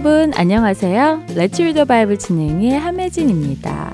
여러분 0.00 0.32
안녕하세요. 0.36 1.24
레츠 1.34 1.60
리더 1.60 1.84
바이블 1.84 2.20
진행의 2.20 2.78
함혜진입니다. 2.78 3.92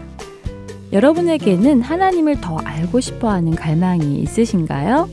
여러분에게는 0.93 1.81
하나님을 1.81 2.43
더 2.43 2.59
알고 2.59 3.01
싶어 3.01 3.31
하는 3.31 3.53
갈망이 3.55 4.19
있으신가요? 4.19 5.09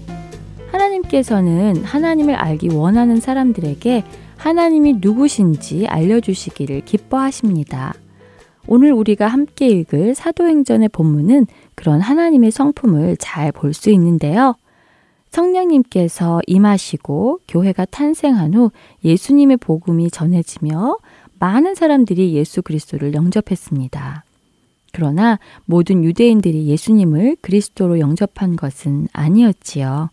하나님께서는 0.69 1.85
하나님을 1.85 2.35
알기 2.35 2.67
원하는 2.73 3.21
사람들에게 3.21 4.03
하나님이 4.35 4.97
누구신지 4.99 5.87
알려주시기를 5.87 6.81
기뻐하십니다. 6.83 7.93
오늘 8.67 8.91
우리가 8.91 9.27
함께 9.27 9.69
읽을 9.69 10.13
사도행전의 10.13 10.89
본문은 10.89 11.47
그런 11.73 12.01
하나님의 12.01 12.51
성품을 12.51 13.15
잘 13.17 13.53
볼 13.53 13.73
수 13.73 13.91
있는데요. 13.91 14.55
성령님께서 15.31 16.41
임하시고 16.45 17.39
교회가 17.47 17.85
탄생한 17.85 18.53
후 18.53 18.71
예수님의 19.03 19.57
복음이 19.57 20.11
전해지며 20.11 20.97
많은 21.39 21.73
사람들이 21.73 22.33
예수 22.33 22.61
그리스도를 22.61 23.13
영접했습니다. 23.13 24.23
그러나 24.93 25.39
모든 25.65 26.03
유대인들이 26.03 26.67
예수님을 26.67 27.37
그리스도로 27.41 27.99
영접한 27.99 28.57
것은 28.57 29.07
아니었지요. 29.13 30.09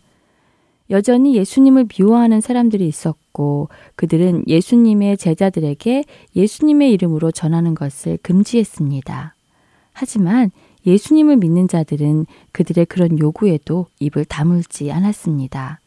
여전히 0.91 1.37
예수님을 1.37 1.87
미워하는 1.89 2.41
사람들이 2.41 2.87
있었고 2.87 3.69
그들은 3.97 4.45
예수님의 4.47 5.19
제자들에게 5.19 6.05
예수님의 6.35 6.93
이름으로 6.93 7.31
전하는 7.31 7.75
것을 7.75 8.19
금지했습니다. 8.23 9.35
하지만 9.93 10.51
예수님을 10.89 11.37
믿는 11.37 11.69
자들은 11.69 12.25
그들의 12.53 12.87
그런 12.87 13.19
요구에도 13.19 13.87
입을 14.01 14.25
다물지 14.25 14.91
않았습니다. 14.91 15.81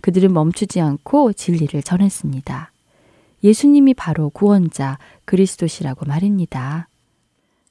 그들은 0.00 0.32
멈추지 0.32 0.80
않고 0.80 1.32
진리를 1.32 1.80
전했습니다. 1.82 2.72
예수님이 3.44 3.94
바로 3.94 4.30
구원자 4.30 4.98
그리스도시라고 5.26 6.06
말입니다. 6.06 6.88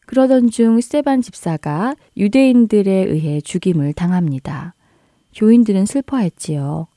그러던 0.05 0.49
중 0.49 0.79
스테반 0.79 1.21
집사가 1.21 1.95
유대인들에 2.15 2.91
의해 2.91 3.41
죽임을 3.41 3.93
당합니다. 3.93 4.73
교인들은 5.35 5.85
슬퍼했지요. 5.85 6.87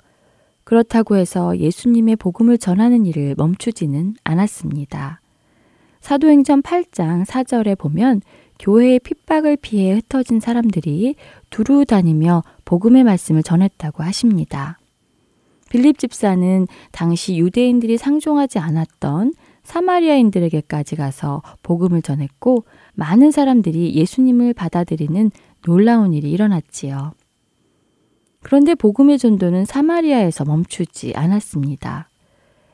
그렇다고 0.63 1.17
해서 1.17 1.59
예수님의 1.59 2.17
복음을 2.17 2.59
전하는 2.59 3.07
일을 3.07 3.35
멈추지는 3.37 4.15
않았습니다. 4.23 5.21
사도행전 6.01 6.63
8장 6.63 7.25
4절에 7.25 7.79
보면 7.79 8.21
교회의 8.65 8.99
핍박을 9.01 9.59
피해 9.59 9.93
흩어진 9.93 10.41
사람들이 10.41 11.17
두루 11.51 11.85
다니며 11.85 12.43
복음의 12.65 13.05
말씀을 13.05 13.43
전했다고 13.43 14.03
하십니다. 14.03 14.79
빌립 15.69 15.99
집사는 15.99 16.67
당시 16.91 17.37
유대인들이 17.37 17.99
상종하지 17.99 18.59
않았던 18.59 19.35
사마리아인들에게까지 19.65 20.97
가서 20.97 21.43
복음을 21.63 22.01
전했고 22.01 22.65
많은 22.95 23.33
사람들이 23.33 23.95
예수님을 23.97 24.55
받아들이는 24.55 25.31
놀라운 25.67 26.15
일이 26.15 26.31
일어났지요. 26.31 27.13
그런데 28.41 28.75
복음의 28.75 29.19
전도는 29.19 29.67
사마리아에서 29.67 30.47
멈추지 30.47 31.13
않았습니다. 31.15 32.09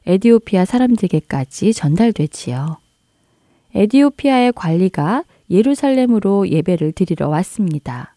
에디오피아 0.07 0.65
사람들에게까지 0.67 1.73
전달되지요. 1.73 2.77
에디오피아의 3.75 4.53
관리가 4.53 5.25
예루살렘으로 5.51 6.49
예배를 6.49 6.93
드리러 6.93 7.29
왔습니다. 7.29 8.15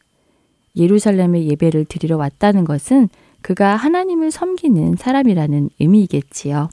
예루살렘에 0.76 1.46
예배를 1.46 1.86
드리러 1.86 2.18
왔다는 2.18 2.66
것은 2.66 3.10
그가 3.42 3.76
하나님을 3.76 4.32
섬기는 4.32 4.96
사람이라는 4.98 5.70
의미이겠지요. 5.80 6.70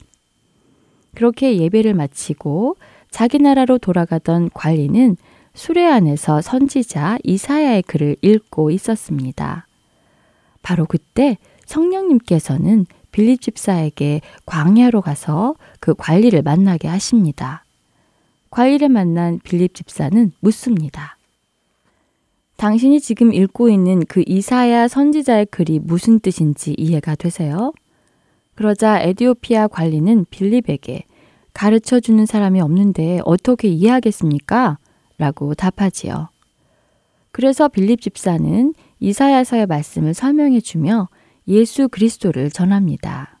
그렇게 1.13 1.57
예배를 1.57 1.93
마치고 1.93 2.77
자기 3.09 3.39
나라로 3.39 3.77
돌아가던 3.77 4.49
관리는 4.53 5.17
수레 5.53 5.85
안에서 5.85 6.41
선지자 6.41 7.17
이사야의 7.23 7.83
글을 7.83 8.15
읽고 8.21 8.71
있었습니다. 8.71 9.67
바로 10.61 10.85
그때 10.85 11.37
성령님께서는 11.65 12.85
빌립 13.11 13.41
집사에게 13.41 14.21
광야로 14.45 15.01
가서 15.01 15.55
그 15.81 15.93
관리를 15.93 16.41
만나게 16.41 16.87
하십니다. 16.87 17.65
관리를 18.51 18.89
만난 18.89 19.39
빌립 19.43 19.73
집사는 19.73 20.33
묻습니다. 20.41 21.17
당신이 22.57 22.99
지금 22.99 23.33
읽고 23.33 23.69
있는 23.69 24.05
그 24.05 24.23
이사야 24.27 24.87
선지자의 24.87 25.47
글이 25.47 25.79
무슨 25.79 26.19
뜻인지 26.19 26.75
이해가 26.77 27.15
되세요? 27.15 27.71
그러자 28.55 28.99
에디오피아 29.01 29.69
관리는 29.69 30.25
빌립에게 30.29 31.05
가르쳐 31.53 31.99
주는 31.99 32.25
사람이 32.25 32.61
없는데 32.61 33.21
어떻게 33.25 33.69
이해하겠습니까? 33.69 34.77
라고 35.17 35.55
답하지요. 35.55 36.27
그래서 37.31 37.69
빌립 37.69 38.01
집사는 38.01 38.73
이사야서의 38.99 39.65
말씀을 39.65 40.13
설명해 40.13 40.59
주며 40.59 41.07
예수 41.47 41.87
그리스도를 41.87 42.51
전합니다. 42.51 43.39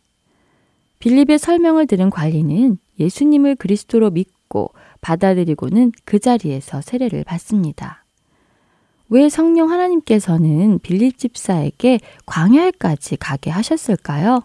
빌립의 0.99 1.37
설명을 1.37 1.85
들은 1.85 2.09
관리는 2.09 2.77
예수님을 2.99 3.55
그리스도로 3.55 4.11
믿고 4.11 4.71
받아들이고는 5.01 5.91
그 6.05 6.19
자리에서 6.19 6.81
세례를 6.81 7.23
받습니다. 7.23 8.05
왜 9.09 9.27
성령 9.27 9.69
하나님께서는 9.69 10.79
빌립 10.79 11.17
집사에게 11.17 11.99
광야에까지 12.25 13.17
가게 13.17 13.49
하셨을까요? 13.49 14.41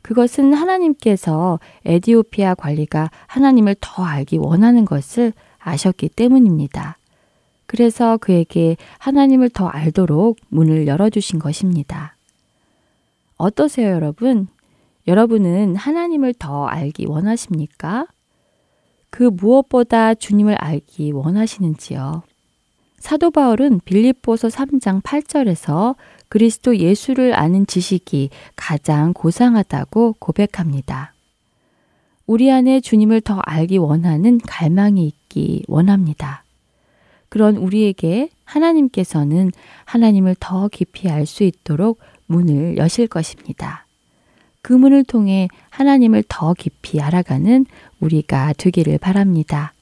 그것은 0.00 0.54
하나님께서 0.54 1.60
에디오피아 1.84 2.54
관리가 2.54 3.10
하나님을 3.26 3.76
더 3.80 4.04
알기 4.04 4.38
원하는 4.38 4.84
것을 4.84 5.32
아셨기 5.58 6.10
때문입니다. 6.10 6.98
그래서 7.66 8.16
그에게 8.18 8.76
하나님을 8.98 9.50
더 9.50 9.66
알도록 9.68 10.38
문을 10.48 10.86
열어주신 10.86 11.38
것입니다. 11.38 12.16
어떠세요, 13.36 13.90
여러분? 13.90 14.48
여러분은 15.06 15.76
하나님을 15.76 16.34
더 16.34 16.66
알기 16.66 17.06
원하십니까? 17.06 18.06
그 19.14 19.22
무엇보다 19.22 20.14
주님을 20.14 20.56
알기 20.56 21.12
원하시는지요. 21.12 22.24
사도 22.98 23.30
바울은 23.30 23.80
빌립보서 23.84 24.48
3장 24.48 25.04
8절에서 25.04 25.94
그리스도 26.28 26.76
예수를 26.78 27.32
아는 27.32 27.64
지식이 27.64 28.30
가장 28.56 29.12
고상하다고 29.12 30.16
고백합니다. 30.18 31.14
우리 32.26 32.50
안에 32.50 32.80
주님을 32.80 33.20
더 33.20 33.38
알기 33.44 33.76
원하는 33.76 34.38
갈망이 34.38 35.06
있기 35.06 35.62
원합니다. 35.68 36.42
그런 37.28 37.56
우리에게 37.56 38.30
하나님께서는 38.44 39.52
하나님을 39.84 40.34
더 40.40 40.66
깊이 40.66 41.08
알 41.08 41.24
수 41.24 41.44
있도록 41.44 42.00
문을 42.26 42.78
여실 42.78 43.06
것입니다. 43.06 43.86
그 44.64 44.72
문을 44.72 45.04
통해 45.04 45.48
하나님을 45.68 46.24
더 46.26 46.54
깊이 46.54 46.98
알아가는 46.98 47.66
우리가 48.00 48.54
되기를 48.56 48.96
바랍니다. 48.96 49.74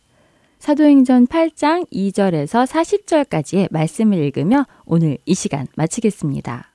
사도행전 0.59 1.29
8장 1.29 1.89
2절에서 1.93 2.67
40절까지의 2.67 3.69
말씀을 3.71 4.19
읽으며 4.19 4.67
오늘 4.85 5.19
이 5.25 5.35
시간 5.35 5.69
마치겠습니다. 5.77 6.73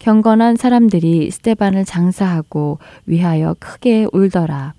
경건한 0.00 0.56
사람들이 0.56 1.30
스테반을 1.30 1.84
장사하고 1.84 2.80
위하여 3.06 3.54
크게 3.60 4.08
울더라. 4.12 4.74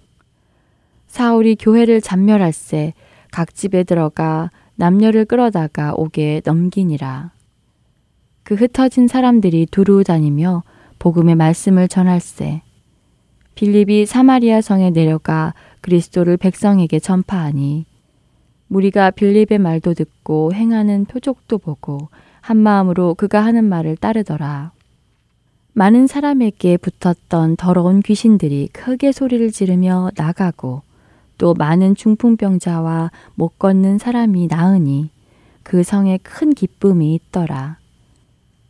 사울이 1.07 1.56
교회를 1.56 2.01
잔멸할세 2.01 2.92
각 3.31 3.56
집에 3.56 3.86
들어가 3.86 4.51
남녀를 4.75 5.24
끌어다가 5.24 5.94
옥에 5.95 6.42
넘기니라. 6.44 7.31
그 8.44 8.54
흩어진 8.56 9.07
사람들이 9.07 9.66
두루 9.71 10.04
다니며 10.04 10.63
복음의 11.03 11.35
말씀을 11.35 11.89
전할세. 11.89 12.61
빌립이 13.55 14.05
사마리아 14.05 14.61
성에 14.61 14.89
내려가 14.91 15.53
그리스도를 15.81 16.38
백성에게 16.38 17.00
전파하니 17.00 17.85
무리가 18.67 19.11
빌립의 19.11 19.59
말도 19.59 19.95
듣고 19.95 20.53
행하는 20.53 21.03
표적도 21.03 21.57
보고 21.57 22.07
한 22.39 22.55
마음으로 22.55 23.15
그가 23.15 23.44
하는 23.44 23.65
말을 23.65 23.97
따르더라. 23.97 24.71
많은 25.73 26.07
사람에게 26.07 26.77
붙었던 26.77 27.57
더러운 27.57 28.01
귀신들이 28.01 28.69
크게 28.71 29.11
소리를 29.11 29.51
지르며 29.51 30.09
나가고 30.15 30.83
또 31.38 31.53
많은 31.53 31.95
중풍병자와 31.95 33.11
못 33.35 33.59
걷는 33.59 33.97
사람이 33.97 34.47
나으니 34.47 35.09
그 35.63 35.83
성에 35.83 36.17
큰 36.23 36.53
기쁨이 36.53 37.13
있더라. 37.15 37.82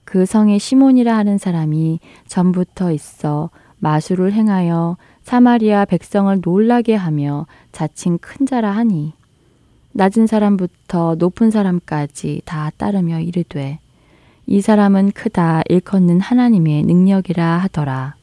그 0.05 0.25
성에 0.25 0.57
시몬이라 0.57 1.15
하는 1.15 1.37
사람이 1.37 1.99
전부터 2.27 2.91
있어 2.91 3.49
마술을 3.79 4.33
행하여 4.33 4.97
사마리아 5.23 5.85
백성을 5.85 6.39
놀라게 6.43 6.95
하며 6.95 7.47
자칭 7.71 8.17
큰 8.19 8.45
자라 8.45 8.71
하니 8.71 9.13
낮은 9.93 10.27
사람부터 10.27 11.15
높은 11.15 11.51
사람까지 11.51 12.41
다 12.45 12.71
따르며 12.77 13.19
이르되 13.19 13.79
이 14.45 14.61
사람은 14.61 15.11
크다 15.11 15.61
일컫는 15.69 16.19
하나님의 16.19 16.83
능력이라 16.83 17.57
하더라. 17.59 18.15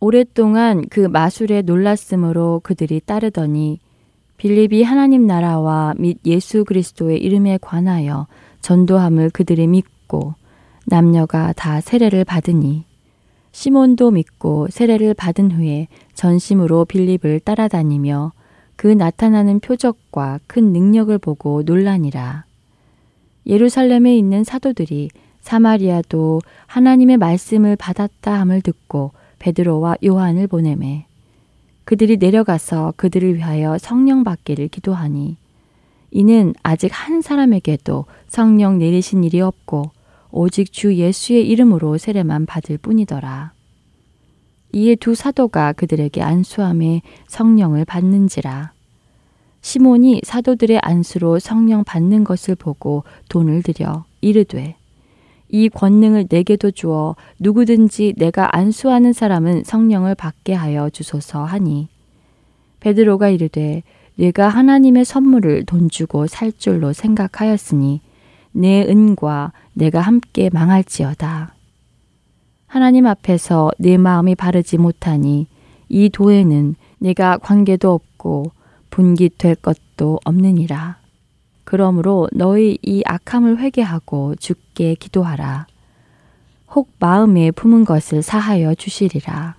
오랫동안 0.00 0.86
그 0.88 1.00
마술에 1.00 1.62
놀랐으므로 1.62 2.60
그들이 2.64 3.00
따르더니 3.00 3.78
빌립이 4.38 4.82
하나님 4.82 5.26
나라와 5.26 5.92
및 5.98 6.18
예수 6.24 6.64
그리스도의 6.64 7.18
이름에 7.22 7.58
관하여 7.60 8.26
전도함을 8.62 9.30
그들이 9.30 9.66
믿고 9.66 9.99
남녀가 10.86 11.52
다 11.52 11.80
세례를 11.80 12.24
받으니 12.24 12.84
시몬도 13.52 14.12
믿고 14.12 14.68
세례를 14.70 15.14
받은 15.14 15.52
후에 15.52 15.88
전심으로 16.14 16.84
빌립을 16.84 17.40
따라다니며 17.40 18.32
그 18.76 18.86
나타나는 18.86 19.60
표적과 19.60 20.40
큰 20.46 20.72
능력을 20.72 21.16
보고 21.18 21.62
놀라니라. 21.62 22.44
예루살렘에 23.46 24.16
있는 24.16 24.44
사도들이 24.44 25.10
사마리아도 25.40 26.40
하나님의 26.66 27.16
말씀을 27.16 27.76
받았다 27.76 28.32
함을 28.40 28.60
듣고 28.62 29.12
베드로와 29.38 29.96
요한을 30.04 30.46
보내매 30.46 31.06
그들이 31.84 32.18
내려가서 32.18 32.94
그들을 32.96 33.36
위하여 33.36 33.78
성령 33.78 34.22
받기를 34.22 34.68
기도하니 34.68 35.36
이는 36.12 36.54
아직 36.62 36.90
한 36.92 37.20
사람에게도 37.22 38.04
성령 38.28 38.78
내리신 38.78 39.24
일이 39.24 39.40
없고 39.40 39.90
오직 40.32 40.72
주 40.72 40.94
예수의 40.94 41.48
이름으로 41.48 41.98
세례만 41.98 42.46
받을 42.46 42.78
뿐이더라. 42.78 43.52
이에 44.72 44.94
두 44.94 45.14
사도가 45.14 45.72
그들에게 45.72 46.22
안수함에 46.22 47.02
성령을 47.26 47.84
받는지라. 47.84 48.72
시몬이 49.62 50.20
사도들의 50.24 50.78
안수로 50.82 51.38
성령 51.38 51.84
받는 51.84 52.24
것을 52.24 52.54
보고 52.54 53.04
돈을 53.28 53.62
들여 53.62 54.04
이르되 54.20 54.76
이 55.48 55.68
권능을 55.68 56.26
내게도 56.30 56.70
주어 56.70 57.16
누구든지 57.38 58.14
내가 58.16 58.56
안수하는 58.56 59.12
사람은 59.12 59.64
성령을 59.64 60.14
받게 60.14 60.54
하여 60.54 60.88
주소서 60.90 61.44
하니 61.44 61.88
베드로가 62.78 63.28
이르되 63.28 63.82
내가 64.14 64.48
하나님의 64.48 65.04
선물을 65.04 65.64
돈 65.66 65.88
주고 65.88 66.26
살 66.26 66.52
줄로 66.52 66.92
생각하였으니 66.92 68.00
내 68.52 68.82
은과 68.88 69.52
내가 69.72 70.00
함께 70.00 70.50
망할지어다. 70.52 71.54
하나님 72.66 73.06
앞에서 73.06 73.70
내 73.78 73.96
마음이 73.96 74.34
바르지 74.34 74.78
못하니 74.78 75.46
이 75.88 76.08
도에는 76.08 76.76
내가 76.98 77.38
관계도 77.38 77.92
없고 77.92 78.52
분깃될 78.90 79.56
것도 79.56 80.20
없느니라. 80.24 80.98
그러므로 81.64 82.28
너희 82.32 82.78
이 82.82 83.02
악함을 83.06 83.58
회개하고 83.58 84.34
주께 84.36 84.94
기도하라. 84.94 85.66
혹 86.72 86.90
마음에 86.98 87.50
품은 87.50 87.84
것을 87.84 88.22
사하여 88.22 88.74
주시리라. 88.74 89.56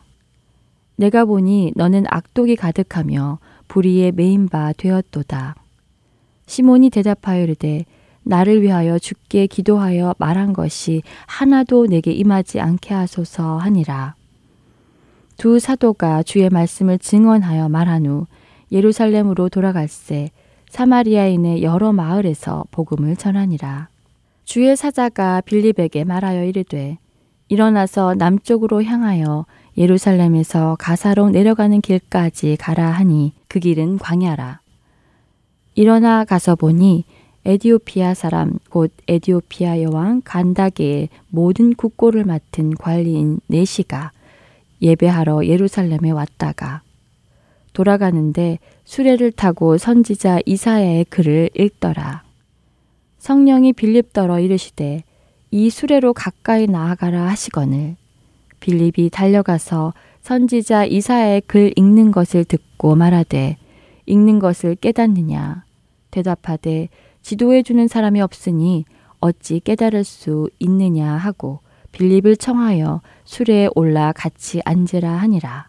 내가 0.95 1.25
보니 1.25 1.73
너는 1.75 2.05
악독이 2.07 2.55
가득하며 2.55 3.39
불의에 3.67 4.11
메인 4.11 4.47
바 4.47 4.71
되었도다. 4.73 5.55
시몬이 6.45 6.89
대답하여 6.89 7.43
이르되 7.43 7.85
나를 8.23 8.61
위하여 8.61 8.99
주께 8.99 9.47
기도하여 9.47 10.15
말한 10.17 10.53
것이 10.53 11.01
하나도 11.25 11.87
내게 11.87 12.11
임하지 12.11 12.59
않게 12.59 12.93
하소서 12.93 13.57
하니라. 13.57 14.15
두 15.37 15.59
사도가 15.59 16.23
주의 16.23 16.49
말씀을 16.49 16.99
증언하여 16.99 17.69
말한 17.69 18.05
후 18.05 18.27
예루살렘으로 18.71 19.49
돌아갈새 19.49 20.29
사마리아인의 20.69 21.63
여러 21.63 21.91
마을에서 21.91 22.65
복음을 22.71 23.15
전하니라. 23.15 23.89
주의 24.45 24.75
사자가 24.75 25.41
빌립에게 25.41 26.03
말하여 26.03 26.45
이르되 26.45 26.97
일어나서 27.49 28.15
남쪽으로 28.15 28.83
향하여 28.83 29.45
예루살렘에서 29.77 30.77
가사로 30.79 31.29
내려가는 31.29 31.81
길까지 31.81 32.57
가라 32.57 32.89
하니 32.91 33.33
그 33.47 33.59
길은 33.59 33.97
광야라. 33.97 34.59
일어나 35.75 36.23
가서 36.23 36.55
보니 36.55 37.05
에디오피아 37.43 38.13
사람 38.13 38.59
곧 38.69 38.91
에디오피아 39.07 39.81
여왕 39.81 40.21
간다게의 40.23 41.09
모든 41.29 41.73
국고를 41.73 42.23
맡은 42.23 42.75
관리인 42.75 43.39
네시가 43.47 44.11
예배하러 44.81 45.45
예루살렘에 45.45 46.11
왔다가 46.11 46.81
돌아가는데 47.73 48.59
수레를 48.83 49.31
타고 49.31 49.77
선지자 49.77 50.41
이사야의 50.45 51.05
글을 51.05 51.49
읽더라. 51.55 52.23
성령이 53.17 53.73
빌립더러 53.73 54.39
이르시되 54.39 55.03
이 55.51 55.69
수레로 55.69 56.13
가까이 56.13 56.67
나아가라 56.67 57.27
하시거늘 57.27 57.95
빌립이 58.59 59.09
달려가서 59.11 59.93
선지자 60.21 60.85
이사야의 60.85 61.41
글 61.47 61.73
읽는 61.75 62.11
것을 62.11 62.45
듣고 62.45 62.95
말하되 62.95 63.57
읽는 64.05 64.39
것을 64.39 64.75
깨닫느냐 64.75 65.63
대답하되 66.11 66.89
지도해 67.21 67.63
주는 67.63 67.87
사람이 67.87 68.21
없으니 68.21 68.85
어찌 69.19 69.59
깨달을 69.59 70.03
수 70.03 70.49
있느냐 70.59 71.11
하고 71.13 71.59
빌립을 71.91 72.37
청하여 72.37 73.01
수레에 73.25 73.69
올라 73.75 74.11
같이 74.11 74.61
앉으라 74.65 75.11
하니라. 75.11 75.67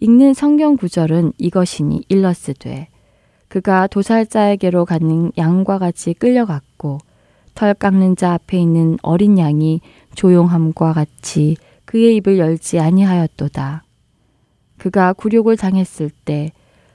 읽는 0.00 0.34
성경 0.34 0.76
구절은 0.76 1.34
이것이니 1.38 2.04
일러스되 2.08 2.88
그가 3.48 3.86
도살자에게로 3.86 4.84
가는 4.84 5.30
양과 5.36 5.78
같이 5.78 6.14
끌려갔고 6.14 6.98
털 7.54 7.74
깎는 7.74 8.16
자 8.16 8.32
앞에 8.32 8.58
있는 8.58 8.96
어린 9.02 9.38
양이 9.38 9.80
조용함과 10.14 10.92
같이 10.94 11.56
그의 11.84 12.16
입을 12.16 12.38
열지 12.38 12.78
아니하였도다. 12.78 13.84
그가 14.78 15.12
굴욕을 15.12 15.56
당했을 15.56 16.10
때 16.24 16.52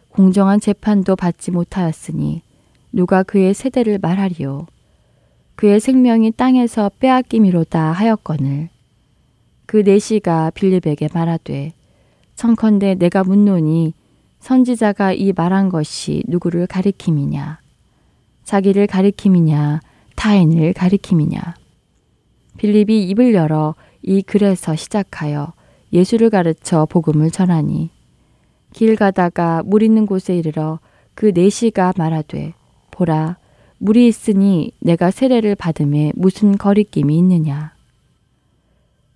공정한 0.09 0.59
재판도 0.59 1.15
받지 1.15 1.51
못하였으니 1.51 2.41
누가 2.95 3.23
그의 3.23 3.53
세대를 3.53 3.99
말하리요. 4.01 4.67
그의 5.55 5.81
생명이 5.81 6.31
땅에서 6.31 6.89
빼앗김이로다 6.97 7.91
하였거늘. 7.91 8.69
그 9.65 9.77
내시가 9.77 10.49
빌립에게 10.51 11.09
말하되 11.13 11.73
청컨대 12.35 12.95
내가 12.95 13.25
묻노니 13.25 13.93
선지자가 14.39 15.11
이 15.11 15.33
말한 15.35 15.67
것이 15.67 16.23
누구를 16.27 16.67
가리킴이냐 16.67 17.59
자기를 18.45 18.87
가리킴이냐 18.87 19.81
타인을 20.15 20.73
가리킴이냐 20.73 21.41
빌립이 22.57 23.09
입을 23.09 23.33
열어 23.33 23.75
이 24.03 24.21
글에서 24.21 24.75
시작하여 24.75 25.51
예수를 25.91 26.29
가르쳐 26.29 26.85
복음을 26.85 27.29
전하니 27.29 27.89
길 28.71 28.95
가다가 28.95 29.63
물 29.65 29.83
있는 29.83 30.05
곳에 30.05 30.37
이르러 30.37 30.79
그 31.13 31.31
내시가 31.33 31.91
말하되 31.97 32.53
보라 32.95 33.37
물이 33.79 34.07
있으니 34.07 34.71
내가 34.79 35.11
세례를 35.11 35.55
받음에 35.55 36.13
무슨 36.15 36.57
거리낌이 36.57 37.17
있느냐? 37.17 37.73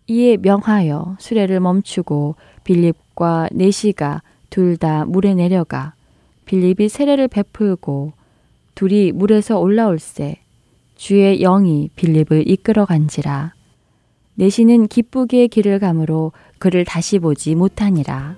이에 0.07 0.35
명하여 0.37 1.15
수레를 1.19 1.61
멈추고 1.61 2.35
빌립과 2.65 3.49
네시가 3.53 4.21
둘 4.49 4.75
다 4.77 5.05
물에 5.05 5.33
내려가 5.33 5.93
빌립이 6.45 6.89
세례를 6.89 7.27
베풀고 7.29 8.13
둘이 8.75 9.11
물에서 9.13 9.59
올라올새 9.59 10.37
주의 10.95 11.39
영이 11.39 11.89
빌립을 11.95 12.49
이끌어 12.49 12.85
간지라. 12.85 13.53
네시는 14.35 14.87
기쁘게 14.87 15.47
길을 15.47 15.79
가므로 15.79 16.33
그를 16.57 16.83
다시 16.83 17.19
보지 17.19 17.55
못하니라. 17.55 18.35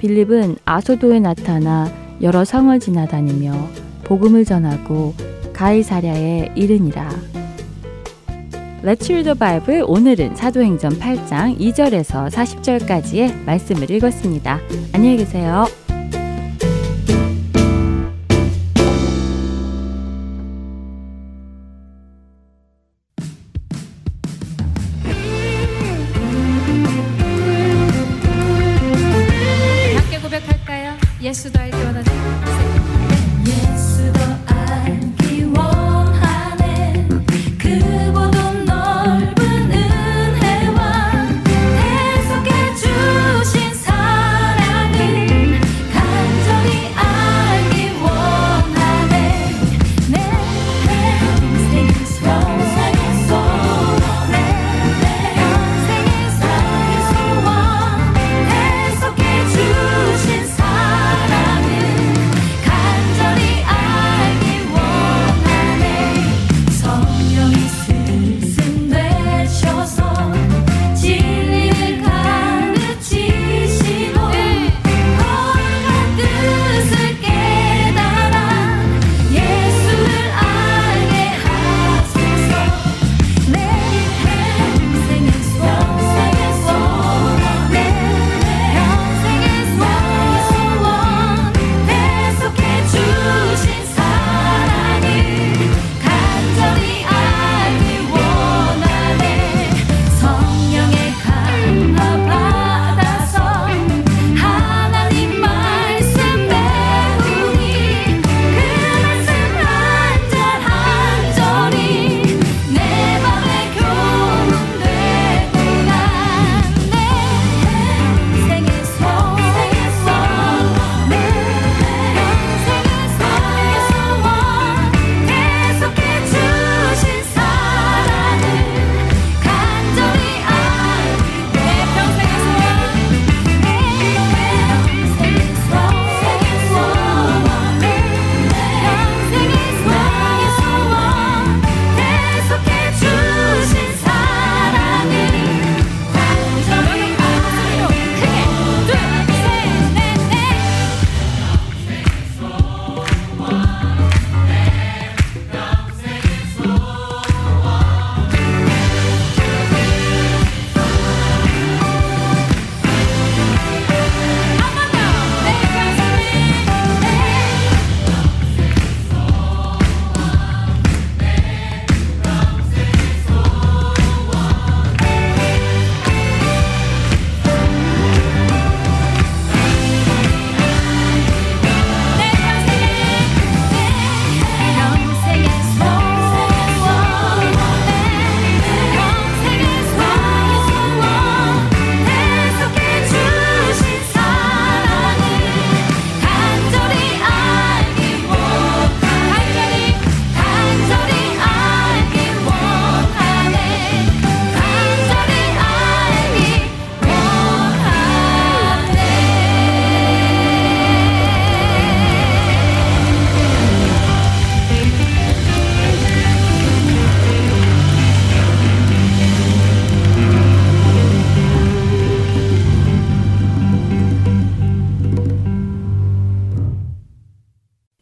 빌립은 0.00 0.56
아소도에 0.64 1.20
나타나 1.20 1.88
여러 2.20 2.44
성을 2.44 2.78
지나다니며 2.78 3.85
복음을 4.06 4.44
전하고 4.44 5.14
가이사랴에 5.52 6.52
이르니라 6.54 7.10
Let's 8.82 9.10
Read 9.10 9.24
the 9.24 9.34
Bible 9.36 9.82
오늘은 9.82 10.36
사도행전 10.36 10.98
8장 10.98 11.58
2절에서 11.58 12.30
40절까지의 12.30 13.44
말씀을 13.44 13.90
읽었습니다. 13.90 14.60
안녕히 14.92 15.16
계세요. 15.16 15.66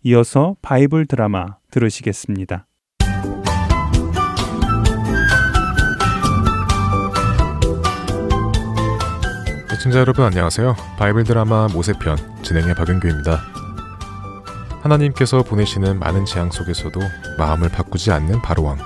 이어서 0.07 0.55
Bible 0.61 1.07
드라마 1.07 1.57
들으시겠습니다. 1.71 2.67
시청자 9.71 10.01
여러분 10.01 10.27
안녕하세요. 10.27 10.77
Bible 10.99 11.25
드라마 11.25 11.69
모세편 11.69 12.19
진행의 12.43 12.75
박은규입니다. 12.75 13.41
하나님께서 14.83 15.43
보내시는 15.43 15.99
많은 15.99 16.27
재앙 16.27 16.51
속에서도 16.51 17.01
마음을 17.39 17.71
바꾸지 17.71 18.13
않는 18.13 18.43
바로왕. 18.43 18.77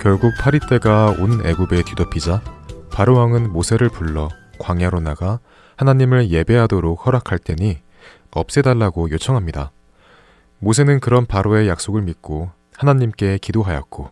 결국 0.00 0.32
파리 0.40 0.60
떼가 0.60 1.16
온 1.18 1.44
애굽에 1.44 1.82
뒤덮이자 1.82 2.40
바로왕은 2.90 3.52
모세를 3.52 3.90
불러 3.90 4.30
광야로 4.58 5.00
나가 5.00 5.40
하나님을 5.76 6.30
예배하도록 6.30 7.04
허락할 7.04 7.38
테니 7.38 7.80
없애달라고 8.30 9.10
요청합니다. 9.10 9.72
모세는 10.60 11.00
그런 11.00 11.26
바로의 11.26 11.68
약속을 11.68 12.02
믿고 12.02 12.50
하나님께 12.76 13.38
기도하였고 13.38 14.10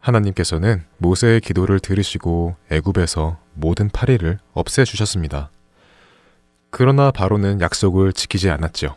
하나님께서는 0.00 0.84
모세의 0.98 1.40
기도를 1.40 1.80
들으시고 1.80 2.56
애굽에서 2.70 3.38
모든 3.54 3.88
파리를 3.88 4.38
없애 4.52 4.84
주셨습니다. 4.84 5.50
그러나 6.70 7.10
바로는 7.10 7.60
약속을 7.60 8.12
지키지 8.12 8.50
않았죠. 8.50 8.96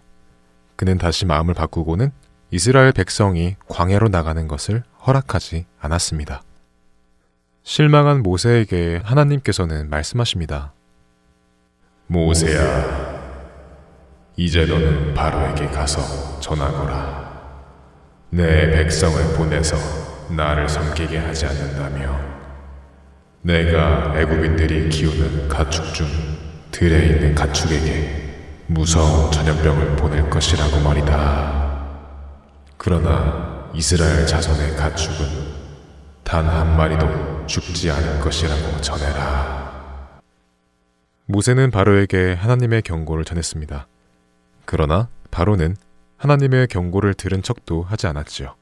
그는 0.76 0.98
다시 0.98 1.26
마음을 1.26 1.54
바꾸고는 1.54 2.12
이스라엘 2.52 2.92
백성이 2.92 3.56
광야로 3.68 4.10
나가는 4.10 4.48
것을 4.48 4.84
허락하지 5.06 5.66
않았습니다. 5.80 6.44
실망한 7.64 8.22
모세에게 8.22 9.02
하나님께서는 9.04 9.90
말씀하십니다. 9.90 10.74
모세야, 12.08 13.13
이제 14.36 14.66
너는 14.66 15.14
바로에게 15.14 15.68
가서 15.68 16.40
전하거라. 16.40 17.24
내 18.32 18.72
백성을 18.72 19.36
보내서 19.38 19.76
나를 20.30 20.68
섬기게 20.68 21.20
하지 21.20 21.46
않는다며 21.46 22.20
내가 23.42 24.14
애굽인들이 24.20 24.90
키우는 24.90 25.48
가축 25.50 25.94
중 25.94 26.08
들에 26.72 27.08
있는 27.08 27.36
가축에게 27.36 28.22
무서운 28.68 29.32
전염병을 29.32 29.98
보낼 29.98 30.28
것이라고 30.30 30.80
말이다. 30.80 31.84
그러나 32.78 33.70
이스라엘 33.74 34.26
자손의 34.26 34.76
가축은 34.78 35.54
단 36.24 36.48
한 36.48 36.76
마리도 36.76 37.46
죽지 37.46 37.92
않을 37.92 38.20
것이라고 38.22 38.82
전해라. 38.82 40.22
모세는 41.26 41.70
바로에게 41.70 42.34
하나님의 42.34 42.82
경고를 42.82 43.26
전했습니다. 43.26 43.88
그러나 44.66 45.10
바로는 45.32 45.76
하나님의 46.18 46.68
경고를 46.68 47.14
들은 47.14 47.42
척도 47.42 47.84
하지 47.84 48.08
않았지요. 48.08 48.56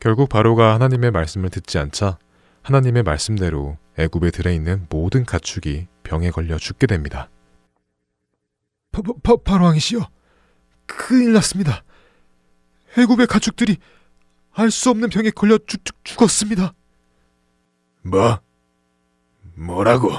결국 0.00 0.28
바로가 0.28 0.74
하나님의 0.74 1.10
말씀을 1.10 1.50
듣지 1.50 1.78
않자 1.78 2.18
하나님의 2.62 3.02
말씀대로 3.02 3.78
애굽에 3.96 4.30
들어 4.30 4.50
있는 4.50 4.86
모든 4.90 5.24
가축이 5.24 5.86
병에 6.02 6.30
걸려 6.30 6.58
죽게 6.58 6.86
됩니다. 6.86 7.30
바, 8.92 9.02
바, 9.22 9.36
바로 9.36 9.64
왕이시여, 9.64 10.08
큰일 10.86 11.32
났습니다. 11.32 11.82
애굽의 12.96 13.26
가축들이 13.26 13.76
알 14.52 14.70
수 14.70 14.90
없는 14.90 15.08
병에 15.08 15.30
걸려 15.30 15.58
죽, 15.66 15.84
죽, 15.84 16.04
죽었습니다. 16.04 16.74
뭐? 18.02 18.40
뭐라고? 19.54 20.10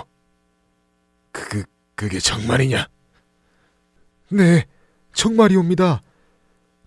그, 1.31 1.49
그, 1.49 1.63
그게 1.95 2.19
정말이냐? 2.19 2.87
네, 4.29 4.65
정말이옵니다. 5.19 6.01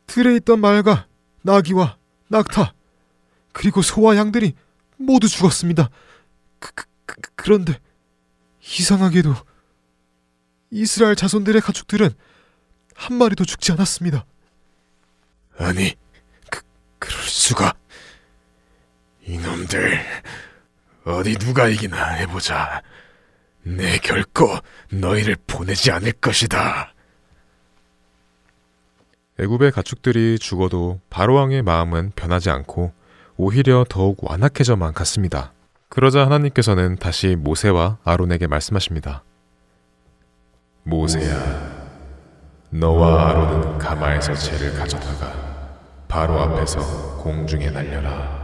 들에 0.07 0.37
있던 0.37 0.59
말과 0.59 1.07
나귀와 1.43 1.99
낙타 2.29 2.73
그리고 3.53 3.83
소와 3.83 4.17
양들이 4.17 4.55
모두 4.97 5.29
죽었습니다. 5.29 5.91
그, 6.59 6.73
그, 6.75 6.87
그, 7.05 7.17
그 7.37 7.51
런데 7.51 7.79
이상하게도 8.63 9.35
이스라엘 10.71 11.15
자손들의 11.15 11.61
가축들은 11.61 12.09
한 12.95 13.17
마리도 13.19 13.45
죽지 13.45 13.73
않았습니다. 13.73 14.25
아니, 15.59 15.95
그, 16.51 16.63
그럴 16.99 17.21
수가. 17.25 17.75
이놈들, 19.27 20.01
어디 21.05 21.37
누가 21.37 21.69
이기나 21.69 22.13
해보자. 22.15 22.83
내 23.63 23.99
결코 23.99 24.59
너희를 24.91 25.37
보내지 25.47 25.91
않을 25.91 26.13
것이다. 26.13 26.92
애굽의 29.43 29.73
가축들이 29.73 30.39
죽어도 30.39 31.01
바로 31.11 31.35
왕의 31.35 31.63
마음은 31.63 32.13
변하지 32.15 32.51
않고 32.51 32.93
오히려 33.37 33.85
더욱 33.89 34.19
완악해져만 34.23 34.93
갔습니다. 34.93 35.53
그러자 35.89 36.25
하나님께서는 36.25 36.97
다시 36.97 37.35
모세와 37.37 37.99
아론에게 38.05 38.47
말씀하십니다. 38.47 39.25
모세야, 40.85 41.83
너와 42.71 43.31
아론은 43.31 43.79
가마에서 43.79 44.33
재를 44.35 44.75
가져다가 44.75 45.33
바로 46.07 46.39
앞에서 46.41 47.19
공중에 47.19 47.71
날려라. 47.71 48.43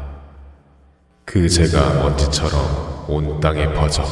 그 1.25 1.49
재가 1.49 2.03
먼지처럼 2.03 3.07
온 3.09 3.39
땅에 3.41 3.73
퍼져 3.73 4.03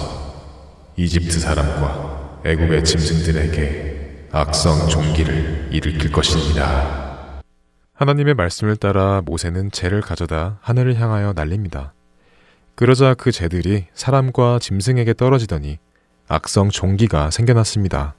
이집트 0.97 1.41
사람과 1.41 2.43
애굽의 2.45 2.85
짐승들에게 2.85 3.96
악성 4.33 4.89
종기를 4.89 5.69
일으킬 5.71 6.11
것입니다. 6.11 7.41
하나님의 7.95 8.35
말씀을 8.35 8.77
따라 8.77 9.23
모세는 9.25 9.71
재를 9.71 10.01
가져다 10.01 10.59
하늘을 10.61 11.01
향하여 11.01 11.33
날립니다. 11.33 11.95
그러자 12.75 13.15
그 13.15 13.33
재들이 13.33 13.87
사람과 13.95 14.59
짐승에게 14.59 15.15
떨어지더니 15.15 15.79
악성 16.29 16.69
종기가 16.69 17.31
생겨났습니다. 17.31 18.15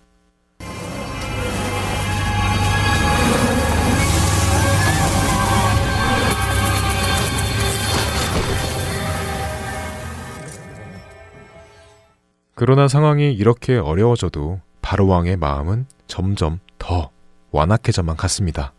그러나 12.55 12.87
상황이 12.87 13.31
이렇게 13.33 13.77
어려워져도 13.77 14.61
바로 14.81 15.05
왕의 15.05 15.37
마음은 15.37 15.85
점점 16.07 16.59
더 16.77 17.11
완악해져만 17.51 18.17
갔습니다. 18.17 18.73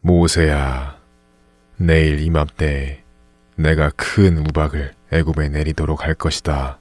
모세야, 0.00 0.98
내일 1.76 2.20
이맘때 2.20 3.02
내가 3.56 3.90
큰 3.96 4.38
우박을 4.38 4.94
애굽에 5.12 5.48
내리도록 5.48 6.04
할 6.04 6.14
것이다. 6.14 6.78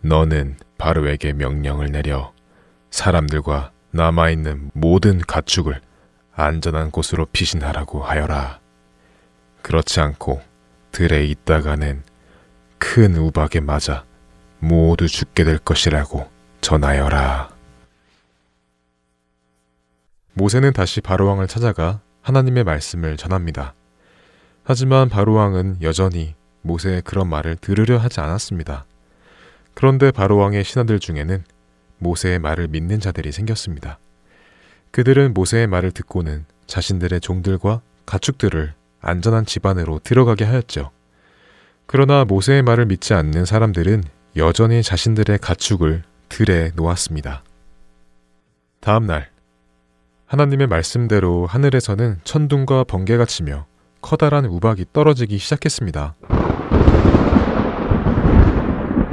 너는 0.00 0.56
바로에게 0.78 1.32
명령을 1.32 1.90
내려 1.90 2.32
사람들과 2.90 3.72
남아있는 3.90 4.70
모든 4.74 5.18
가축을 5.18 5.80
안전한 6.34 6.90
곳으로 6.90 7.26
피신하라고 7.26 8.02
하여라. 8.02 8.60
그렇지 9.62 10.00
않고 10.00 10.42
들에 10.92 11.24
있다가는 11.24 12.02
큰 12.78 13.16
우박에 13.16 13.60
맞아 13.60 14.04
모두 14.58 15.08
죽게 15.08 15.44
될 15.44 15.58
것이라고 15.58 16.28
전하여라. 16.64 17.50
모세는 20.32 20.72
다시 20.72 21.02
바로왕을 21.02 21.46
찾아가 21.46 22.00
하나님의 22.22 22.64
말씀을 22.64 23.18
전합니다. 23.18 23.74
하지만 24.64 25.10
바로왕은 25.10 25.82
여전히 25.82 26.34
모세의 26.62 27.02
그런 27.02 27.28
말을 27.28 27.56
들으려 27.56 27.98
하지 27.98 28.20
않았습니다. 28.20 28.86
그런데 29.74 30.10
바로왕의 30.10 30.64
신하들 30.64 31.00
중에는 31.00 31.44
모세의 31.98 32.38
말을 32.38 32.68
믿는 32.68 32.98
자들이 32.98 33.30
생겼습니다. 33.30 33.98
그들은 34.90 35.34
모세의 35.34 35.66
말을 35.66 35.92
듣고는 35.92 36.46
자신들의 36.66 37.20
종들과 37.20 37.82
가축들을 38.06 38.72
안전한 39.02 39.44
집안으로 39.44 39.98
들어가게 39.98 40.44
하였죠. 40.44 40.92
그러나 41.84 42.24
모세의 42.24 42.62
말을 42.62 42.86
믿지 42.86 43.12
않는 43.12 43.44
사람들은 43.44 44.04
여전히 44.38 44.82
자신들의 44.82 45.36
가축을 45.40 46.04
들에 46.36 46.72
놓았습니다. 46.74 47.44
다음 48.80 49.06
날, 49.06 49.30
하나님의 50.26 50.66
말씀대로 50.66 51.46
하늘에서는 51.46 52.18
천둥과 52.24 52.82
번개가 52.88 53.24
치며 53.24 53.66
커다란 54.00 54.44
우박이 54.44 54.86
떨어지기 54.92 55.38
시작했습니다. 55.38 56.16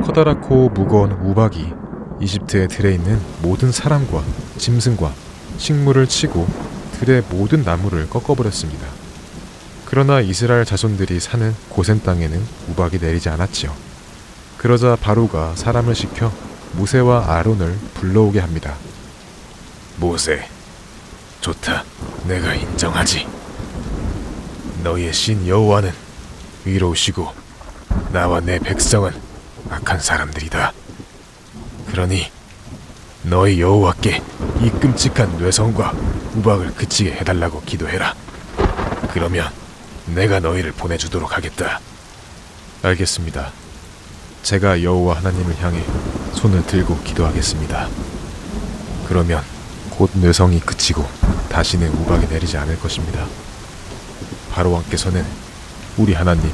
커다랗고 0.03 0.69
무거운 0.69 1.11
우박이 1.11 1.71
이집트의 2.21 2.67
들에 2.69 2.95
있는 2.95 3.19
모든 3.43 3.71
사람과 3.71 4.23
짐승과 4.57 5.13
식물을 5.57 6.07
치고 6.07 6.47
들의 6.93 7.21
모든 7.29 7.61
나무를 7.61 8.09
꺾어버렸습니다. 8.09 8.87
그러나 9.85 10.21
이스라엘 10.21 10.65
자손들이 10.65 11.19
사는 11.19 11.53
고센 11.69 12.01
땅에는 12.01 12.41
우박이 12.69 12.97
내리지 12.97 13.29
않았지요. 13.29 13.71
그러자 14.57 14.95
바로가 14.95 15.53
사람을 15.55 15.93
시켜 15.93 16.31
모세와 16.73 17.35
아론을 17.35 17.77
불러오게 17.95 18.39
합니다. 18.39 18.75
모세, 19.97 20.47
좋다. 21.41 21.83
내가 22.25 22.53
인정하지. 22.53 23.27
너희의 24.83 25.13
신 25.13 25.47
여호와는 25.47 25.91
위로우시고 26.65 27.33
나와 28.11 28.39
내 28.39 28.59
백성은 28.59 29.11
악한 29.69 29.99
사람들이다. 29.99 30.73
그러니 31.89 32.31
너희 33.23 33.61
여호와께 33.61 34.21
이 34.61 34.69
끔찍한 34.69 35.37
뇌성과 35.37 35.93
우박을 36.35 36.73
그치게 36.73 37.11
해달라고 37.11 37.61
기도해라. 37.61 38.15
그러면 39.13 39.49
내가 40.07 40.39
너희를 40.39 40.71
보내주도록 40.71 41.35
하겠다. 41.35 41.79
알겠습니다. 42.81 43.51
제가 44.43 44.81
여호와 44.81 45.17
하나님을 45.17 45.55
향해 45.61 45.83
손을 46.33 46.65
들고 46.65 46.99
기도하겠습니다. 47.03 47.87
그러면 49.07 49.41
곧 49.91 50.09
뇌성이 50.13 50.59
그치고 50.59 51.05
다시는 51.49 51.89
우박이 51.89 52.27
내리지 52.27 52.57
않을 52.57 52.79
것입니다. 52.79 53.25
바로 54.51 54.71
왕께서는 54.71 55.23
우리 55.97 56.13
하나님 56.13 56.49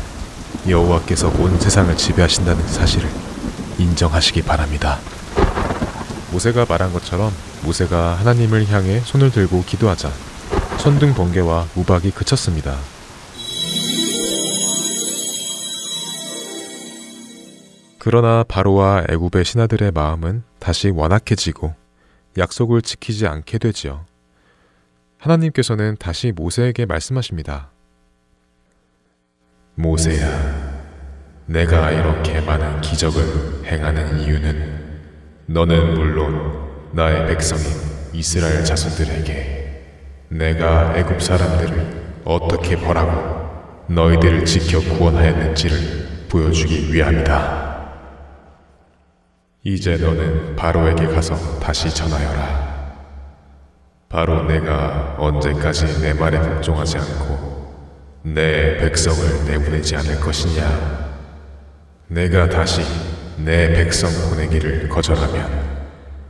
여호와께서 0.68 1.30
온 1.40 1.60
세상을 1.60 1.96
지배하신다는 1.96 2.68
사실을 2.68 3.10
인정하시기 3.78 4.42
바랍니다. 4.42 5.00
모세가 6.32 6.66
말한 6.68 6.92
것처럼 6.94 7.32
모세가 7.64 8.16
하나님을 8.16 8.68
향해 8.70 9.02
손을 9.06 9.32
들고 9.32 9.64
기도하자 9.64 10.12
천둥 10.78 11.14
번개와 11.14 11.68
우박이 11.76 12.12
그쳤습니다. 12.12 12.76
그러나 18.10 18.46
바로와 18.48 19.04
애굽의 19.10 19.44
신하들의 19.44 19.92
마음은 19.92 20.44
다시 20.60 20.90
완악해지고 20.90 21.76
약속을 22.38 22.82
지키지 22.82 23.28
않게 23.28 23.58
되지요. 23.58 24.06
하나님께서는 25.18 25.98
다시 26.00 26.32
모세에게 26.32 26.86
말씀하십니다. 26.86 27.70
모세야, 29.76 30.26
내가 31.48 31.92
이렇게 31.92 32.40
많은 32.40 32.80
기적을 32.80 33.66
행하는 33.66 34.22
이유는 34.22 35.02
너는 35.48 35.96
물론 35.96 36.94
나의 36.94 37.28
백성인 37.28 37.66
이스라엘 38.14 38.64
자손들에게 38.64 39.84
내가 40.30 40.98
애굽 40.98 41.22
사람들을 41.22 42.22
어떻게 42.24 42.78
벌하고 42.78 43.84
너희들을 43.94 44.46
지켜 44.46 44.80
구원하였는지를 44.80 46.28
보여주기 46.30 46.94
위함이다. 46.94 47.67
이제 49.70 49.98
너는 49.98 50.56
바로에게 50.56 51.08
가서 51.08 51.36
다시 51.60 51.94
전하여라. 51.94 52.96
바로 54.08 54.44
내가 54.44 55.18
언제까지 55.20 56.00
내 56.00 56.14
말에 56.14 56.40
복종하지 56.40 56.98
않고 56.98 57.76
내 58.24 58.78
백성을 58.78 59.20
내보내지 59.46 59.98
않을 59.98 60.22
것이냐? 60.22 60.64
내가 62.08 62.48
다시 62.48 62.82
내 63.44 63.74
백성 63.74 64.10
보내기를 64.30 64.88
거절하면 64.88 65.50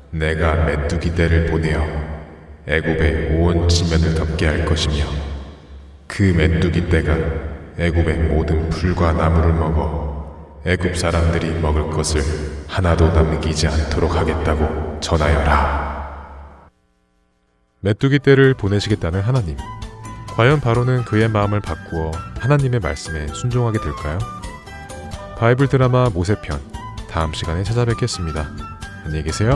내가 0.10 0.66
메뚜기 0.66 1.14
떼를 1.14 1.46
보내어 1.46 1.86
애굽의 2.66 3.38
온 3.40 3.70
지면을 3.70 4.16
덮게 4.16 4.48
할 4.48 4.66
것이며 4.66 5.06
그 6.08 6.24
메뚜기 6.24 6.90
떼가 6.90 7.16
애굽의 7.78 8.18
모든 8.18 8.68
풀과 8.70 9.12
나무를 9.12 9.54
먹어 9.54 10.17
애굽 10.68 10.98
사람들이 10.98 11.62
먹을 11.62 11.90
것을 11.90 12.22
하나도 12.68 13.14
남기지 13.14 13.68
않도록 13.68 14.16
하겠다고 14.18 15.00
전하여라. 15.00 16.68
메뚜기 17.80 18.20
떼를 18.20 18.54
보내시겠다는 18.54 19.22
하나님. 19.22 19.56
과연 20.36 20.60
바로는 20.60 21.06
그의 21.06 21.30
마음을 21.30 21.62
바꾸어 21.62 22.12
하나님의 22.40 22.82
말씀에 22.82 23.28
순종하게 23.28 23.80
될까요? 23.80 24.20
바이블 25.38 25.70
드라마 25.70 26.10
모세편 26.10 26.60
다음 27.10 27.32
시간에 27.32 27.64
찾아뵙겠습니다. 27.64 28.50
안녕히 29.06 29.24
계세요. 29.24 29.56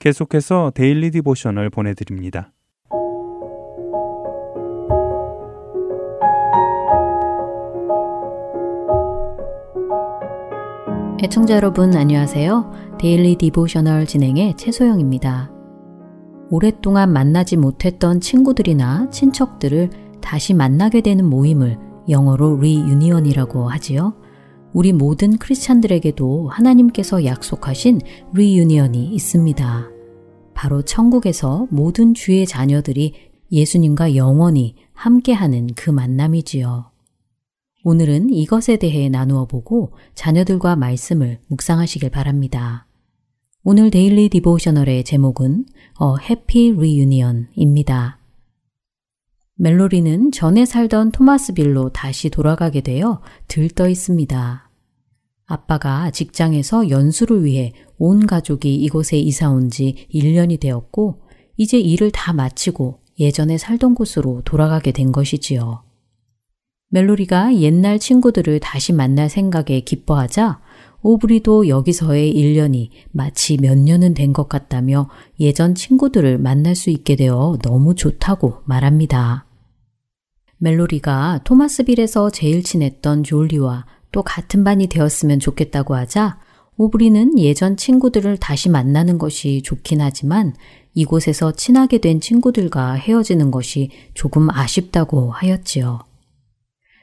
계속해서 0.00 0.72
Daily 0.74 1.10
Devotional 1.10 1.68
보내드립니다. 1.68 2.52
애청자 11.22 11.54
여러분 11.54 11.94
안녕하세요. 11.94 12.96
Daily 12.98 13.36
Devotional 13.36 14.06
진행의 14.06 14.56
최소영입니다. 14.56 15.52
오랫동안 16.48 17.12
만나지 17.12 17.58
못했던 17.58 18.20
친구들이나 18.20 19.10
친척들을 19.10 19.90
다시 20.22 20.54
만나게 20.54 21.02
되는 21.02 21.26
모임을 21.26 21.78
영어로 22.08 22.56
reunion이라고 22.56 23.68
하지요. 23.68 24.14
우리 24.72 24.92
모든 24.92 25.36
크리스찬들에게도 25.36 26.48
하나님께서 26.48 27.24
약속하신 27.24 28.00
reunion이 28.34 29.06
있습니다. 29.14 29.90
바로 30.54 30.82
천국에서 30.82 31.66
모든 31.70 32.14
주의 32.14 32.46
자녀들이 32.46 33.14
예수님과 33.50 34.14
영원히 34.14 34.76
함께하는 34.92 35.68
그 35.74 35.90
만남이지요. 35.90 36.90
오늘은 37.82 38.30
이것에 38.30 38.76
대해 38.76 39.08
나누어 39.08 39.46
보고 39.46 39.92
자녀들과 40.14 40.76
말씀을 40.76 41.40
묵상하시길 41.48 42.10
바랍니다. 42.10 42.86
오늘 43.64 43.90
Daily 43.90 44.28
Devotional의 44.28 45.04
제목은 45.04 45.64
A 46.00 46.26
Happy 46.28 46.76
Reunion입니다. 46.76 48.19
멜로리는 49.62 50.32
전에 50.32 50.64
살던 50.64 51.12
토마스빌로 51.12 51.90
다시 51.90 52.30
돌아가게 52.30 52.80
되어 52.80 53.20
들떠 53.46 53.90
있습니다. 53.90 54.70
아빠가 55.44 56.10
직장에서 56.10 56.88
연수를 56.88 57.44
위해 57.44 57.74
온 57.98 58.26
가족이 58.26 58.74
이곳에 58.74 59.18
이사 59.18 59.50
온 59.50 59.68
지 59.68 60.06
1년이 60.14 60.60
되었고, 60.60 61.20
이제 61.58 61.78
일을 61.78 62.10
다 62.10 62.32
마치고 62.32 63.00
예전에 63.18 63.58
살던 63.58 63.94
곳으로 63.96 64.40
돌아가게 64.46 64.92
된 64.92 65.12
것이지요. 65.12 65.82
멜로리가 66.88 67.56
옛날 67.56 67.98
친구들을 67.98 68.60
다시 68.60 68.94
만날 68.94 69.28
생각에 69.28 69.80
기뻐하자 69.80 70.62
오브리도 71.02 71.68
여기서의 71.68 72.32
1년이 72.34 72.88
마치 73.12 73.58
몇 73.58 73.76
년은 73.76 74.14
된 74.14 74.32
것 74.32 74.48
같다며 74.48 75.10
예전 75.38 75.74
친구들을 75.74 76.38
만날 76.38 76.74
수 76.74 76.88
있게 76.88 77.14
되어 77.14 77.58
너무 77.62 77.94
좋다고 77.94 78.62
말합니다. 78.64 79.44
멜로리가 80.60 81.40
토마스빌에서 81.44 82.30
제일 82.30 82.62
친했던 82.62 83.24
졸리와 83.24 83.86
또 84.12 84.22
같은 84.22 84.62
반이 84.62 84.88
되었으면 84.88 85.40
좋겠다고 85.40 85.94
하자 85.94 86.38
오브리는 86.76 87.38
예전 87.38 87.76
친구들을 87.76 88.36
다시 88.36 88.68
만나는 88.68 89.18
것이 89.18 89.62
좋긴 89.62 90.00
하지만 90.00 90.54
이곳에서 90.94 91.52
친하게 91.52 91.98
된 91.98 92.20
친구들과 92.20 92.94
헤어지는 92.94 93.50
것이 93.50 93.90
조금 94.14 94.50
아쉽다고 94.50 95.30
하였지요. 95.32 96.00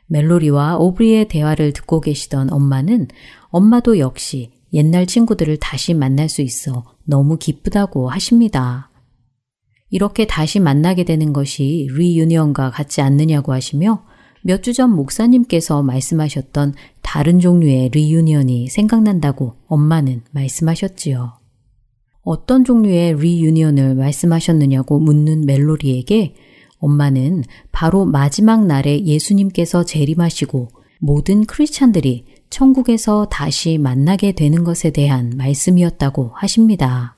멜로리와 0.08 0.78
오브리의 0.78 1.28
대화를 1.28 1.74
듣고 1.74 2.02
계시던 2.02 2.52
엄마는 2.52 3.08
엄마도 3.50 3.98
역시 3.98 4.52
옛날 4.74 5.06
친구들을 5.06 5.58
다시 5.58 5.94
만날 5.94 6.30
수 6.30 6.42
있어 6.42 6.84
너무 7.06 7.38
기쁘다고 7.38 8.10
하십니다. 8.10 8.90
이렇게 9.90 10.26
다시 10.26 10.60
만나게 10.60 11.04
되는 11.04 11.34
것이 11.34 11.88
reunion과 11.92 12.72
같지 12.72 13.02
않느냐고 13.02 13.54
하시며 13.54 14.04
몇 14.44 14.62
주 14.62 14.74
전 14.74 14.92
목사님께서 14.92 15.84
말씀하셨던 15.84 16.76
다른 17.02 17.40
종류의 17.42 17.90
reunion이 17.90 18.70
생각난다고 18.70 19.56
엄마는 19.68 20.22
말씀하셨지요. 20.32 21.34
어떤 22.22 22.64
종류의 22.64 23.16
reunion을 23.18 23.96
말씀하셨느냐고 23.96 25.00
묻는 25.00 25.46
멜로리에게 25.46 26.36
엄마는 26.80 27.44
바로 27.74 28.06
마지막 28.06 28.66
날에 28.66 29.04
예수님께서 29.04 29.84
재림하시고 29.84 30.70
모든 31.00 31.46
크리스찬들이 31.46 32.26
천국에서 32.50 33.26
다시 33.30 33.78
만나게 33.78 34.32
되는 34.32 34.64
것에 34.64 34.92
대한 34.92 35.34
말씀이었다고 35.36 36.32
하십니다. 36.36 37.17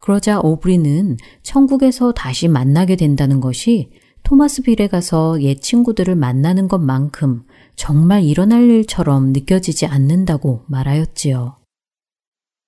그러자 0.00 0.40
오브리는 0.40 1.18
천국에서 1.42 2.12
다시 2.12 2.48
만나게 2.48 2.96
된다는 2.96 3.40
것이 3.40 3.90
토마스빌에 4.22 4.88
가서 4.88 5.40
옛 5.42 5.60
친구들을 5.60 6.14
만나는 6.14 6.68
것만큼 6.68 7.44
정말 7.76 8.24
일어날 8.24 8.62
일처럼 8.62 9.32
느껴지지 9.32 9.86
않는다고 9.86 10.64
말하였지요. 10.66 11.56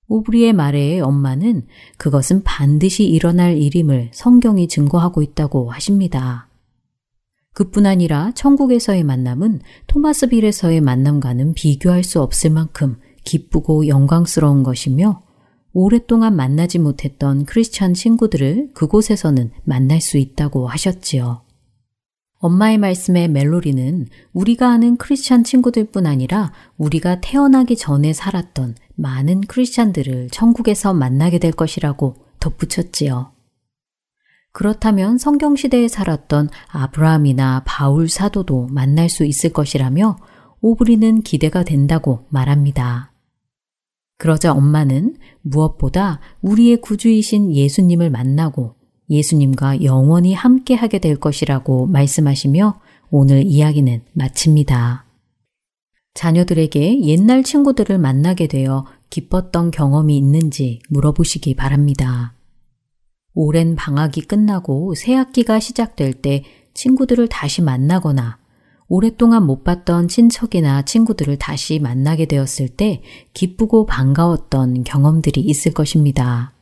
오브리의 0.09 0.53
말에 0.53 1.01
엄마는 1.01 1.67
그것은 1.97 2.43
반드시 2.45 3.05
일어날 3.05 3.57
일임을 3.57 4.11
성경이 4.13 4.69
증거하고 4.69 5.23
있다고 5.23 5.71
하십니다. 5.71 6.49
그뿐 7.55 7.87
아니라 7.87 8.33
천국에서의 8.35 9.05
만남은 9.05 9.61
토마스빌에서의 9.87 10.81
만남과는 10.81 11.55
비교할 11.55 12.05
수 12.05 12.21
없을 12.21 12.51
만큼 12.51 12.99
기쁘고 13.25 13.89
영광스러운 13.89 14.63
것이며 14.63 15.23
오랫동안 15.73 16.37
만나지 16.37 16.79
못했던 16.79 17.45
크리스천 17.45 17.95
친구들을 17.95 18.71
그곳에서는 18.75 19.51
만날 19.65 20.01
수 20.01 20.19
있다고 20.19 20.69
하셨지요. 20.69 21.43
엄마의 22.43 22.77
말씀에 22.79 23.29
멜로리는 23.29 24.09
우리가 24.33 24.69
아는 24.69 24.97
크리스천 24.97 25.45
친구들뿐 25.45 26.07
아니라 26.07 26.53
우리가 26.77 27.21
태어나기 27.21 27.77
전에 27.77 28.13
살았던 28.13 28.75
많은 28.97 29.43
크리스찬들을 29.43 30.29
천국에서 30.31 30.93
만나게 30.93 31.39
될 31.39 31.53
것이라고 31.53 32.17
덧붙였지요. 32.41 33.31
그렇다면 34.53 35.19
성경시대에 35.19 35.89
살았던 35.89 36.51
아브라함이나 36.69 37.63
바울 37.65 38.09
사도도 38.09 38.67
만날 38.71 39.09
수 39.09 39.25
있을 39.25 39.51
것이라며 39.53 40.19
오브리는 40.61 41.23
기대가 41.23 41.63
된다고 41.63 42.27
말합니다. 42.29 43.12
그러자 44.23 44.53
엄마는 44.53 45.17
무엇보다 45.41 46.21
우리의 46.43 46.81
구주이신 46.81 47.57
예수님을 47.57 48.09
만나고 48.09 48.77
예수님과 49.11 49.83
영원히 49.83 50.33
함께 50.33 50.75
하게 50.77 51.01
될 51.01 51.17
것이라고 51.17 51.87
말씀하시며 51.87 52.79
오늘 53.11 53.43
이야기는 53.43 54.01
마칩니다. 54.13 55.07
자녀들에게 56.15 57.03
옛날 57.03 57.43
친구들을 57.43 57.99
만나게 57.99 58.47
되어 58.47 58.87
기뻤던 59.11 59.73
경험이 59.73 60.17
있는지 60.19 60.79
물어보시기 60.89 61.57
바랍니다. 61.57 62.33
오랜 63.35 63.75
방학이 63.75 64.21
끝나고 64.21 64.95
새 64.95 65.15
학기가 65.15 65.59
시작될 65.59 66.13
때 66.23 66.45
친구들을 66.75 67.27
다시 67.27 67.61
만나거나 67.61 68.39
오랫동안 68.95 69.47
못 69.47 69.65
봤던 69.65 70.09
친척이나 70.09 70.83
친구들을 70.83 71.39
다시 71.39 71.79
만나게 71.79 72.27
되었을 72.27 72.69
때 72.69 73.01
기쁘고 73.33 73.87
반가웠던 73.87 74.85
경험들이 74.85 75.41
있을 75.41 75.73
것입니다. 75.73 76.53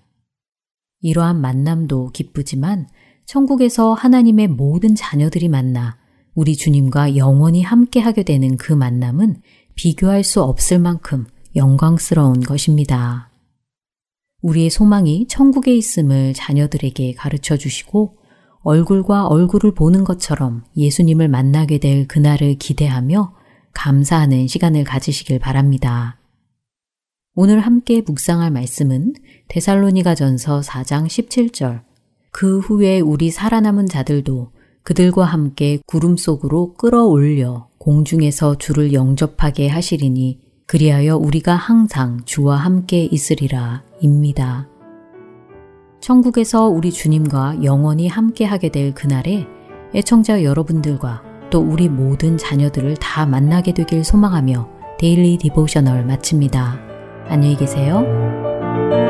이러한 1.00 1.40
만남도 1.40 2.10
기쁘지만 2.12 2.86
천국에서 3.26 3.94
하나님의 3.94 4.46
모든 4.46 4.94
자녀들이 4.94 5.48
만나 5.48 5.98
우리 6.36 6.54
주님과 6.54 7.16
영원히 7.16 7.64
함께 7.64 7.98
하게 7.98 8.22
되는 8.22 8.56
그 8.56 8.72
만남은 8.72 9.42
비교할 9.74 10.22
수 10.22 10.40
없을 10.40 10.78
만큼 10.78 11.26
영광스러운 11.56 12.42
것입니다. 12.42 13.28
우리의 14.42 14.70
소망이 14.70 15.26
천국에 15.26 15.74
있음을 15.74 16.34
자녀들에게 16.34 17.12
가르쳐 17.14 17.56
주시고 17.56 18.19
얼굴과 18.62 19.26
얼굴을 19.26 19.74
보는 19.74 20.04
것처럼 20.04 20.64
예수님을 20.76 21.28
만나게 21.28 21.78
될 21.78 22.06
그날을 22.06 22.56
기대하며 22.56 23.34
감사하는 23.72 24.46
시간을 24.46 24.84
가지시길 24.84 25.38
바랍니다. 25.38 26.18
오늘 27.34 27.60
함께 27.60 28.02
묵상할 28.02 28.50
말씀은 28.50 29.14
데살로니가 29.48 30.14
전서 30.14 30.60
4장 30.60 31.06
17절 31.06 31.82
그 32.32 32.58
후에 32.58 33.00
우리 33.00 33.30
살아남은 33.30 33.86
자들도 33.86 34.52
그들과 34.82 35.24
함께 35.24 35.78
구름 35.86 36.16
속으로 36.16 36.74
끌어올려 36.74 37.68
공중에서 37.78 38.58
주를 38.58 38.92
영접하게 38.92 39.68
하시리니 39.68 40.40
그리하여 40.66 41.16
우리가 41.16 41.54
항상 41.54 42.20
주와 42.24 42.56
함께 42.56 43.04
있으리라 43.04 43.82
입니다. 44.00 44.68
천국에서 46.00 46.66
우리 46.66 46.90
주님과 46.90 47.62
영원히 47.62 48.08
함께 48.08 48.44
하게 48.44 48.70
될 48.70 48.94
그날에 48.94 49.46
애청자 49.94 50.42
여러분들과 50.42 51.22
또 51.50 51.60
우리 51.60 51.88
모든 51.88 52.38
자녀들을 52.38 52.96
다 52.96 53.26
만나게 53.26 53.74
되길 53.74 54.04
소망하며 54.04 54.68
Daily 54.98 55.36
Devotional 55.38 56.04
마칩니다. 56.04 56.78
안녕히 57.28 57.56
계세요. 57.56 59.09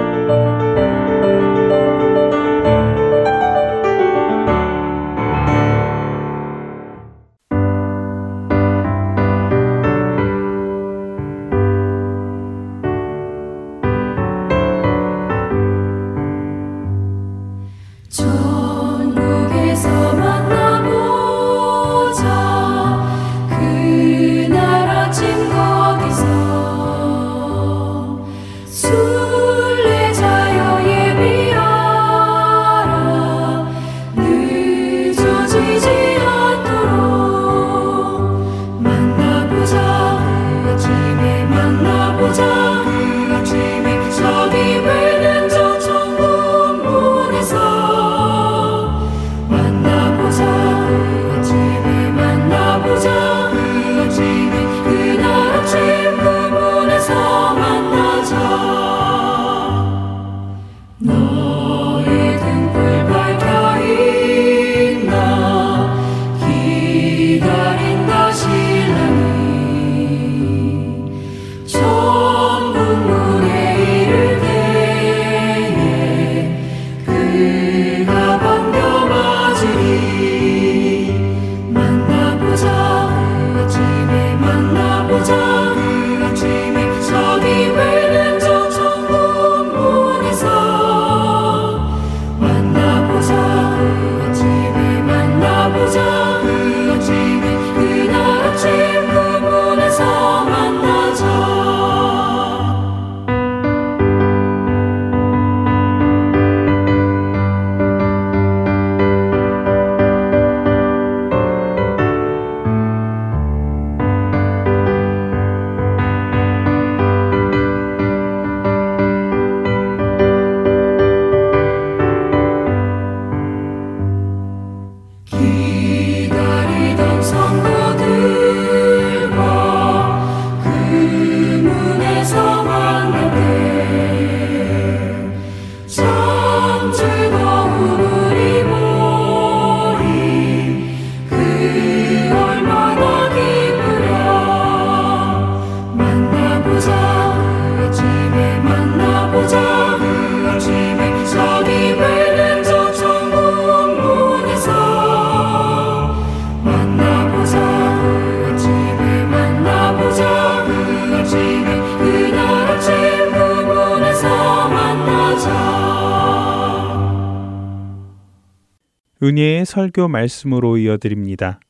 설교 169.71 170.09
말씀으로 170.09 170.79
이어드립니다. 170.79 171.61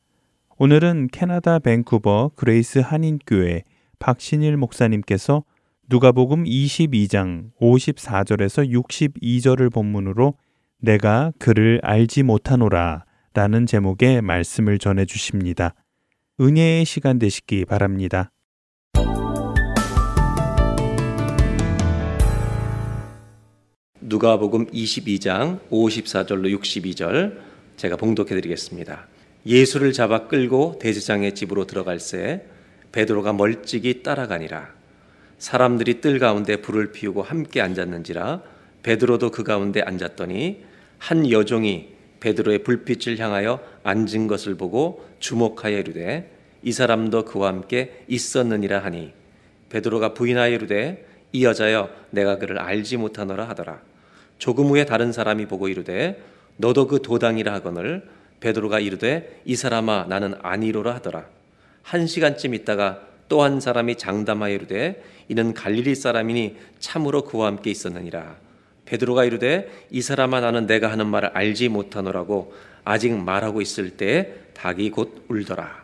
오늘은 0.57 1.09
캐나다 1.11 1.59
밴쿠버 1.59 2.31
그레이스 2.35 2.79
한인교회 2.79 3.61
박신일 3.99 4.57
목사님께서 4.57 5.43
누가복음 5.87 6.45
22장 6.45 7.51
54절에서 7.61 8.67
62절을 8.71 9.71
본문으로 9.71 10.33
내가 10.79 11.31
그를 11.37 11.79
알지 11.83 12.23
못하노라 12.23 13.05
라는 13.35 13.67
제목의 13.67 14.23
말씀을 14.23 14.79
전해 14.79 15.05
주십니다. 15.05 15.75
은혜의 16.39 16.85
시간 16.85 17.19
되시기 17.19 17.65
바랍니다. 17.65 18.31
누가복음 23.99 24.71
22장 24.71 25.59
54절로 25.69 26.59
62절 26.59 27.50
제가 27.77 27.95
봉독해 27.95 28.29
드리겠습니다. 28.29 29.07
예수를 29.45 29.91
잡아 29.93 30.27
끌고 30.27 30.77
대제장의 30.79 31.33
집으로 31.35 31.65
들어갈새 31.65 32.45
베드로가 32.91 33.33
멀찍이 33.33 34.03
따라가니라. 34.03 34.81
사람들이 35.39 36.01
뜰 36.01 36.19
가운데 36.19 36.57
불을 36.57 36.91
피우고 36.91 37.23
함께 37.23 37.61
앉았는지라 37.61 38.43
베드로도 38.83 39.31
그 39.31 39.43
가운데 39.43 39.81
앉았더니 39.81 40.63
한 40.99 41.31
여종이 41.31 41.89
베드로의 42.19 42.63
불빛을 42.63 43.17
향하여 43.17 43.59
앉은 43.83 44.27
것을 44.27 44.55
보고 44.55 45.03
주목하여 45.19 45.79
이르되 45.79 46.31
이 46.61 46.71
사람도 46.71 47.25
그와 47.25 47.47
함께 47.47 48.03
있었느니라 48.07 48.79
하니 48.79 49.13
베드로가 49.69 50.13
부인하여 50.13 50.53
이르되 50.53 51.07
이 51.31 51.43
여자여 51.43 51.89
내가 52.11 52.37
그를 52.37 52.59
알지 52.59 52.97
못하노라 52.97 53.49
하더라 53.49 53.81
조금 54.37 54.65
후에 54.65 54.85
다른 54.85 55.11
사람이 55.11 55.47
보고 55.47 55.67
이르되 55.67 56.21
너도 56.57 56.87
그 56.87 57.01
도당이라 57.01 57.53
하거늘 57.53 58.07
베드로가 58.39 58.79
이르되 58.79 59.41
이 59.45 59.55
사람아 59.55 60.05
나는 60.09 60.33
아니로라 60.41 60.95
하더라. 60.95 61.25
한 61.83 62.07
시간쯤 62.07 62.53
있다가 62.53 63.07
또 63.29 63.43
한 63.43 63.61
사람이 63.61 63.95
장담하여 63.95 64.53
이르되 64.53 65.01
이는 65.29 65.53
갈릴리 65.53 65.95
사람이니 65.95 66.57
참으로 66.79 67.23
그와 67.23 67.47
함께 67.47 67.71
있었느니라. 67.71 68.35
베드로가 68.85 69.23
이르되 69.23 69.69
이 69.89 70.01
사람아 70.01 70.41
나는 70.41 70.67
내가 70.67 70.91
하는 70.91 71.07
말을 71.07 71.29
알지 71.33 71.69
못하노라고 71.69 72.53
아직 72.83 73.13
말하고 73.13 73.61
있을 73.61 73.91
때 73.91 74.33
닭이 74.53 74.89
곧 74.89 75.23
울더라. 75.29 75.81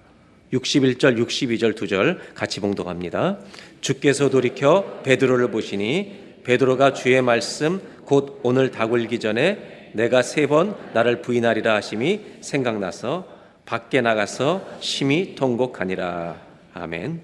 61절 0.51 1.17
62절 1.25 1.75
두 1.75 1.87
절 1.87 2.19
같이 2.33 2.59
봉독합니다 2.61 3.39
주께서 3.81 4.29
돌이켜 4.29 5.01
베드로를 5.03 5.51
보시니 5.51 6.41
베드로가 6.43 6.93
주의 6.93 7.21
말씀 7.21 7.81
곧 8.05 8.39
오늘 8.43 8.71
닭 8.71 8.93
울기 8.93 9.19
전에 9.19 9.76
내가 9.97 10.21
세 10.21 10.45
번 10.45 10.77
나를 10.93 11.23
부인하리라 11.23 11.73
하심이 11.73 12.21
생각나서 12.41 13.27
밖에 13.65 13.99
나가서 13.99 14.79
심히 14.79 15.33
통곡하니라 15.33 16.39
아멘 16.75 17.23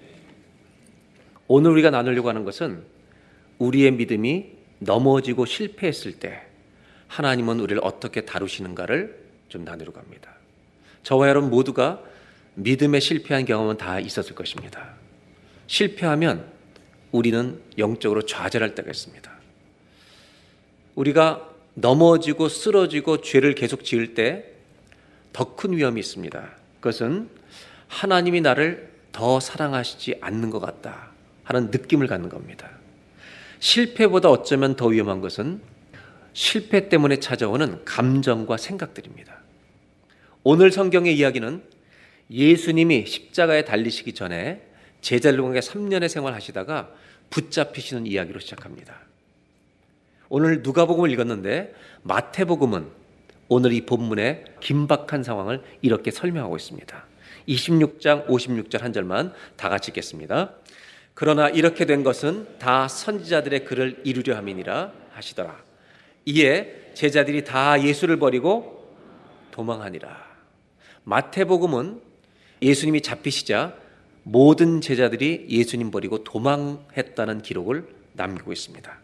오늘 1.47 1.69
우리가 1.71 1.91
나누려고 1.91 2.30
하는 2.30 2.43
것은 2.43 2.84
우리의 3.59 3.91
믿음이 3.91 4.47
넘어지고 4.80 5.45
실패했을 5.45 6.13
때 6.13 6.41
하나님은 7.09 7.59
우리를 7.59 7.80
어떻게 7.84 8.21
다루시는가를 8.21 9.21
좀 9.49 9.63
나누려고 9.63 9.99
합니다. 9.99 10.32
저와 11.03 11.30
여러분 11.30 11.51
모두가 11.51 12.01
믿음에 12.55 12.99
실패한 12.99 13.45
경험은 13.45 13.78
다 13.78 13.99
있었을 13.99 14.34
것입니다. 14.34 14.95
실패하면 15.67 16.47
우리는 17.11 17.61
영적으로 17.78 18.26
좌절할 18.26 18.74
때가 18.74 18.89
있습니다. 18.89 19.32
우리가 20.95 21.53
넘어지고 21.76 22.49
쓰러지고 22.49 23.21
죄를 23.21 23.55
계속 23.55 23.84
지을 23.84 24.13
때 24.13 24.53
더 25.34 25.55
큰 25.55 25.76
위험이 25.76 25.99
있습니다. 25.99 26.51
그것은 26.80 27.30
하나님이 27.88 28.41
나를 28.41 28.91
더 29.11 29.39
사랑하시지 29.39 30.17
않는 30.21 30.49
것 30.51 30.59
같다 30.59 31.11
하는 31.43 31.71
느낌을 31.71 32.07
갖는 32.07 32.30
겁니다. 32.30 32.69
실패보다 33.59 34.30
어쩌면 34.30 34.76
더 34.76 34.88
위험한 34.88 35.21
것은 35.21 35.61
실패 36.34 36.88
때문에 36.89 37.17
찾아오는 37.17 37.84
감정과 37.86 38.57
생각들입니다. 38.57 39.39
오늘 40.43 40.71
성경의 40.71 41.15
이야기는 41.17 41.63
예수님이 42.30 43.05
십자가에 43.05 43.65
달리시기 43.65 44.13
전에 44.13 44.61
제자들과 45.01 45.47
함께 45.47 45.59
3년의 45.59 46.09
생활하시다가 46.09 46.91
붙잡히시는 47.30 48.07
이야기로 48.07 48.39
시작합니다. 48.39 49.03
오늘 50.36 50.63
누가복음을 50.63 51.11
읽었는데 51.11 51.75
마태복음은 52.01 52.88
오늘 53.49 53.71
이 53.71 53.86
본문의 53.86 54.45
긴박한 54.61 55.21
상황을 55.21 55.61
이렇게 55.84 56.09
설명하고 56.09 56.55
있습니다. 56.55 57.05
26장 57.47 58.25
56절 58.25 58.79
한 58.79 58.93
절만 58.93 59.31
다 59.57 59.69
같이 59.69 59.91
읽겠습니다. 59.91 60.55
그러나 61.13 61.49
이렇게 61.49 61.86
된 61.86 62.03
것은 62.03 62.47
다 62.57 62.88
선지자들의 62.88 63.63
글을 63.65 64.01
이루려 64.05 64.36
함이니라 64.36 64.91
하시더라. 65.11 65.55
이에 66.25 66.93
제자들이 66.95 67.43
다 67.43 67.79
예수를 67.84 68.17
버리고 68.17 68.91
도망하니라. 69.51 70.17
마태복음은 71.03 72.01
예수님이 72.59 73.01
잡히시자 73.01 73.75
모든 74.23 74.81
제자들이 74.81 75.45
예수님 75.47 75.91
버리고 75.91 76.23
도망했다는 76.23 77.43
기록을 77.43 77.88
남기고 78.13 78.51
있습니다. 78.51 79.03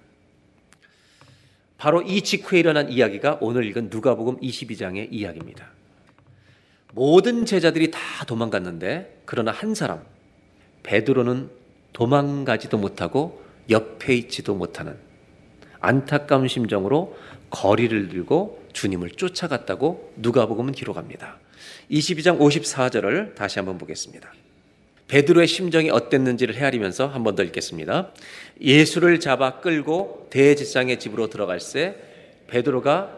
바로 1.80 2.02
이 2.02 2.22
직후에 2.22 2.60
일어난 2.60 2.92
이야기가 2.92 3.38
오늘 3.40 3.64
읽은 3.64 3.90
누가복음 3.90 4.42
22장의 4.42 5.08
이야기입니다. 5.12 5.70
모든 6.94 7.46
제자들이 7.46 7.90
다 7.90 8.00
도망갔는데 8.28 9.22
그러나 9.26 9.52
한 9.52 9.74
사람 9.74 10.04
베드로는 10.84 11.50
도망가지도 11.94 12.78
못하고 12.78 13.42
옆에 13.70 14.14
있지도 14.16 14.56
못하는 14.56 14.98
안타까운 15.80 16.50
심정으로 16.50 17.18
거리를 17.50 18.10
들고 18.10 18.68
주님을 18.74 19.12
쫓아갔다고 19.12 20.14
누가복음은 20.18 20.74
기록합니다. 20.74 21.38
22장 21.90 22.40
54절을 22.40 23.36
다시 23.36 23.60
한번 23.60 23.78
보겠습니다. 23.78 24.34
베드로의 25.10 25.48
심정이 25.48 25.90
어땠는지를 25.90 26.56
헤아리면서 26.56 27.08
한 27.08 27.24
번 27.24 27.36
더 27.36 27.44
읽겠습니다. 27.44 28.12
예수를 28.62 29.20
잡아 29.20 29.60
끌고 29.60 30.28
대제사장의 30.30 31.00
집으로 31.00 31.28
들어갈새 31.30 31.96
베드로가 32.48 33.18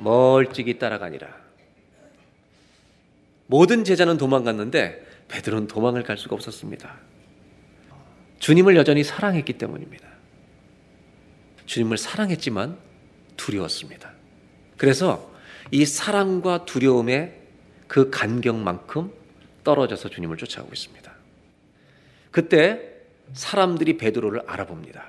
멀찍이 0.00 0.78
따라가니라. 0.78 1.28
모든 3.46 3.84
제자는 3.84 4.16
도망갔는데 4.18 5.06
베드로는 5.28 5.68
도망을 5.68 6.02
갈 6.02 6.18
수가 6.18 6.34
없었습니다. 6.34 6.96
주님을 8.40 8.74
여전히 8.76 9.04
사랑했기 9.04 9.52
때문입니다. 9.54 10.08
주님을 11.66 11.98
사랑했지만 11.98 12.76
두려웠습니다. 13.36 14.12
그래서 14.76 15.32
이 15.70 15.86
사랑과 15.86 16.64
두려움의 16.64 17.40
그 17.86 18.10
간격만큼 18.10 19.12
떨어져서 19.62 20.08
주님을 20.08 20.36
쫓아가고 20.38 20.72
있습니다. 20.72 21.11
그때 22.32 22.80
사람들이 23.34 23.98
베드로를 23.98 24.42
알아봅니다. 24.46 25.04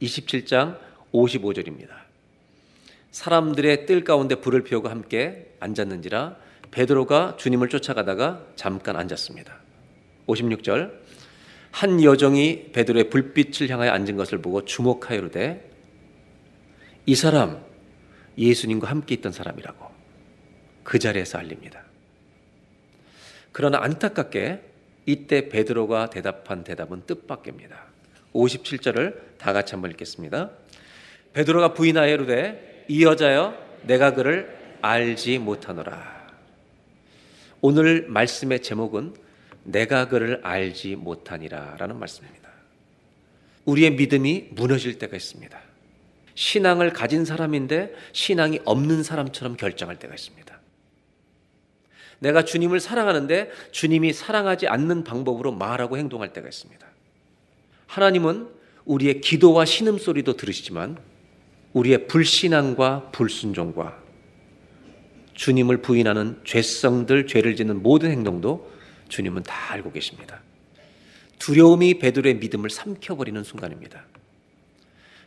27장 0.00 0.78
55절입니다. 1.12 1.88
사람들의 3.10 3.86
뜰 3.86 4.04
가운데 4.04 4.36
불을 4.36 4.62
피우고 4.62 4.88
함께 4.88 5.52
앉았는지라 5.58 6.36
베드로가 6.70 7.36
주님을 7.38 7.68
쫓아가다가 7.68 8.46
잠깐 8.54 8.96
앉았습니다. 8.96 9.52
56절 10.28 10.92
한 11.72 12.02
여종이 12.02 12.70
베드로의 12.72 13.10
불빛을 13.10 13.68
향하여 13.68 13.90
앉은 13.90 14.16
것을 14.16 14.40
보고 14.40 14.64
주목하여르되 14.64 15.68
이 17.06 17.14
사람 17.14 17.64
예수님과 18.38 18.88
함께 18.88 19.14
있던 19.16 19.32
사람이라고 19.32 19.90
그 20.84 20.98
자리에서 20.98 21.38
알립니다. 21.38 21.82
그러나 23.52 23.78
안타깝게 23.82 24.69
이때 25.06 25.48
베드로가 25.48 26.10
대답한 26.10 26.64
대답은 26.64 27.02
뜻밖입니다. 27.06 27.84
57절을 28.34 29.38
다 29.38 29.52
같이 29.52 29.74
한번 29.74 29.90
읽겠습니다. 29.92 30.50
베드로가 31.32 31.74
부인하여 31.74 32.14
이르되 32.14 32.84
이 32.88 33.04
여자여 33.04 33.54
내가 33.82 34.14
그를 34.14 34.56
알지 34.82 35.38
못하노라. 35.38 36.20
오늘 37.60 38.06
말씀의 38.08 38.62
제목은 38.62 39.14
내가 39.64 40.08
그를 40.08 40.40
알지 40.42 40.96
못하니라라는 40.96 41.98
말씀입니다. 41.98 42.50
우리의 43.64 43.92
믿음이 43.92 44.48
무너질 44.52 44.98
때가 44.98 45.16
있습니다. 45.16 45.60
신앙을 46.34 46.92
가진 46.92 47.24
사람인데 47.24 47.94
신앙이 48.12 48.60
없는 48.64 49.02
사람처럼 49.02 49.56
결정할 49.56 49.98
때가 49.98 50.14
있습니다. 50.14 50.39
내가 52.20 52.44
주님을 52.44 52.80
사랑하는데 52.80 53.50
주님이 53.72 54.12
사랑하지 54.12 54.68
않는 54.68 55.04
방법으로 55.04 55.52
말하고 55.52 55.98
행동할 55.98 56.32
때가 56.32 56.48
있습니다. 56.48 56.86
하나님은 57.86 58.48
우리의 58.84 59.20
기도와 59.20 59.64
신음소리도 59.64 60.36
들으시지만 60.36 60.98
우리의 61.72 62.06
불신앙과 62.06 63.10
불순종과 63.10 63.98
주님을 65.34 65.78
부인하는 65.78 66.40
죄성들, 66.44 67.26
죄를 67.26 67.56
짓는 67.56 67.82
모든 67.82 68.10
행동도 68.10 68.70
주님은 69.08 69.42
다 69.42 69.72
알고 69.72 69.92
계십니다. 69.92 70.42
두려움이 71.38 71.98
베드로의 71.98 72.36
믿음을 72.36 72.68
삼켜버리는 72.68 73.42
순간입니다. 73.42 74.04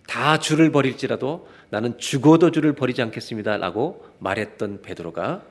다 0.06 0.38
주를 0.38 0.72
버릴지라도 0.72 1.48
나는 1.70 1.98
죽어도 1.98 2.52
주를 2.52 2.74
버리지 2.74 3.02
않겠습니다라고 3.02 4.06
말했던 4.20 4.84
베드로가 4.84 5.44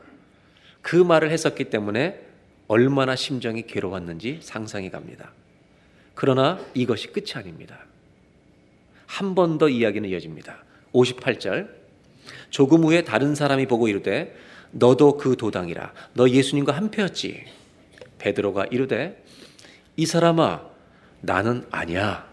그 0.83 0.97
말을 0.97 1.31
했었기 1.31 1.65
때문에 1.65 2.21
얼마나 2.69 3.17
심정이 3.17 3.63
괴로웠는지 3.67 4.41
상상이 4.43 4.91
갑니다. 4.91 5.33
그러나 6.15 6.61
이것이 6.75 7.09
끝이 7.09 7.33
아닙니다. 7.35 7.79
한 9.07 9.35
번 9.35 9.59
더 9.59 9.69
이야기는 9.69 10.09
이어집니다. 10.09 10.65
58절. 10.93 11.69
조금 12.51 12.85
후에 12.85 13.03
다른 13.03 13.35
사람이 13.35 13.67
보고 13.67 13.89
이르되 13.89 14.35
너도 14.71 15.17
그 15.19 15.37
도당이라. 15.37 15.93
너 16.15 16.29
예수님과 16.29 16.73
한패였지. 16.73 17.45
베드로가 18.19 18.67
이르되 18.71 19.23
이 19.97 20.07
사람아 20.07 20.63
나는 21.21 21.67
아니야. 21.71 22.27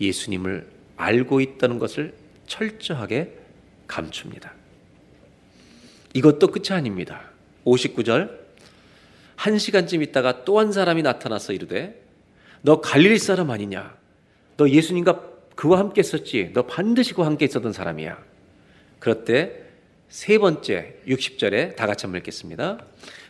예수님을 0.00 0.66
알고 0.96 1.40
있다는 1.40 1.78
것을 1.78 2.14
철저하게 2.46 3.36
감춥니다. 3.86 4.52
이것도 6.14 6.48
끝이 6.48 6.70
아닙니다. 6.70 7.30
59절. 7.64 8.38
한 9.36 9.58
시간쯤 9.58 10.02
있다가 10.02 10.44
또 10.44 10.58
한 10.58 10.72
사람이 10.72 11.02
나타나서 11.02 11.52
이르되 11.52 12.02
너 12.62 12.80
갈릴리 12.80 13.18
사람 13.18 13.50
아니냐? 13.50 13.96
너 14.56 14.68
예수님과 14.68 15.22
그와 15.54 15.78
함께 15.78 16.00
있었지. 16.00 16.50
너 16.54 16.62
반드시 16.62 17.14
그와 17.14 17.26
함께 17.26 17.44
있었던 17.44 17.72
사람이야. 17.72 18.18
그럴 18.98 19.24
세 20.08 20.38
번째 20.38 20.96
60절에 21.06 21.76
다 21.76 21.86
같이 21.86 22.06
한번 22.06 22.18
읽겠습니다. 22.18 22.78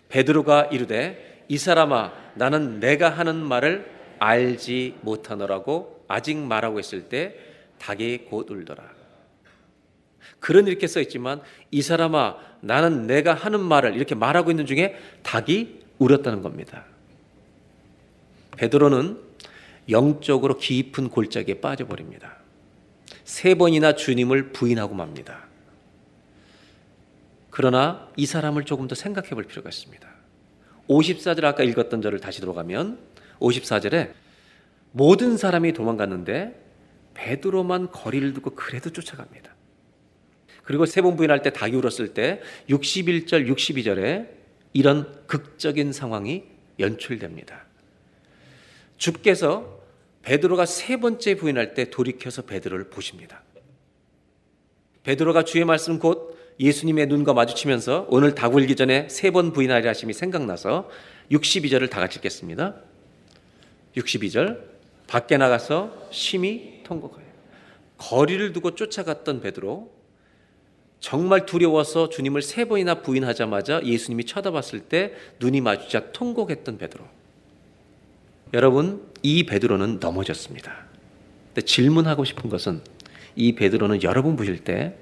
베드로가 0.09 0.67
이르되 0.67 1.45
이 1.49 1.59
사람아 1.59 2.13
나는 2.35 2.81
내가 2.81 3.11
하는 3.11 3.37
말을 3.37 3.91
알지 4.19 4.99
못하노라고 5.03 6.05
아직 6.09 6.37
말하고 6.37 6.81
있을 6.81 7.09
때 7.09 7.35
닭이 7.79 8.27
곧 8.31 8.51
울더라. 8.51 8.83
글은 10.41 10.67
이렇게 10.67 10.87
써 10.87 11.01
있지만 11.01 11.41
이 11.71 11.83
사람아 11.83 12.37
나는 12.61 13.07
내가 13.07 13.35
하는 13.35 13.61
말을 13.61 13.95
이렇게 13.95 14.15
말하고 14.15 14.51
있는 14.51 14.67
중에 14.67 14.97
닭이 15.23 15.83
울었다는 15.99 16.43
겁니다. 16.43 16.85
베드로는 18.57 19.19
영적으로 19.89 20.59
깊은 20.59 21.09
골짜기에 21.09 21.61
빠져버립니다. 21.61 22.37
세 23.25 23.55
번이나 23.55 23.95
주님을 23.95 24.53
부인하고 24.53 24.95
맙니다. 24.95 25.47
그러나 27.51 28.09
이 28.17 28.27
사람을 28.27 28.65
조금 28.65 28.87
더 28.89 28.95
생각해 28.95 29.31
볼 29.31 29.45
필요가 29.45 29.69
있습니다. 29.69 30.09
54절 30.89 31.45
아까 31.45 31.63
읽었던 31.63 32.03
절을 32.03 32.21
다시 32.21 32.41
들어가면 32.41 32.99
54절에 33.41 34.13
모든 34.93 35.37
사람이 35.37 35.73
도망갔는데 35.73 36.67
베드로만 37.15 37.91
거리를 37.91 38.33
두고 38.35 38.51
그래도 38.51 38.91
쫓아갑니다. 38.91 39.58
그리고 40.69 40.85
세 40.85 41.01
번 41.01 41.17
부인할 41.17 41.41
때 41.41 41.51
닭이 41.51 41.75
울었을 41.77 42.13
때 42.13 42.43
61절, 42.69 43.49
62절에 43.49 44.29
이런 44.75 45.25
극적인 45.27 45.95
상황이 45.95 46.45
연출됩니다. 46.79 47.65
주께서 48.99 49.81
베드로가 50.21 50.67
세 50.67 50.99
번째 50.99 51.37
부인할 51.37 51.73
때 51.73 51.89
돌이켜서 51.89 52.43
베드로를 52.43 52.91
보십니다. 52.91 53.43
베드로가 55.05 55.45
주의 55.45 55.65
말씀 55.65 55.99
곧 55.99 56.37
예수님의 56.61 57.07
눈과 57.07 57.33
마주치면서 57.33 58.07
오늘 58.11 58.35
닭 58.35 58.55
울기 58.55 58.77
전에 58.77 59.09
세 59.09 59.31
번 59.31 59.55
부인하리 59.55 59.87
하심이 59.87 60.13
생각나서 60.13 60.91
62절을 61.31 61.89
다 61.89 61.99
같이 62.01 62.19
읽겠습니다. 62.19 62.75
62절 63.97 64.61
밖에 65.07 65.39
나가서 65.39 66.09
심히 66.11 66.83
통곡하여 66.85 67.25
거리를 67.97 68.53
두고 68.53 68.75
쫓아갔던 68.75 69.41
베드로 69.41 69.97
정말 71.01 71.47
두려워서 71.47 72.09
주님을 72.09 72.43
세 72.43 72.65
번이나 72.65 73.03
부인하자마자 73.03 73.83
예수님이 73.85 74.25
쳐다봤을 74.25 74.81
때 74.89 75.15
눈이 75.41 75.61
마주자 75.61 76.11
통곡했던 76.13 76.79
베드로. 76.79 77.05
여러분, 78.55 79.07
이 79.23 79.45
베드로는 79.45 80.01
넘어졌습니다. 80.01 80.87
근데 81.49 81.61
질문하고 81.63 82.25
싶은 82.25 82.51
것은 82.51 82.81
이 83.37 83.55
베드로는 83.55 84.03
여러분 84.03 84.37
보실 84.37 84.65
때 84.65 84.97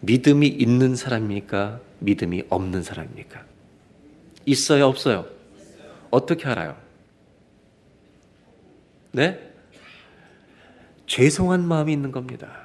믿음이 0.00 0.46
있는 0.46 0.96
사람입니까? 0.96 1.80
믿음이 2.00 2.44
없는 2.50 2.82
사람입니까? 2.82 3.44
있어요, 4.44 4.86
없어요? 4.86 5.26
어떻게 6.10 6.46
알아요? 6.46 6.76
네? 9.12 9.52
죄송한 11.06 11.66
마음이 11.66 11.92
있는 11.92 12.12
겁니다. 12.12 12.63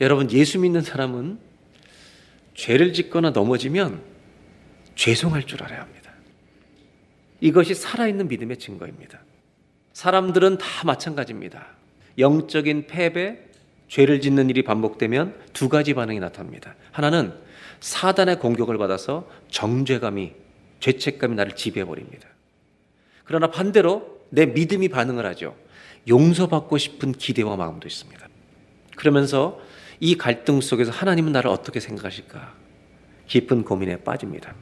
여러분, 0.00 0.30
예수 0.30 0.58
믿는 0.58 0.82
사람은 0.82 1.38
죄를 2.54 2.92
짓거나 2.92 3.30
넘어지면 3.30 4.02
죄송할 4.94 5.44
줄 5.44 5.62
알아야 5.62 5.82
합니다. 5.82 6.12
이것이 7.40 7.74
살아있는 7.74 8.28
믿음의 8.28 8.58
증거입니다. 8.58 9.20
사람들은 9.92 10.58
다 10.58 10.66
마찬가지입니다. 10.84 11.66
영적인 12.18 12.86
패배, 12.86 13.38
죄를 13.88 14.20
짓는 14.20 14.50
일이 14.50 14.62
반복되면 14.62 15.34
두 15.52 15.68
가지 15.68 15.94
반응이 15.94 16.18
나타납니다. 16.18 16.74
하나는 16.92 17.34
사단의 17.80 18.38
공격을 18.38 18.78
받아서 18.78 19.28
정죄감이, 19.50 20.32
죄책감이 20.80 21.34
나를 21.34 21.52
지배해버립니다. 21.52 22.28
그러나 23.24 23.50
반대로 23.50 24.20
내 24.30 24.46
믿음이 24.46 24.88
반응을 24.88 25.26
하죠. 25.26 25.56
용서받고 26.08 26.78
싶은 26.78 27.12
기대와 27.12 27.56
마음도 27.56 27.86
있습니다. 27.86 28.28
그러면서 28.96 29.60
이 30.00 30.16
갈등 30.16 30.60
속에서 30.60 30.90
하나님은 30.90 31.32
나를 31.32 31.50
어떻게 31.50 31.80
생각하실까? 31.80 32.54
깊은 33.26 33.64
고민에 33.64 33.98
빠집니다. 33.98 34.54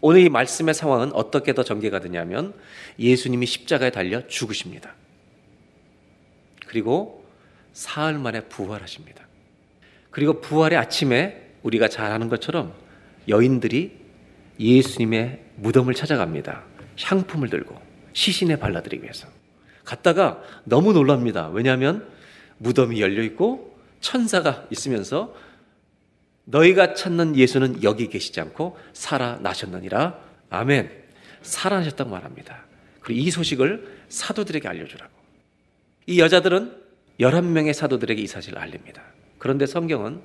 오늘 0.00 0.20
이 0.20 0.28
말씀의 0.28 0.74
상황은 0.74 1.12
어떻게 1.12 1.54
더 1.54 1.64
전개가 1.64 2.00
되냐면 2.00 2.54
예수님이 2.98 3.46
십자가에 3.46 3.90
달려 3.90 4.26
죽으십니다. 4.28 4.94
그리고 6.66 7.24
사흘 7.72 8.18
만에 8.18 8.42
부활하십니다. 8.42 9.26
그리고 10.10 10.40
부활의 10.40 10.78
아침에 10.78 11.48
우리가 11.62 11.88
잘 11.88 12.12
아는 12.12 12.28
것처럼 12.28 12.72
여인들이 13.26 13.96
예수님의 14.60 15.44
무덤을 15.56 15.94
찾아갑니다. 15.94 16.62
향품을 17.02 17.50
들고 17.50 17.80
시신에 18.12 18.56
발라드리기 18.56 19.02
위해서. 19.02 19.28
갔다가 19.84 20.42
너무 20.64 20.92
놀랍니다. 20.92 21.48
왜냐하면 21.48 22.08
무덤이 22.58 23.00
열려 23.00 23.22
있고 23.22 23.67
천사가 24.00 24.66
있으면서 24.70 25.34
너희가 26.44 26.94
찾는 26.94 27.36
예수는 27.36 27.82
여기 27.82 28.08
계시지 28.08 28.40
않고 28.40 28.78
살아나셨느니라. 28.92 30.18
아멘. 30.50 30.90
살아나셨다고 31.42 32.10
말합니다. 32.10 32.64
그리고 33.00 33.20
이 33.20 33.30
소식을 33.30 33.98
사도들에게 34.08 34.66
알려주라고. 34.66 35.12
이 36.06 36.20
여자들은 36.20 36.74
11명의 37.20 37.72
사도들에게 37.72 38.22
이 38.22 38.26
사실을 38.26 38.58
알립니다. 38.58 39.02
그런데 39.38 39.66
성경은 39.66 40.20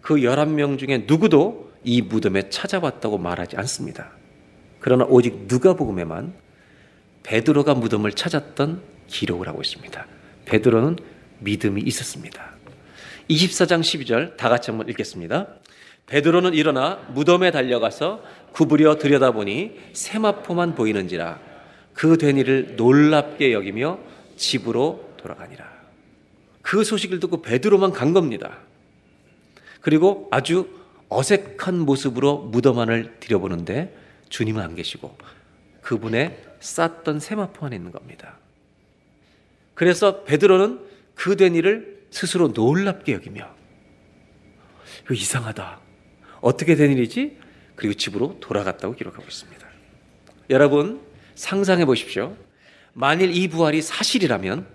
그 0.00 0.16
11명 0.16 0.78
중에 0.78 1.04
누구도 1.06 1.72
이 1.84 2.02
무덤에 2.02 2.48
찾아왔다고 2.50 3.18
말하지 3.18 3.56
않습니다. 3.56 4.10
그러나 4.80 5.04
오직 5.04 5.46
누가복음에만 5.46 6.34
베드로가 7.22 7.74
무덤을 7.74 8.12
찾았던 8.12 8.82
기록을 9.06 9.48
하고 9.48 9.60
있습니다. 9.60 10.06
베드로는 10.46 10.96
믿음이 11.40 11.82
있었습니다. 11.82 12.59
24장 13.30 13.80
12절 13.80 14.36
다 14.36 14.48
같이 14.48 14.70
한번 14.70 14.88
읽겠습니다. 14.88 15.46
베드로는 16.06 16.54
일어나 16.54 16.96
무덤에 17.14 17.52
달려가서 17.52 18.22
구부려 18.52 18.98
들여다보니 18.98 19.78
세마포만 19.92 20.74
보이는지라 20.74 21.38
그된 21.94 22.36
일을 22.38 22.74
놀랍게 22.76 23.52
여기며 23.52 24.00
집으로 24.36 25.14
돌아가니라. 25.16 25.70
그 26.62 26.82
소식을 26.82 27.20
듣고 27.20 27.42
베드로만 27.42 27.92
간 27.92 28.12
겁니다. 28.12 28.58
그리고 29.80 30.28
아주 30.30 30.68
어색한 31.08 31.78
모습으로 31.78 32.38
무덤 32.38 32.80
안을 32.80 33.16
들여보는데 33.20 33.96
주님은 34.28 34.62
안 34.62 34.74
계시고 34.74 35.16
그분의 35.82 36.36
쌌던 36.58 37.20
세마포 37.20 37.66
안에 37.66 37.76
있는 37.76 37.92
겁니다. 37.92 38.38
그래서 39.74 40.24
베드로는 40.24 40.80
그 41.14 41.36
된 41.36 41.54
일을 41.54 41.99
스스로 42.10 42.48
놀랍게 42.48 43.12
여기며 43.12 43.48
이거 45.04 45.14
이상하다. 45.14 45.80
어떻게 46.40 46.74
된 46.74 46.92
일이지? 46.92 47.38
그리고 47.76 47.94
집으로 47.94 48.38
돌아갔다고 48.40 48.94
기록하고 48.94 49.24
있습니다. 49.26 49.66
여러분 50.50 51.00
상상해 51.34 51.84
보십시오. 51.84 52.36
만일 52.92 53.34
이 53.34 53.48
부활이 53.48 53.82
사실이라면 53.82 54.66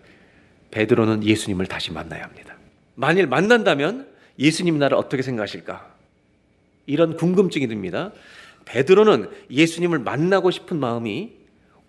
베드로는 0.71 1.23
예수님을 1.23 1.67
다시 1.67 1.91
만나야 1.91 2.23
합니다. 2.23 2.55
만일 2.95 3.27
만난다면 3.27 4.07
예수님 4.39 4.79
나를 4.79 4.97
어떻게 4.97 5.21
생각하실까? 5.21 5.93
이런 6.85 7.15
궁금증이 7.15 7.67
듭니다. 7.67 8.11
베드로는 8.65 9.29
예수님을 9.51 9.99
만나고 9.99 10.51
싶은 10.51 10.79
마음이 10.79 11.33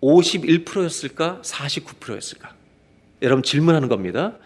51%였을까? 0.01 1.41
49%였을까? 1.43 2.55
여러분 3.21 3.43
질문하는 3.43 3.87
겁니다. 3.87 4.37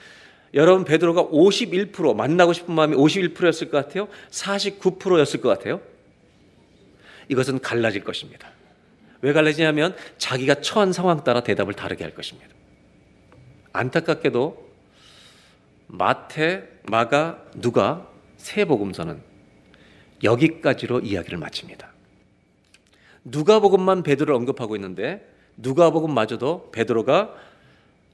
여러분 0.54 0.84
베드로가 0.84 1.26
51% 1.26 2.16
만나고 2.16 2.54
싶은 2.54 2.74
마음이 2.74 2.95
51%였을 2.95 3.70
것 3.70 3.86
같아요? 3.86 4.08
49%였을 4.30 5.41
것 5.41 5.49
같아요? 5.49 5.82
이것은 7.30 7.60
갈라질 7.60 8.04
것입니다. 8.04 8.49
왜 9.22 9.34
갈라지냐면 9.34 9.95
자기가 10.18 10.56
처한 10.56 10.91
상황 10.91 11.24
따라 11.24 11.41
대답을 11.41 11.74
다르게 11.74 12.04
할 12.04 12.14
것입니다. 12.14 12.49
안타깝게도 13.72 14.72
마태, 15.88 16.68
마가, 16.84 17.43
누가 17.56 18.10
세 18.38 18.66
복음서는 18.66 19.22
여기까지로 20.24 21.02
이야기를 21.02 21.38
마칩니다. 21.38 21.91
누가복음만 23.24 24.04
베드로를 24.04 24.34
언급하고 24.34 24.76
있는데 24.76 25.28
누가복음마저도 25.58 26.72
베드로가 26.72 27.36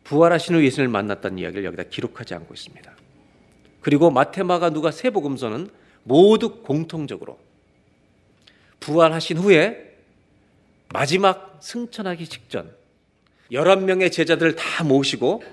부활하신 0.07 0.55
후 0.55 0.63
예수님을 0.63 0.89
만났다는 0.89 1.37
이야기를 1.37 1.65
여기다 1.65 1.83
기록하지 1.83 2.33
않고 2.33 2.53
있습니다. 2.53 2.91
그리고 3.81 4.09
마테마가 4.09 4.69
누가 4.69 4.89
세 4.91 5.09
복음서는 5.09 5.69
모두 6.03 6.61
공통적으로 6.61 7.37
부활하신 8.79 9.37
후에 9.37 9.97
마지막 10.93 11.59
승천하기 11.61 12.25
직전 12.27 12.71
11명의 13.51 14.09
제자들을 14.11 14.55
다 14.55 14.85
모시고 14.85 15.43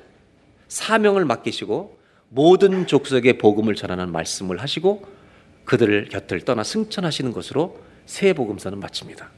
사명을 0.69 1.25
맡기시고 1.25 1.99
모든 2.29 2.87
족속에 2.87 3.39
복음을 3.39 3.75
전하는 3.75 4.13
말씀을 4.13 4.61
하시고 4.61 5.05
그들을 5.65 6.09
곁을 6.11 6.43
떠나 6.43 6.63
승천하시는 6.63 7.33
것으로 7.33 7.81
새 8.07 8.33
복음서는 8.33 8.79
마칩니다. 8.79 9.31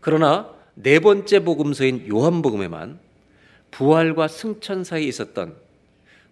그러나 0.00 0.52
네 0.74 0.98
번째 0.98 1.40
복음서인 1.40 2.08
요한복음에만 2.08 3.11
부활과 3.72 4.28
승천 4.28 4.84
사이에 4.84 5.06
있었던 5.08 5.56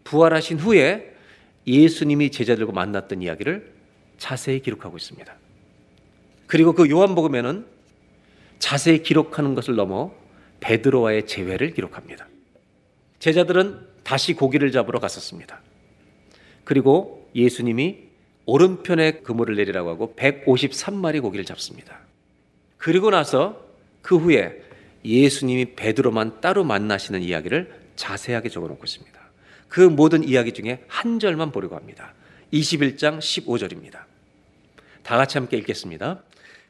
부활하신 0.04 0.60
후에 0.60 1.14
예수님이 1.66 2.30
제자들과 2.30 2.72
만났던 2.72 3.22
이야기를 3.22 3.72
자세히 4.18 4.60
기록하고 4.60 4.96
있습니다. 4.96 5.34
그리고 6.46 6.72
그 6.74 6.88
요한복음에는 6.88 7.66
자세히 8.58 9.02
기록하는 9.02 9.54
것을 9.54 9.74
넘어 9.74 10.12
베드로와의 10.60 11.26
재회를 11.26 11.74
기록합니다. 11.74 12.28
제자들은 13.18 13.80
다시 14.04 14.34
고기를 14.34 14.70
잡으러 14.72 15.00
갔었습니다. 15.00 15.60
그리고 16.64 17.28
예수님이 17.34 18.10
오른편에 18.46 19.20
그물을 19.20 19.56
내리라고 19.56 19.90
하고 19.90 20.14
153마리 20.16 21.22
고기를 21.22 21.44
잡습니다. 21.44 22.00
그리고 22.76 23.10
나서 23.10 23.64
그 24.02 24.16
후에 24.16 24.62
예수님이 25.04 25.74
베드로만 25.74 26.40
따로 26.40 26.64
만나시는 26.64 27.22
이야기를 27.22 27.72
자세하게 27.96 28.48
적어 28.48 28.68
놓고 28.68 28.84
있습니다. 28.84 29.20
그 29.68 29.80
모든 29.80 30.24
이야기 30.24 30.52
중에 30.52 30.84
한 30.88 31.18
절만 31.18 31.52
보려고 31.52 31.76
합니다. 31.76 32.12
21장 32.52 33.18
15절입니다. 33.18 34.00
다 35.02 35.16
같이 35.16 35.38
함께 35.38 35.56
읽겠습니다. 35.58 36.22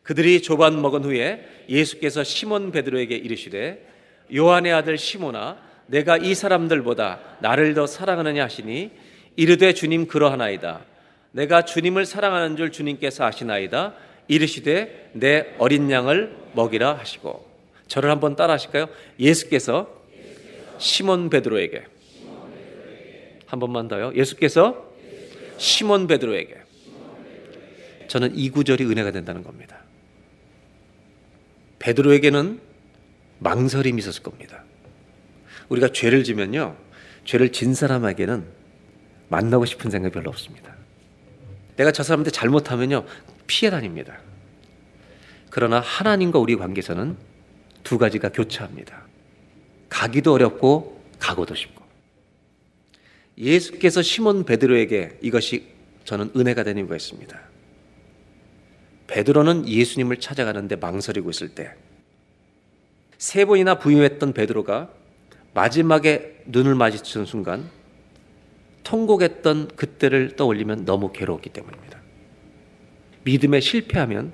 그들이 0.03 0.43
조반 0.43 0.81
먹은 0.81 1.05
후에 1.05 1.64
예수께서 1.68 2.24
시몬 2.24 2.72
베드로에게 2.72 3.16
이르시되 3.16 3.87
요한의 4.35 4.72
아들 4.72 4.99
시몬아 4.99 5.59
내가 5.87 6.16
이 6.16 6.35
사람들보다 6.35 7.20
나를 7.41 7.74
더 7.74 7.87
사랑하느냐 7.87 8.45
하시니 8.45 8.91
이르되 9.37 9.72
주님 9.72 10.07
그러하나이다. 10.07 10.81
내가 11.33 11.64
주님을 11.64 12.07
사랑하는 12.07 12.57
줄 12.57 12.70
주님께서 12.72 13.24
아시나이다. 13.24 13.95
이르시되 14.28 15.11
내 15.14 15.55
어린 15.59 15.91
양을 15.91 16.37
먹이라 16.55 16.99
하시고 16.99 17.49
저를 17.91 18.09
한번 18.09 18.36
따라 18.36 18.55
하실까요? 18.55 18.88
예수께서 19.18 19.91
시몬 20.78 21.28
베드로에게 21.28 21.84
한 23.47 23.59
번만 23.59 23.88
더요. 23.88 24.12
예수께서 24.14 24.95
시몬 25.59 26.07
베드로에게 26.07 26.62
저는 28.07 28.36
이 28.36 28.49
구절이 28.51 28.84
은혜가 28.84 29.11
된다는 29.11 29.43
겁니다. 29.43 29.82
베드로에게는 31.80 32.61
망설임이 33.41 33.99
있었을 33.99 34.22
겁니다. 34.22 34.62
우리가 35.68 35.88
죄를 35.88 36.22
지면요. 36.22 36.76
죄를 37.24 37.51
진 37.51 37.74
사람에게는 37.74 38.45
만나고 39.28 39.64
싶은 39.64 39.91
생각이 39.91 40.14
별로 40.14 40.30
없습니다. 40.30 40.76
내가 41.74 41.91
저 41.91 42.05
사람한테 42.05 42.30
잘못하면요. 42.30 43.05
피해 43.49 43.68
다닙니다. 43.68 44.20
그러나 45.51 45.80
하나님과 45.80 46.38
우리 46.38 46.55
관계에서는 46.55 47.30
두 47.83 47.99
가지가 47.99 48.31
교차합니다. 48.31 49.03
가기도 49.89 50.33
어렵고 50.33 51.03
가고도 51.18 51.55
쉽고. 51.55 51.85
예수께서 53.39 54.03
시몬 54.03 54.45
베드로에게 54.45 55.18
이것이 55.22 55.68
저는 56.05 56.31
은혜가 56.37 56.62
된 56.62 56.78
이유가 56.78 56.97
있습니다. 56.97 57.41
베드로는 59.07 59.68
예수님을 59.68 60.18
찾아가는데 60.18 60.76
망설이고 60.76 61.31
있을 61.31 61.49
때 61.51 61.74
세 63.20 63.45
번이나 63.45 63.74
부유했던 63.74 64.33
베드로가 64.33 64.91
마지막에 65.53 66.43
눈을 66.47 66.74
마주치는 66.74 67.26
순간 67.26 67.68
통곡했던 68.83 69.76
그때를 69.76 70.37
떠올리면 70.37 70.87
너무 70.87 71.12
괴로웠기 71.12 71.51
때문입니다. 71.51 72.01
믿음에 73.24 73.61
실패하면 73.61 74.33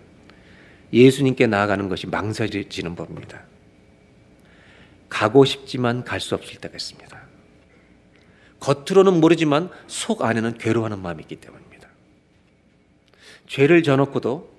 예수님께 0.93 1.47
나아가는 1.47 1.89
것이 1.89 2.07
망설여지는 2.07 2.95
법입니다. 2.95 3.43
가고 5.09 5.45
싶지만 5.45 6.05
갈 6.05 6.21
수 6.21 6.35
없을 6.35 6.61
때가 6.61 6.75
있습니다. 6.77 7.27
겉으로는 8.61 9.21
모르지만 9.21 9.71
속 9.87 10.23
안에는 10.23 10.59
괴로워하는 10.59 11.01
마음이 11.01 11.23
있기 11.23 11.37
때문입니다. 11.37 11.89
죄를 13.47 13.83
져놓고도 13.83 14.57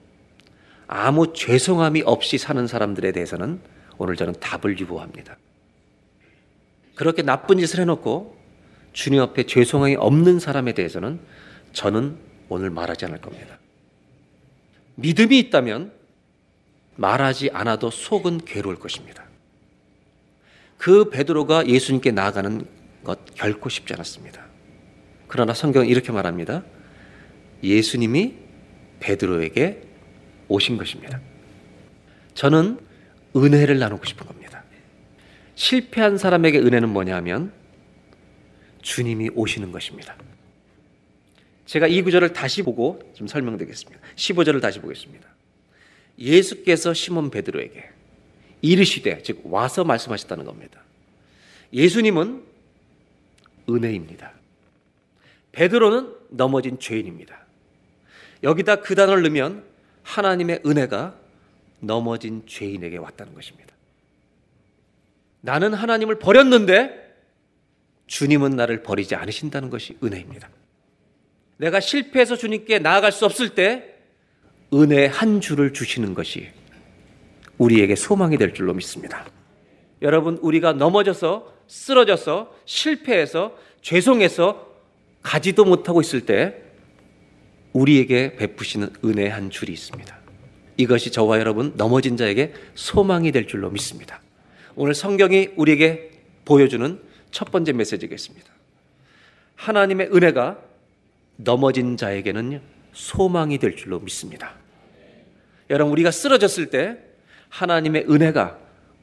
아무 0.88 1.34
죄송함이 1.34 2.03
없이 2.05 2.38
사는 2.38 2.65
사람들에 2.65 3.11
대해서는 3.11 3.59
오늘 3.97 4.15
저는 4.15 4.36
답을 4.39 4.80
유보합니다. 4.80 5.38
그렇게 6.95 7.21
나쁜 7.21 7.57
짓을 7.57 7.82
해놓고 7.82 8.38
주님 8.93 9.21
앞에 9.21 9.43
죄송함이 9.43 9.95
없는 9.95 10.39
사람에 10.39 10.73
대해서는 10.73 11.19
저는 11.73 12.17
오늘 12.49 12.69
말하지 12.69 13.05
않을 13.05 13.19
겁니다. 13.19 13.59
믿음이 14.95 15.38
있다면 15.38 15.91
말하지 16.98 17.52
않아도 17.54 17.89
속은 17.89 18.39
괴로울 18.45 18.78
것입니다. 18.78 19.24
그 20.78 21.10
베드로가 21.10 21.68
예수님께 21.68 22.12
나아가는 22.12 22.66
것 23.04 23.20
결코 23.36 23.70
쉽지 23.70 23.93
않았습니다. 23.93 24.45
그러나 25.28 25.54
성경은 25.54 25.88
이렇게 25.88 26.12
말합니다. 26.12 26.64
예수님이 27.64 28.36
베드로에게 29.00 29.82
오신 30.48 30.78
것입니다. 30.78 31.20
저는 32.34 32.80
은혜를 33.36 33.80
나누고 33.80 34.06
싶은 34.06 34.26
겁니다. 34.28 34.64
실패한 35.56 36.18
사람에게 36.18 36.60
은혜는 36.60 36.89
뭐냐 36.89 37.16
하면 37.18 37.52
주님이 38.82 39.32
오시는 39.34 39.72
것입니다. 39.72 40.16
제가 41.66 41.88
이 41.88 42.02
구절을 42.02 42.32
다시 42.34 42.62
보고 42.62 43.00
좀 43.14 43.28
설명드리겠습니다. 43.28 44.00
15절을 44.16 44.62
다시 44.62 44.80
보겠습니다. 44.80 45.28
예수께서 46.18 46.93
시몬 46.93 47.30
베드로에게 47.30 47.89
이르시되 48.61 49.22
즉 49.24 49.41
와서 49.43 49.84
말씀하셨다는 49.84 50.45
겁니다. 50.45 50.82
예수님은 51.74 52.43
은혜입니다. 53.70 54.32
베드로는 55.51 56.13
넘어진 56.30 56.80
죄인입니다. 56.80 57.45
여기다 58.43 58.78
그 58.78 58.95
단어를 58.95 59.24
넣으면 59.24 59.63
하나님의 60.03 60.61
은혜가 60.65 61.15
넘어진 61.80 62.43
죄인에게 62.45 62.97
왔다는 62.97 63.34
것입니다. 63.34 63.76
나는 65.41 65.74
하나님을 65.74 66.20
버렸는데 66.20 67.07
주님은 68.07 68.51
나를 68.51 68.84
버리지 68.84 69.15
않으신다는 69.15 69.70
것이 69.70 69.97
은혜입니다. 70.03 70.49
내가 71.57 71.80
실패해서 71.80 72.36
주님께 72.36 72.80
나아갈 72.80 73.11
수 73.11 73.26
없을 73.26 73.49
때 73.49 73.97
은혜 74.74 75.05
한 75.05 75.41
줄을 75.41 75.74
주시는 75.74 76.13
것이 76.13 76.47
우리에게 77.57 77.95
소망이 77.95 78.38
될 78.38 78.53
줄로 78.53 78.74
믿습니다. 78.74 79.26
여러분, 80.01 80.38
우리가 80.41 80.74
넘어져서 80.74 81.53
쓰러져서 81.68 82.53
실패해서 82.65 83.57
죄송해서 83.82 84.68
가지도 85.22 85.65
못하고 85.65 86.01
있을 86.01 86.26
때 86.26 86.61
우리에게 87.74 88.36
베푸시는 88.36 88.89
은혜 89.03 89.28
한 89.28 89.49
줄이 89.49 89.74
있습니다. 89.74 90.18
이것이 90.78 91.11
저와 91.11 91.39
여러분 91.39 91.74
넘어진 91.76 92.18
자에게 92.18 92.53
소망이 92.76 93.32
될 93.32 93.47
줄로 93.47 93.70
믿습니다. 93.70 94.22
오늘 94.76 94.93
성경이 94.93 95.49
우리에게 95.55 96.11
보여주는 96.45 97.01
첫 97.32 97.51
번째 97.51 97.74
메시지겠습니다. 97.74 98.47
하나님의 99.55 100.09
은혜가 100.13 100.59
넘어진 101.38 101.97
자에게는 101.97 102.61
소망이 102.98 103.60
될 103.60 103.76
줄로 103.76 104.00
믿습니다. 104.00 104.56
여러분, 105.70 105.91
우리가 105.91 106.10
쓰러졌을 106.12 106.72
때 106.72 106.98
하나님의 107.50 108.06
은혜가 108.10 108.58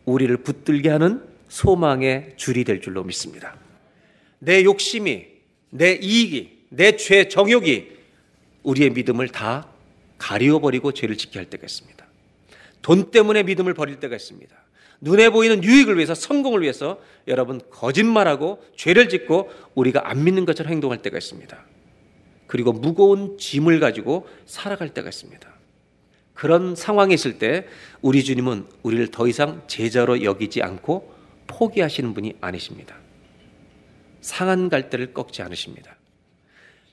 우리를 0.05 0.37
붙들게 0.39 0.91
하는 0.91 1.23
소망의 1.49 2.35
줄이 2.37 2.65
될 2.65 2.81
줄로 2.81 3.05
믿습니다. 3.05 3.57
내 4.41 4.65
욕심이, 4.65 5.27
내 5.71 5.93
이익이, 5.93 6.65
내 6.71 6.97
죄 6.97 7.29
정욕이 7.29 7.89
우리의 8.65 8.91
믿음을 8.91 9.29
다 9.29 9.69
가리워버리고 10.19 10.93
죄를 10.93 11.17
지게 11.17 11.39
할 11.39 11.49
때가 11.49 11.65
있습니다. 11.65 12.05
돈 12.83 13.11
때문에 13.13 13.45
믿음을 13.45 13.75
버릴 13.75 14.01
때가 14.01 14.17
있습니다. 14.17 14.55
눈에 15.01 15.31
보이는 15.31 15.63
유익을 15.63 15.97
위해서 15.97 16.15
성공을 16.15 16.63
위해서 16.63 16.99
여러분 17.29 17.61
거짓말하고 17.71 18.63
죄를 18.77 19.09
짓고 19.09 19.51
우리가 19.75 20.09
안 20.11 20.25
믿는 20.25 20.47
것처럼 20.47 20.73
행동할 20.73 21.01
때가 21.03 21.17
있습니다. 21.17 21.74
그리고 22.47 22.73
무거운 22.73 23.39
짐을 23.39 23.81
가지고 23.81 24.29
살아갈 24.47 24.91
때가 24.91 25.09
있습니다. 25.09 25.55
그런 26.35 26.75
상황이 26.75 27.15
있을 27.15 27.39
때 27.39 27.67
우리 28.03 28.25
주님은 28.25 28.67
우리를 28.83 29.11
더 29.11 29.29
이상 29.29 29.63
제자로 29.67 30.25
여기지 30.25 30.63
않고 30.63 31.15
포기하시는 31.47 32.13
분이 32.13 32.35
아니십니다. 32.41 32.97
상한 34.21 34.69
갈대를 34.69 35.15
꺾지 35.15 35.43
않으십니다. 35.43 35.97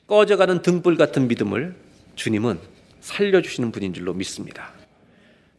꺼져가는 0.07 0.61
등불 0.61 0.97
같은 0.97 1.27
믿음을 1.27 1.75
주님은 2.15 2.59
살려주시는 2.99 3.71
분인 3.71 3.93
줄로 3.93 4.13
믿습니다. 4.13 4.73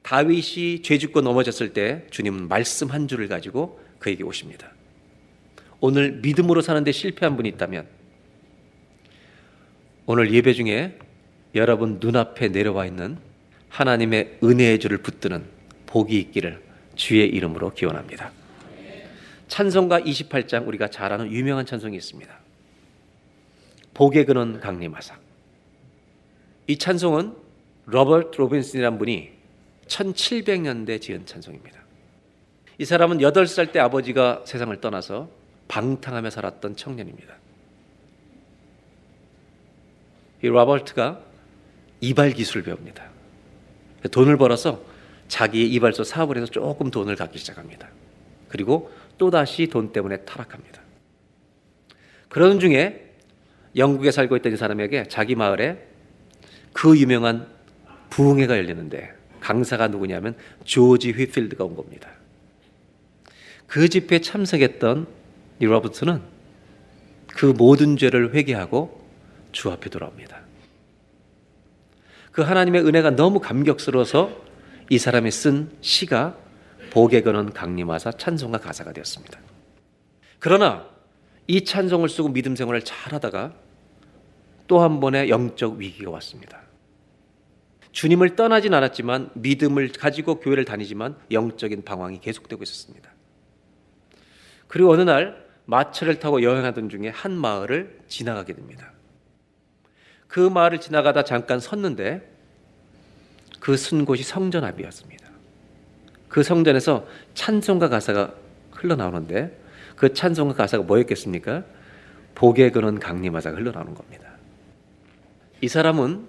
다윗이 0.02 0.82
죄 0.82 0.98
짓고 0.98 1.20
넘어졌을 1.20 1.72
때 1.72 2.06
주님은 2.10 2.48
말씀 2.48 2.88
한 2.88 3.08
줄을 3.08 3.28
가지고 3.28 3.80
그에게 3.98 4.22
오십니다. 4.22 4.72
오늘 5.80 6.12
믿음으로 6.22 6.60
사는데 6.60 6.92
실패한 6.92 7.36
분이 7.36 7.48
있다면 7.50 7.86
오늘 10.12 10.30
예배 10.30 10.52
중에 10.52 10.98
여러분 11.54 11.96
눈앞에 11.98 12.48
내려와 12.48 12.84
있는 12.84 13.16
하나님의 13.70 14.40
은혜의 14.44 14.78
줄을 14.78 14.98
붙드는 14.98 15.42
복이 15.86 16.18
있기를 16.18 16.62
주의 16.96 17.26
이름으로 17.26 17.72
기원합니다. 17.72 18.30
찬송가 19.48 20.00
28장 20.00 20.68
우리가 20.68 20.88
잘 20.88 21.14
아는 21.14 21.32
유명한 21.32 21.64
찬송이 21.64 21.96
있습니다. 21.96 22.30
복의 23.94 24.26
근원 24.26 24.60
강림하사. 24.60 25.16
이 26.66 26.76
찬송은 26.76 27.34
로버트 27.86 28.36
로빈슨이라는 28.36 28.98
분이 28.98 29.30
1700년대 29.86 31.00
지은 31.00 31.24
찬송입니다. 31.24 31.80
이 32.76 32.84
사람은 32.84 33.16
8살 33.16 33.72
때 33.72 33.80
아버지가 33.80 34.42
세상을 34.44 34.78
떠나서 34.78 35.30
방탕하며 35.68 36.28
살았던 36.28 36.76
청년입니다. 36.76 37.41
이 40.42 40.48
로버트가 40.48 41.20
이발 42.00 42.32
기술을 42.32 42.64
배웁니다. 42.64 43.04
돈을 44.10 44.36
벌어서 44.36 44.82
자기의 45.28 45.68
이발소 45.72 46.04
사업을 46.04 46.36
해서 46.36 46.46
조금 46.46 46.90
돈을 46.90 47.16
갖기 47.16 47.38
시작합니다. 47.38 47.88
그리고 48.48 48.92
또다시 49.18 49.68
돈 49.68 49.92
때문에 49.92 50.18
타락합니다. 50.24 50.82
그러는 52.28 52.58
중에 52.58 53.14
영국에 53.76 54.10
살고 54.10 54.36
있던 54.38 54.52
이 54.52 54.56
사람에게 54.56 55.04
자기 55.08 55.34
마을에 55.34 55.86
그 56.72 56.98
유명한 56.98 57.46
부흥회가 58.10 58.58
열리는데 58.58 59.14
강사가 59.40 59.88
누구냐면 59.88 60.36
조지 60.64 61.12
휘필드가 61.12 61.64
온 61.64 61.76
겁니다. 61.76 62.10
그 63.66 63.88
집회에 63.88 64.20
참석했던 64.20 65.06
이 65.60 65.64
로버트는 65.64 66.20
그 67.28 67.46
모든 67.46 67.96
죄를 67.96 68.34
회개하고 68.34 69.01
주 69.52 69.70
앞에 69.70 69.90
돌아옵니다. 69.90 70.40
그 72.32 72.42
하나님의 72.42 72.84
은혜가 72.86 73.10
너무 73.10 73.40
감격스러워서 73.40 74.30
이 74.90 74.98
사람이 74.98 75.30
쓴 75.30 75.70
시가 75.80 76.36
복에 76.90 77.22
거는 77.22 77.52
강림하사 77.52 78.12
찬송가 78.12 78.58
가사가 78.58 78.92
되었습니다. 78.92 79.38
그러나 80.38 80.86
이 81.46 81.64
찬송을 81.64 82.08
쓰고 82.08 82.30
믿음 82.30 82.56
생활을 82.56 82.82
잘하다가 82.82 83.54
또 84.66 84.80
한 84.80 85.00
번의 85.00 85.28
영적 85.28 85.74
위기가 85.74 86.10
왔습니다. 86.12 86.62
주님을 87.92 88.36
떠나진 88.36 88.72
않았지만 88.72 89.30
믿음을 89.34 89.92
가지고 89.92 90.40
교회를 90.40 90.64
다니지만 90.64 91.16
영적인 91.30 91.84
방황이 91.84 92.20
계속되고 92.20 92.62
있었습니다. 92.62 93.10
그리고 94.66 94.90
어느 94.90 95.02
날 95.02 95.46
마차를 95.66 96.18
타고 96.18 96.42
여행하던 96.42 96.88
중에 96.88 97.10
한 97.10 97.32
마을을 97.32 98.00
지나가게 98.08 98.54
됩니다. 98.54 98.91
그 100.32 100.40
마을을 100.40 100.80
지나가다 100.80 101.24
잠깐 101.24 101.60
섰는데 101.60 102.26
그쓴 103.60 104.06
곳이 104.06 104.22
성전 104.22 104.64
앞이었습니다. 104.64 105.26
그 106.30 106.42
성전에서 106.42 107.06
찬송가 107.34 107.90
가사가 107.90 108.32
흘러나오는데 108.70 109.60
그 109.94 110.14
찬송가 110.14 110.54
가사가 110.54 110.84
뭐였겠습니까? 110.84 111.64
복에 112.34 112.70
그는 112.70 112.98
강림하사가 112.98 113.58
흘러나오는 113.58 113.94
겁니다. 113.94 114.30
이 115.60 115.68
사람은 115.68 116.26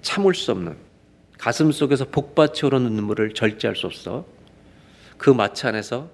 참을 0.00 0.34
수 0.34 0.50
없는 0.52 0.74
가슴 1.36 1.70
속에서 1.70 2.06
복받쳐 2.06 2.68
오르는 2.68 2.92
눈물을 2.92 3.34
절제할 3.34 3.76
수 3.76 3.86
없어 3.86 4.24
그 5.18 5.28
마차 5.28 5.68
안에서 5.68 6.08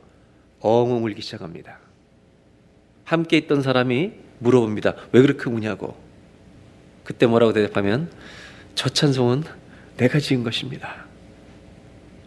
엉엉 0.58 1.04
울기 1.04 1.22
시작합니다. 1.22 1.78
함께 3.04 3.36
있던 3.36 3.62
사람이 3.62 4.14
물어봅니다. 4.40 4.96
왜 5.12 5.22
그렇게 5.22 5.48
우냐고. 5.48 6.07
그때 7.08 7.24
뭐라고 7.24 7.54
대답하면 7.54 8.12
저 8.74 8.90
찬송은 8.90 9.42
내가 9.96 10.18
지은 10.18 10.44
것입니다. 10.44 11.06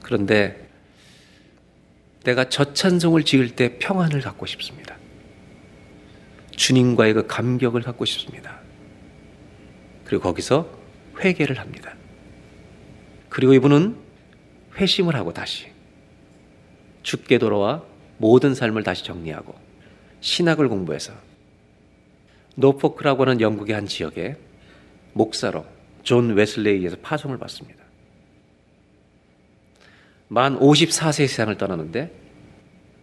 그런데 0.02 0.68
내가 2.24 2.50
저 2.50 2.74
찬송을 2.74 3.24
지을 3.24 3.56
때 3.56 3.78
평안을 3.78 4.22
갖고 4.22 4.48
싶습니다. 4.48 4.98
주님과의 6.56 7.14
그 7.14 7.28
감격을 7.28 7.84
갖고 7.84 8.06
싶습니다. 8.06 8.60
그리고 10.04 10.24
거기서 10.24 10.68
회개를 11.20 11.60
합니다. 11.60 11.94
그리고 13.30 13.54
이분은 13.54 13.96
회심을 14.78 15.16
하고 15.16 15.32
다시 15.32 15.68
주께 17.04 17.38
돌아와 17.38 17.84
모든 18.18 18.56
삶을 18.56 18.82
다시 18.82 19.04
정리하고 19.04 19.54
신학을 20.22 20.70
공부해서 20.70 21.14
노포크라고 22.56 23.22
하는 23.22 23.42
영국의 23.42 23.76
한 23.76 23.86
지역에 23.86 24.38
목사로 25.14 25.66
존 26.03 26.34
웨슬레에게서 26.34 26.98
파송을 27.01 27.38
받습니다. 27.38 27.82
만 30.28 30.57
54세 30.57 31.28
세상을 31.28 31.57
떠나는데 31.57 32.12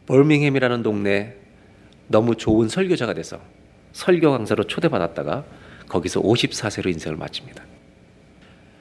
벌밍햄이라는 0.07 0.83
동네에 0.83 1.37
너무 2.07 2.37
좋은 2.37 2.69
설교자가 2.69 3.13
돼서 3.15 3.41
설교 3.93 4.31
강사로 4.31 4.65
초대받았다가 4.65 5.45
거기서 5.89 6.23
54세로 6.23 6.91
인생을 6.91 7.17
마칩니다. 7.17 7.65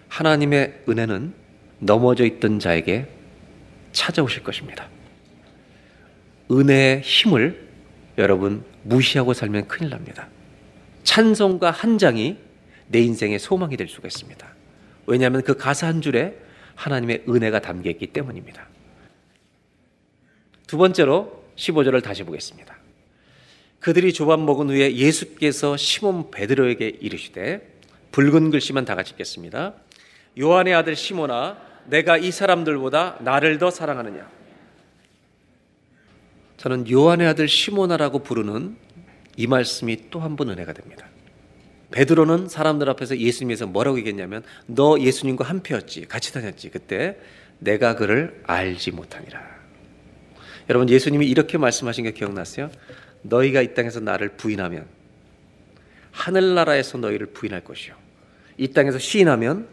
하나님의 0.07 0.83
은혜는 0.87 1.33
넘어져 1.79 2.25
있던 2.25 2.59
자에게 2.59 3.07
찾아오실 3.91 4.43
것입니다. 4.43 4.87
은혜의 6.49 7.01
힘을 7.01 7.67
여러분 8.17 8.63
무시하고 8.83 9.33
살면 9.33 9.67
큰일 9.67 9.89
납니다. 9.89 10.29
찬송가 11.03 11.71
한 11.71 11.97
장이 11.97 12.37
내 12.87 12.99
인생의 12.99 13.39
소망이 13.39 13.77
될 13.77 13.87
수가 13.87 14.07
있습니다. 14.07 14.47
왜냐하면 15.05 15.41
그 15.43 15.55
가사 15.55 15.87
한 15.87 16.01
줄에 16.01 16.37
하나님의 16.75 17.23
은혜가 17.27 17.59
담겨 17.61 17.89
있기 17.89 18.07
때문입니다. 18.07 18.67
두 20.67 20.77
번째로 20.77 21.43
15절을 21.55 22.03
다시 22.03 22.23
보겠습니다. 22.23 22.75
그들이 23.79 24.11
조밥 24.13 24.39
먹은 24.39 24.69
후에 24.69 24.95
예수께서 24.95 25.77
시몬 25.77 26.29
베드로에게 26.31 26.97
이르시되 26.99 27.75
붉은 28.11 28.51
글씨만 28.51 28.85
다 28.85 28.95
같이 28.95 29.11
읽겠습니다. 29.13 29.73
요한의 30.39 30.73
아들 30.73 30.95
시몬아 30.95 31.57
내가 31.85 32.17
이 32.17 32.31
사람들보다 32.31 33.19
나를 33.21 33.57
더 33.59 33.69
사랑하느냐 33.71 34.29
저는 36.57 36.89
요한의 36.89 37.27
아들 37.27 37.47
시모나라고 37.47 38.19
부르는 38.19 38.75
이 39.37 39.47
말씀이 39.47 40.09
또 40.09 40.19
한 40.19 40.35
번 40.35 40.49
은혜가 40.49 40.73
됩니다. 40.73 41.07
베드로는 41.91 42.49
사람들 42.49 42.89
앞에서 42.89 43.17
예수님에서 43.17 43.67
뭐라고 43.67 43.97
얘기했냐면 43.99 44.43
너 44.65 44.99
예수님과 44.99 45.45
한패였지 45.45 46.05
같이 46.07 46.33
다녔지 46.33 46.69
그때 46.69 47.17
내가 47.59 47.95
그를 47.95 48.41
알지 48.45 48.91
못하니라. 48.91 49.41
여러분 50.69 50.89
예수님이 50.89 51.27
이렇게 51.27 51.57
말씀하신 51.57 52.03
게 52.03 52.11
기억나세요? 52.11 52.69
너희가 53.21 53.61
이 53.61 53.73
땅에서 53.73 53.99
나를 53.99 54.29
부인하면 54.29 54.85
하늘나라에서 56.11 56.97
너희를 56.97 57.27
부인할 57.27 57.63
것이요. 57.63 57.95
이 58.57 58.67
땅에서 58.69 58.99
시인하면 58.99 59.67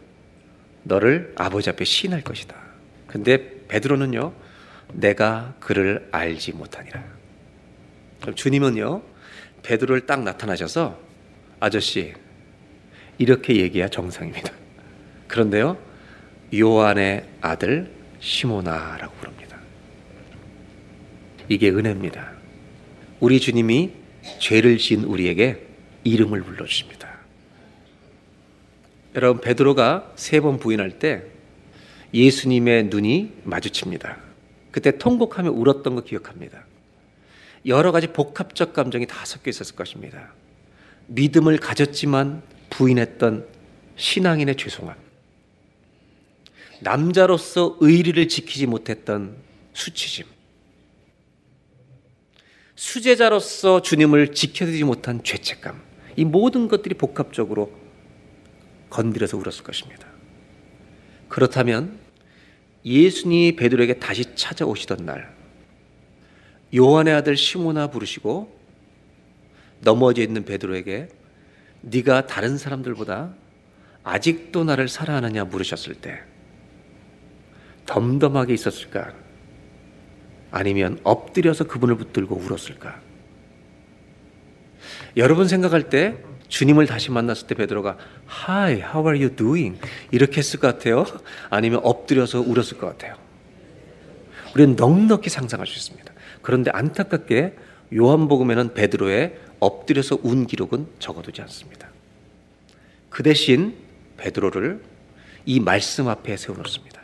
너를 0.85 1.33
아버지 1.37 1.71
앞에 1.71 1.85
시인할 1.85 2.23
것이다. 2.23 2.55
근데 3.07 3.67
베드로는요 3.67 4.35
내가 4.93 5.55
그를 5.61 6.09
알지 6.13 6.53
못하니라. 6.53 7.03
그럼 8.21 8.35
주님은요, 8.35 9.03
베드로를 9.63 10.07
딱 10.07 10.23
나타나셔서 10.23 10.99
아저씨 11.65 12.13
이렇게 13.17 13.57
얘기해야 13.57 13.89
정상입니다. 13.89 14.53
그런데요, 15.29 15.79
요한의 16.55 17.27
아들 17.41 17.91
시모나라고 18.21 19.15
부릅니다. 19.15 19.57
이게 21.49 21.71
은혜입니다. 21.71 22.33
우리 23.21 23.41
주님이 23.41 23.93
죄를 24.41 24.77
지은 24.77 25.05
우리에게 25.05 25.67
이름을 26.05 26.43
불러 26.43 26.67
주십니다. 26.67 27.09
여러분 29.15 29.41
베드로가 29.41 30.13
세 30.17 30.41
번 30.41 30.59
부인할 30.59 30.99
때 30.99 31.23
예수님의 32.13 32.85
눈이 32.85 33.33
마주칩니다. 33.45 34.19
그때 34.71 34.99
통곡하며 34.99 35.51
울었던 35.51 35.95
거 35.95 36.03
기억합니다. 36.03 36.67
여러 37.65 37.91
가지 37.91 38.09
복합적 38.09 38.75
감정이 38.75 39.07
다 39.07 39.25
섞여 39.25 39.49
있었을 39.49 39.77
것입니다. 39.77 40.33
믿음을 41.07 41.59
가졌지만 41.59 42.43
부인했던 42.71 43.47
신앙인의 43.97 44.57
죄송함. 44.57 44.97
남자로서 46.81 47.77
의리를 47.81 48.29
지키지 48.29 48.67
못했던 48.67 49.37
수치심. 49.73 50.27
수제자로서 52.77 53.83
주님을 53.83 54.35
지켜드리지 54.35 54.85
못한 54.85 55.23
죄책감. 55.23 55.81
이 56.17 56.25
모든 56.25 56.69
것들이 56.69 56.95
복합적으로 56.95 57.73
건드려서 58.91 59.37
울었을 59.37 59.65
것입니다. 59.65 60.07
그렇다면 61.29 61.99
예수님이 62.85 63.57
베드로에게 63.57 63.99
다시 63.99 64.25
찾아오시던 64.35 65.07
날 65.07 65.35
요한의 66.75 67.15
아들 67.15 67.37
시모나 67.37 67.89
부르시고 67.89 68.64
넘어져 69.81 70.23
있는 70.23 70.45
베드로에게 70.45 71.09
네가 71.83 72.27
다른 72.27 72.57
사람들보다 72.57 73.35
아직도 74.03 74.65
나를 74.65 74.89
사랑하느냐 74.89 75.45
물으셨을 75.45 75.95
때 75.95 76.21
덤덤하게 77.87 78.55
있었을까? 78.55 79.13
아니면 80.51 80.99
엎드려서 81.03 81.65
그분을 81.65 81.97
붙들고 81.97 82.37
울었을까? 82.37 83.01
여러분 85.17 85.49
생각할 85.49 85.89
때 85.91 86.17
주님을 86.49 86.87
다시 86.87 87.11
만났을 87.11 87.47
때 87.47 87.55
베드로가 87.55 87.97
Hi, 88.49 88.75
how 88.75 89.07
are 89.07 89.19
you 89.19 89.35
doing? 89.35 89.79
이렇게 90.11 90.39
했을 90.39 90.61
것 90.61 90.69
같아요. 90.69 91.05
아니면 91.51 91.81
엎드려서 91.83 92.41
울었을 92.41 92.79
것 92.79 92.87
같아요. 92.87 93.17
우리는 94.55 94.77
넉넉히 94.77 95.31
상상할 95.31 95.67
수 95.67 95.77
있습니다. 95.77 96.13
그런데 96.43 96.71
안타깝게 96.73 97.57
요한복음에는 97.95 98.75
베드로의 98.75 99.39
엎드려서 99.61 100.19
운 100.23 100.47
기록은 100.47 100.89
적어두지 100.99 101.41
않습니다. 101.43 101.89
그 103.11 103.23
대신 103.23 103.77
베드로를 104.17 104.83
이 105.47 105.61
말씀 105.61 106.09
앞에 106.09 106.37
세워놓습니다. 106.37 107.01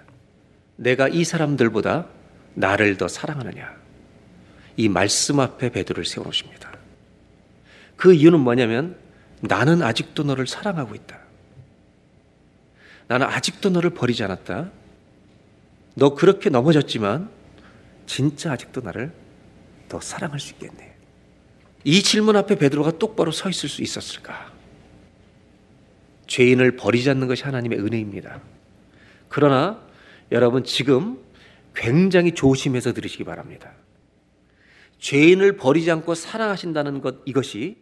내가 0.76 1.08
이 1.08 1.24
사람들보다 1.24 2.06
나를 2.54 2.96
더 2.96 3.06
사랑하느냐? 3.06 3.74
이 4.76 4.88
말씀 4.88 5.40
앞에 5.40 5.70
베드로를 5.70 6.04
세워놓으십니다. 6.04 6.72
그 7.96 8.14
이유는 8.14 8.40
뭐냐면 8.40 8.96
나는 9.40 9.82
아직도 9.82 10.22
너를 10.22 10.46
사랑하고 10.46 10.94
있다. 10.94 11.18
나는 13.08 13.26
아직도 13.26 13.70
너를 13.70 13.90
버리지 13.90 14.22
않았다. 14.24 14.70
너 15.96 16.14
그렇게 16.14 16.48
넘어졌지만 16.48 17.28
진짜 18.06 18.52
아직도 18.52 18.80
나를 18.80 19.12
더 19.88 20.00
사랑할 20.00 20.40
수 20.40 20.52
있겠네. 20.54 20.89
이 21.84 22.02
질문 22.02 22.36
앞에 22.36 22.56
베드로가 22.56 22.98
똑바로 22.98 23.30
서 23.32 23.48
있을 23.48 23.68
수 23.68 23.82
있었을까? 23.82 24.52
죄인을 26.26 26.76
버리지 26.76 27.10
않는 27.10 27.26
것이 27.26 27.42
하나님의 27.44 27.78
은혜입니다. 27.78 28.40
그러나 29.28 29.82
여러분 30.30 30.62
지금 30.64 31.18
굉장히 31.74 32.32
조심해서 32.32 32.92
들으시기 32.92 33.24
바랍니다. 33.24 33.72
죄인을 34.98 35.56
버리지 35.56 35.90
않고 35.90 36.14
사랑하신다는 36.14 37.00
것 37.00 37.16
이것이 37.24 37.78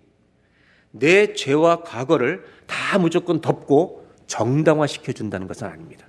내 0.91 1.35
죄와 1.35 1.83
과거를 1.83 2.45
다 2.67 2.99
무조건 2.99 3.41
덮고 3.41 4.09
정당화시켜 4.27 5.13
준다는 5.13 5.47
것은 5.47 5.67
아닙니다. 5.67 6.09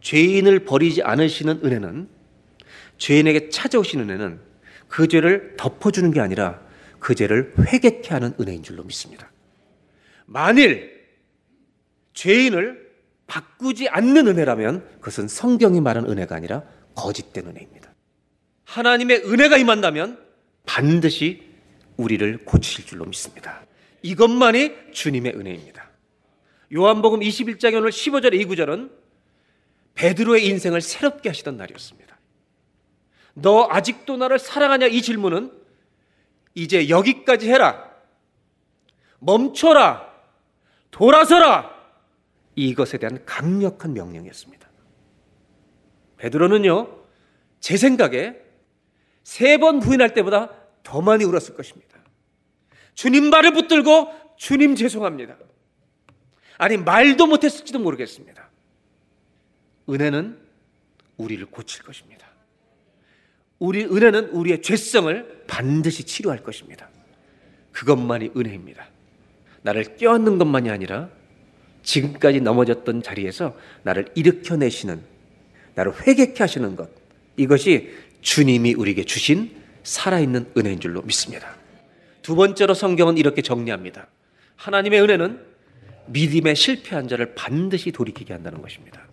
죄인을 0.00 0.64
버리지 0.64 1.02
않으시는 1.02 1.60
은혜는 1.64 2.08
죄인에게 2.98 3.48
찾아오신 3.48 4.00
은혜는 4.00 4.40
그 4.94 5.08
죄를 5.08 5.54
덮어주는 5.56 6.12
게 6.12 6.20
아니라 6.20 6.60
그 7.00 7.16
죄를 7.16 7.52
회개케 7.58 8.10
하는 8.10 8.32
은혜인 8.40 8.62
줄로 8.62 8.84
믿습니다. 8.84 9.28
만일 10.24 11.08
죄인을 12.12 12.94
바꾸지 13.26 13.88
않는 13.88 14.28
은혜라면 14.28 15.00
그것은 15.00 15.26
성경이 15.26 15.80
말하는 15.80 16.08
은혜가 16.08 16.36
아니라 16.36 16.62
거짓된 16.94 17.44
은혜입니다. 17.44 17.92
하나님의 18.66 19.24
은혜가 19.24 19.58
임한다면 19.58 20.24
반드시 20.64 21.42
우리를 21.96 22.38
고칠 22.44 22.86
줄로 22.86 23.04
믿습니다. 23.04 23.66
이것만이 24.02 24.92
주님의 24.92 25.32
은혜입니다. 25.34 25.90
요한복음 26.72 27.18
21장 27.18 27.74
오늘 27.74 27.90
15절 27.90 28.32
2구절은 28.46 28.92
베드로의 29.94 30.46
인생을 30.46 30.80
새롭게 30.80 31.30
하시던 31.30 31.56
날이었습니다. 31.56 32.13
너 33.34 33.68
아직도 33.70 34.16
나를 34.16 34.38
사랑하냐 34.38 34.86
이 34.86 35.02
질문은 35.02 35.52
이제 36.54 36.88
여기까지 36.88 37.50
해라. 37.50 37.90
멈춰라. 39.18 40.12
돌아서라. 40.90 41.74
이것에 42.54 42.98
대한 42.98 43.24
강력한 43.24 43.94
명령이었습니다. 43.94 44.68
베드로는요, 46.18 47.04
제 47.60 47.76
생각에 47.76 48.40
세 49.24 49.58
번 49.58 49.80
부인할 49.80 50.14
때보다 50.14 50.50
더 50.82 51.00
많이 51.00 51.24
울었을 51.24 51.54
것입니다. 51.56 51.98
주님 52.94 53.30
발을 53.30 53.52
붙들고 53.52 54.12
주님 54.36 54.76
죄송합니다. 54.76 55.36
아니, 56.58 56.76
말도 56.76 57.26
못했을지도 57.26 57.80
모르겠습니다. 57.80 58.48
은혜는 59.88 60.38
우리를 61.16 61.44
고칠 61.46 61.82
것입니다. 61.82 62.23
우리 63.58 63.84
은혜는 63.84 64.30
우리의 64.30 64.62
죄성을 64.62 65.44
반드시 65.46 66.04
치료할 66.04 66.42
것입니다. 66.42 66.88
그것만이 67.72 68.32
은혜입니다. 68.36 68.86
나를 69.62 69.96
껴안는 69.96 70.38
것만이 70.38 70.70
아니라 70.70 71.08
지금까지 71.82 72.40
넘어졌던 72.40 73.02
자리에서 73.02 73.56
나를 73.82 74.06
일으켜내시는, 74.14 75.00
나를 75.74 75.92
회개케 76.06 76.42
하시는 76.42 76.76
것. 76.76 76.90
이것이 77.36 77.90
주님이 78.20 78.74
우리에게 78.74 79.04
주신 79.04 79.54
살아있는 79.82 80.52
은혜인 80.56 80.80
줄로 80.80 81.02
믿습니다. 81.02 81.56
두 82.22 82.34
번째로 82.36 82.74
성경은 82.74 83.18
이렇게 83.18 83.42
정리합니다. 83.42 84.06
하나님의 84.56 85.02
은혜는 85.02 85.40
믿음에 86.06 86.54
실패한 86.54 87.08
자를 87.08 87.34
반드시 87.34 87.92
돌이키게 87.92 88.32
한다는 88.32 88.62
것입니다. 88.62 89.06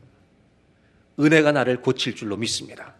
은혜가 1.20 1.52
나를 1.52 1.82
고칠 1.82 2.16
줄로 2.16 2.38
믿습니다. 2.38 2.96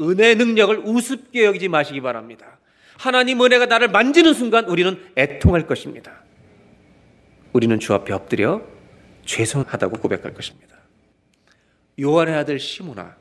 은혜의 0.00 0.36
능력을 0.36 0.78
우습게 0.84 1.44
여기지 1.44 1.68
마시기 1.68 2.00
바랍니다. 2.00 2.58
하나님 2.98 3.42
은혜가 3.42 3.66
나를 3.66 3.88
만지는 3.88 4.34
순간 4.34 4.66
우리는 4.66 4.98
애통할 5.16 5.66
것입니다. 5.66 6.22
우리는 7.52 7.78
주 7.78 7.94
앞에 7.94 8.12
엎드려 8.12 8.62
죄송하다고 9.24 9.98
고백할 9.98 10.34
것입니다. 10.34 10.76
요한의 12.00 12.34
아들 12.34 12.58
시모나 12.58 13.16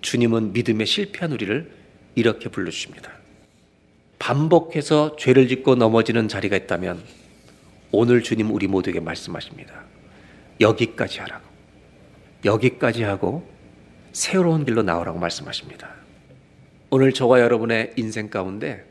주님은 0.00 0.52
믿음에 0.52 0.84
실패한 0.84 1.32
우리를 1.32 1.70
이렇게 2.14 2.48
불러주십니다. 2.48 3.12
반복해서 4.18 5.16
죄를 5.16 5.48
짓고 5.48 5.76
넘어지는 5.76 6.28
자리가 6.28 6.56
있다면 6.56 7.02
오늘 7.92 8.22
주님 8.22 8.50
우리 8.50 8.66
모두에게 8.66 9.00
말씀하십니다. 9.00 9.84
여기까지 10.60 11.20
하라고. 11.20 11.46
여기까지 12.44 13.02
하고 13.02 13.48
새로운 14.12 14.64
길로 14.64 14.82
나오라고 14.82 15.18
말씀하십니다. 15.18 15.90
오늘 16.90 17.12
저와 17.12 17.40
여러분의 17.40 17.92
인생 17.96 18.30
가운데 18.30 18.84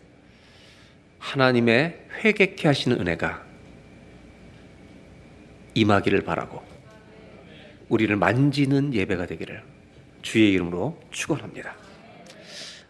하나님의 1.19 1.99
회개케 2.23 2.67
하시는 2.67 2.99
은혜가 2.99 3.43
임하기를 5.73 6.21
바라고 6.21 6.63
우리를 7.89 8.15
만지는 8.15 8.93
예배가 8.93 9.25
되기를 9.25 9.63
주의 10.21 10.51
이름으로 10.53 10.99
축원합니다. 11.11 11.75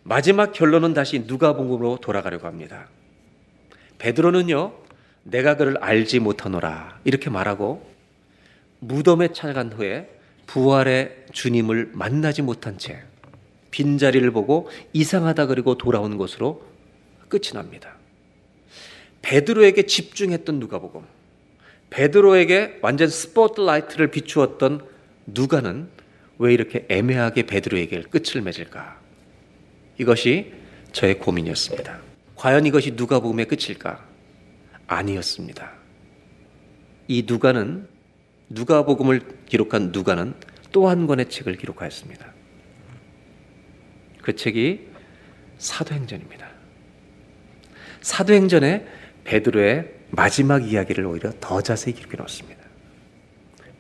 마지막 0.04 0.54
결론은 0.54 0.94
다시 0.94 1.20
누가복음으로 1.28 1.98
돌아가려고 2.02 2.48
합니다. 2.48 2.88
베드로는요, 3.98 4.74
내가 5.24 5.56
그를 5.58 5.78
알지 5.84 6.20
못하노라 6.20 7.00
이렇게 7.04 7.30
말하고 7.30 7.86
무덤에 8.80 9.34
찾아간 9.34 9.72
후에 9.72 10.17
부활의 10.48 11.26
주님을 11.32 11.92
만나지 11.94 12.42
못한 12.42 12.78
채 12.78 13.04
빈자리를 13.72 14.30
보고 14.32 14.70
이상하다 14.94 15.46
그리고 15.48 15.78
돌아온 15.78 16.18
것으로 16.18 16.66
끝이 17.30 17.52
납니다. 17.54 17.96
베드로에게 19.22 19.84
집중했던 19.84 20.60
누가복음, 20.60 21.04
베드로에게 21.90 22.80
완전 22.82 23.10
스포트라이트를 23.10 24.10
비추었던 24.10 24.86
누가는 25.28 25.90
왜 26.40 26.54
이렇게 26.54 26.86
애매하게 26.90 27.46
베드로에게 27.46 28.04
끝을 28.04 28.42
맺을까? 28.42 29.00
이것이 29.98 30.54
저의 30.92 31.20
고민이었습니다. 31.20 32.00
과연 32.36 32.66
이것이 32.66 32.92
누가복음의 32.92 33.48
끝일까? 33.48 34.06
아니었습니다. 34.88 35.72
이 37.08 37.24
누가는 37.26 37.88
누가복음을 38.50 39.22
기록한 39.46 39.92
누가는 39.92 40.34
또 40.72 40.90
한 40.90 41.08
권의 41.08 41.30
책을 41.30 41.56
기록하였습니다. 41.56 42.34
그 44.22 44.36
책이 44.36 44.88
사도행전입니다. 45.58 46.48
사도행전에 48.02 48.86
베드로의 49.24 49.94
마지막 50.10 50.70
이야기를 50.70 51.06
오히려 51.06 51.32
더 51.40 51.62
자세히 51.62 51.94
기록해 51.94 52.18
놓습니다. 52.18 52.62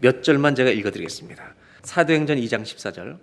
몇 0.01 0.23
절만 0.23 0.55
제가 0.55 0.69
읽어 0.71 0.91
드리겠습니다. 0.91 1.55
사도행전 1.83 2.37
2장 2.37 2.63
14절. 2.63 3.17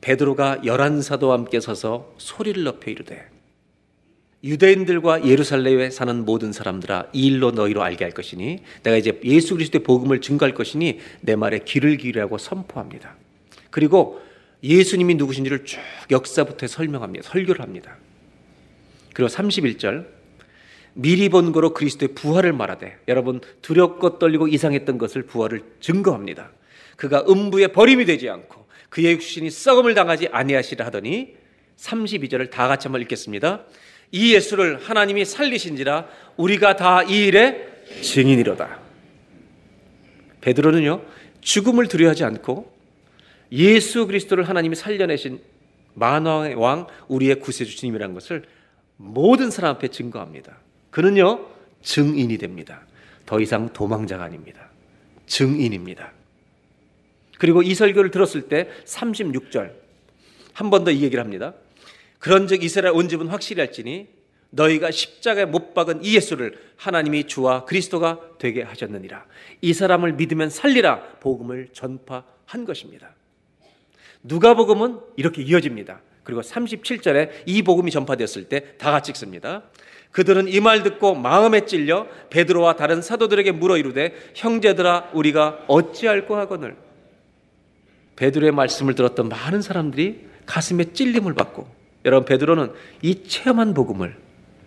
베드로가 0.00 0.62
열한 0.64 1.02
사도와 1.02 1.34
함께 1.34 1.60
서서 1.60 2.14
소리를 2.18 2.64
높여 2.64 2.90
이르되 2.90 3.28
유대인들과 4.44 5.24
예루살렘에 5.24 5.90
사는 5.90 6.24
모든 6.24 6.52
사람들아 6.52 7.10
이 7.12 7.26
일로 7.26 7.52
너희로 7.52 7.82
알게 7.82 8.04
할 8.04 8.12
것이니 8.12 8.58
내가 8.82 8.96
이제 8.96 9.20
예수 9.24 9.54
그리스도의 9.54 9.84
복음을 9.84 10.20
증거할 10.20 10.54
것이니 10.54 10.98
내 11.20 11.36
말에 11.36 11.60
귀를 11.60 11.96
기울이라고 11.96 12.38
선포합니다. 12.38 13.14
그리고 13.70 14.20
예수님이 14.64 15.14
누구신지를 15.14 15.64
쭉 15.64 15.80
역사부터 16.10 16.66
설명합니다. 16.66 17.28
설교를 17.28 17.62
합니다. 17.62 17.96
그리고 19.14 19.28
31절 19.28 20.06
미리 20.94 21.28
본 21.28 21.52
거로 21.52 21.72
그리스도의 21.72 22.14
부활을 22.14 22.52
말하되 22.52 22.98
여러분 23.08 23.40
두렵고 23.62 24.18
떨리고 24.18 24.48
이상했던 24.48 24.98
것을 24.98 25.22
부활을 25.22 25.62
증거합니다. 25.80 26.50
그가 26.96 27.24
음부에 27.28 27.68
버림이 27.68 28.04
되지 28.04 28.28
않고 28.28 28.66
그의 28.88 29.12
육신이 29.14 29.50
썩음을 29.50 29.94
당하지 29.94 30.28
아니하시라 30.32 30.84
하더니 30.86 31.34
32절을 31.78 32.50
다 32.50 32.68
같이 32.68 32.88
한번 32.88 33.00
읽겠습니다. 33.02 33.64
이 34.12 34.34
예수를 34.34 34.78
하나님이 34.80 35.24
살리신지라 35.24 36.06
우리가 36.36 36.76
다 36.76 37.02
이 37.04 37.26
일의 37.26 37.66
증인이로다. 38.02 38.78
베드로는요 40.40 41.02
죽음을 41.40 41.88
두려워하지 41.88 42.24
않고 42.24 42.72
예수 43.52 44.06
그리스도를 44.06 44.48
하나님이 44.48 44.76
살려내신 44.76 45.40
만왕의 45.94 46.54
왕 46.54 46.86
우리의 47.08 47.40
구세주 47.40 47.76
주님이라는 47.76 48.14
것을 48.14 48.44
모든 48.96 49.50
사람 49.50 49.72
앞에 49.76 49.88
증거합니다. 49.88 50.56
그는요 50.90 51.46
증인이 51.82 52.38
됩니다. 52.38 52.82
더 53.26 53.40
이상 53.40 53.72
도망자가 53.72 54.24
아닙니다. 54.24 54.68
증인입니다. 55.26 56.12
그리고 57.38 57.62
이 57.62 57.74
설교를 57.74 58.10
들었을 58.10 58.42
때 58.42 58.68
36절 58.84 59.72
한 60.54 60.70
번 60.70 60.84
더 60.84 60.90
이 60.92 61.02
얘기를 61.02 61.22
합니다. 61.22 61.54
그런즉 62.22 62.62
이스라엘 62.62 62.94
온 62.94 63.08
집은 63.08 63.26
확실히 63.26 63.60
할지니 63.60 64.06
너희가 64.50 64.92
십자가에 64.92 65.44
못 65.44 65.74
박은 65.74 66.04
이 66.04 66.14
예수를 66.14 66.56
하나님이 66.76 67.24
주와 67.24 67.64
그리스도가 67.64 68.20
되게 68.38 68.62
하셨느니라. 68.62 69.26
이 69.60 69.72
사람을 69.72 70.12
믿으면 70.12 70.48
살리라 70.48 71.18
복음을 71.18 71.70
전파한 71.72 72.64
것입니다. 72.64 73.16
누가복음은 74.22 75.00
이렇게 75.16 75.42
이어집니다. 75.42 76.00
그리고 76.22 76.42
37절에 76.42 77.42
이 77.46 77.62
복음이 77.62 77.90
전파되었을 77.90 78.44
때 78.48 78.76
다 78.78 78.92
같이 78.92 79.10
읽습니다. 79.10 79.64
그들은 80.12 80.46
이 80.46 80.60
말 80.60 80.84
듣고 80.84 81.16
마음에 81.16 81.66
찔려 81.66 82.06
베드로와 82.30 82.76
다른 82.76 83.02
사도들에게 83.02 83.50
물어 83.50 83.78
이르되 83.78 84.14
형제들아 84.36 85.10
우리가 85.12 85.64
어찌할꼬 85.66 86.36
하거늘 86.36 86.76
베드로의 88.14 88.52
말씀을 88.52 88.94
들었던 88.94 89.28
많은 89.28 89.60
사람들이 89.60 90.28
가슴에 90.46 90.92
찔림을 90.92 91.34
받고 91.34 91.81
여러분 92.04 92.24
베드로는 92.24 92.72
이 93.02 93.22
체험한 93.24 93.74
복음을 93.74 94.16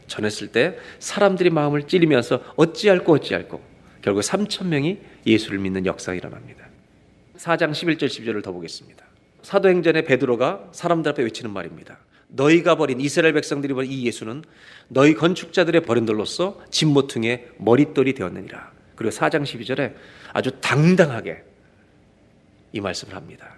전했을 0.08 0.48
때 0.48 0.78
사람들이 1.00 1.50
마음을 1.50 1.88
찔리면서 1.88 2.42
어찌할꼬 2.56 3.14
어찌할꼬 3.14 3.62
결국 4.02 4.22
3천 4.22 4.68
명이 4.68 5.00
예수를 5.26 5.58
믿는 5.60 5.86
역사가 5.86 6.16
일어납니다. 6.16 6.66
4장 7.38 7.72
11절 7.72 8.06
12절을 8.06 8.44
더 8.44 8.52
보겠습니다. 8.52 9.04
사도행전의 9.42 10.06
베드로가 10.06 10.70
사람들 10.72 11.12
앞에 11.12 11.24
외치는 11.24 11.52
말입니다. 11.52 11.98
너희가 12.28 12.76
버린 12.76 13.00
이스라엘 13.00 13.34
백성들이 13.34 13.74
버린 13.74 13.92
이 13.92 14.06
예수는 14.06 14.44
너희 14.88 15.14
건축자들의 15.14 15.82
버림돌로서 15.82 16.62
진모퉁의 16.70 17.50
머릿돌이 17.58 18.14
되었느니라. 18.14 18.72
그리고 18.96 19.14
4장 19.16 19.44
12절에 19.44 19.94
아주 20.34 20.52
당당하게 20.62 21.44
이 22.74 22.82
말씀을 22.82 23.16
합니다. 23.16 23.55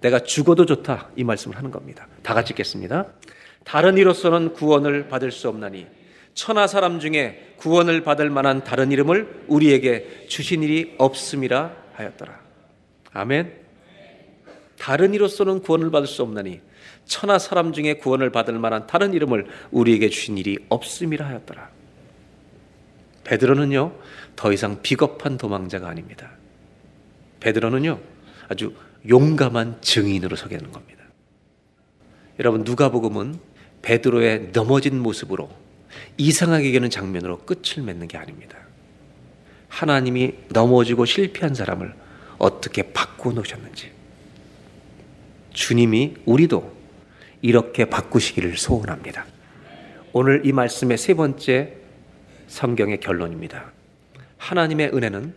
내가 0.00 0.20
죽어도 0.20 0.66
좋다 0.66 1.10
이 1.16 1.24
말씀을 1.24 1.56
하는 1.56 1.70
겁니다. 1.70 2.06
다 2.22 2.34
같이 2.34 2.52
읽겠습니다. 2.52 3.06
다른 3.64 3.98
이로서는 3.98 4.54
구원을 4.54 5.08
받을 5.08 5.30
수 5.30 5.48
없나니 5.48 5.86
천하 6.34 6.66
사람 6.66 7.00
중에 7.00 7.54
구원을 7.58 8.02
받을 8.02 8.30
만한 8.30 8.64
다른 8.64 8.92
이름을 8.92 9.44
우리에게 9.48 10.26
주신 10.28 10.62
일이 10.62 10.94
없음이라 10.98 11.76
하였더라. 11.94 12.40
아멘. 13.12 13.52
다른 14.78 15.12
이로서는 15.12 15.60
구원을 15.60 15.90
받을 15.90 16.06
수 16.06 16.22
없나니 16.22 16.60
천하 17.04 17.38
사람 17.38 17.72
중에 17.72 17.94
구원을 17.94 18.30
받을 18.30 18.54
만한 18.58 18.86
다른 18.86 19.12
이름을 19.12 19.46
우리에게 19.70 20.08
주신 20.08 20.38
일이 20.38 20.58
없음이라 20.68 21.26
하였더라. 21.26 21.68
베드로는요 23.24 23.92
더 24.36 24.52
이상 24.52 24.80
비겁한 24.80 25.36
도망자가 25.36 25.88
아닙니다. 25.88 26.30
베드로는요 27.40 28.00
아주 28.48 28.72
용감한 29.08 29.80
증인으로 29.80 30.36
서게 30.36 30.56
되는 30.58 30.72
겁니다. 30.72 31.04
여러분 32.38 32.64
누가복음은 32.64 33.38
베드로의 33.82 34.50
넘어진 34.52 35.00
모습으로 35.00 35.50
이상하게 36.16 36.68
여기는 36.68 36.90
장면으로 36.90 37.38
끝을 37.38 37.82
맺는 37.82 38.08
게 38.08 38.18
아닙니다. 38.18 38.58
하나님이 39.68 40.34
넘어지고 40.50 41.04
실패한 41.04 41.54
사람을 41.54 41.94
어떻게 42.38 42.92
바꾸어 42.92 43.32
놓으셨는지 43.32 43.90
주님이 45.52 46.14
우리도 46.24 46.76
이렇게 47.42 47.84
바꾸시기를 47.84 48.56
소원합니다. 48.56 49.26
오늘 50.12 50.42
이 50.44 50.52
말씀의 50.52 50.98
세 50.98 51.14
번째 51.14 51.76
성경의 52.48 53.00
결론입니다. 53.00 53.72
하나님의 54.38 54.90
은혜는 54.94 55.34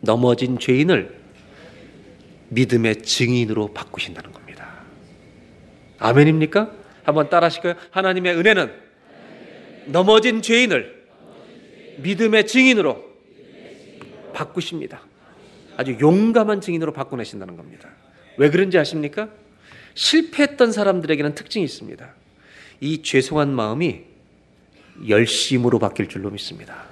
넘어진 0.00 0.58
죄인을 0.58 1.17
믿음의 2.48 3.02
증인으로 3.02 3.72
바꾸신다는 3.74 4.32
겁니다. 4.32 4.68
아멘입니까? 5.98 6.72
한번 7.02 7.28
따라 7.30 7.46
하실까요? 7.46 7.74
하나님의 7.90 8.36
은혜는 8.36 8.72
넘어진 9.86 10.42
죄인을 10.42 11.06
믿음의 11.98 12.46
증인으로 12.46 13.04
바꾸십니다. 14.32 15.02
아주 15.76 15.96
용감한 16.00 16.60
증인으로 16.60 16.92
바꿔내신다는 16.92 17.56
겁니다. 17.56 17.88
왜 18.36 18.50
그런지 18.50 18.78
아십니까? 18.78 19.28
실패했던 19.94 20.72
사람들에게는 20.72 21.34
특징이 21.34 21.64
있습니다. 21.64 22.14
이 22.80 23.02
죄송한 23.02 23.52
마음이 23.52 24.02
열심으로 25.08 25.78
바뀔 25.78 26.08
줄로 26.08 26.30
믿습니다. 26.30 26.84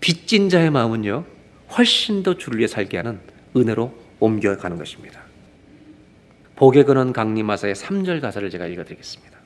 빚진 0.00 0.48
자의 0.48 0.70
마음은요, 0.70 1.24
훨씬 1.76 2.22
더 2.22 2.38
주를 2.38 2.58
위해 2.58 2.68
살게 2.68 2.96
하는 2.96 3.20
은혜로 3.56 4.07
옮겨가는 4.20 4.76
것입니다. 4.78 5.22
복에 6.56 6.82
거는 6.82 7.12
강림하사의 7.12 7.74
3절 7.74 8.20
가사를 8.20 8.50
제가 8.50 8.66
읽어드리겠습니다. 8.66 9.38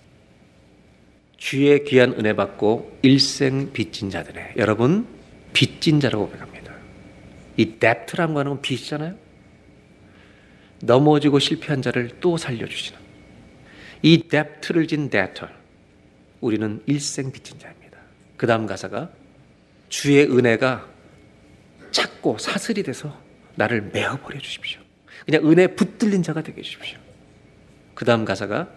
주의 1.37 1.85
귀한 1.85 2.13
은혜 2.13 2.35
받고 2.35 2.99
일생 3.03 3.73
빚진 3.73 4.11
자들의 4.11 4.55
여러분 4.57 5.07
빚진 5.53 6.01
자라고 6.01 6.27
고백합니다. 6.29 6.73
이 7.57 7.67
debt라는 7.79 8.35
거는 8.35 8.63
빚이잖아요. 8.63 9.15
넘어지고 10.83 11.39
실패한 11.39 11.83
자를 11.83 12.11
또 12.21 12.37
살려주시는 12.37 12.99
이 14.03 14.19
debt를 14.29 14.87
진 14.87 15.11
debtor 15.11 15.53
우리는 16.41 16.83
일생 16.87 17.31
빚진 17.31 17.59
자입니다. 17.59 17.99
그 18.37 18.47
다음 18.47 18.67
가사가 18.67 19.11
주의 19.89 20.25
은혜가 20.25 20.89
작고 21.91 22.39
사슬이 22.39 22.83
돼서 22.83 23.17
나를 23.55 23.91
메어버려 23.93 24.39
주십시오. 24.41 24.81
그냥 25.25 25.49
은혜 25.49 25.67
붙들린 25.69 26.23
자가 26.23 26.43
되게 26.43 26.59
해주십시오. 26.59 26.99
그 27.95 28.05
다음 28.05 28.25
가사가 28.25 28.69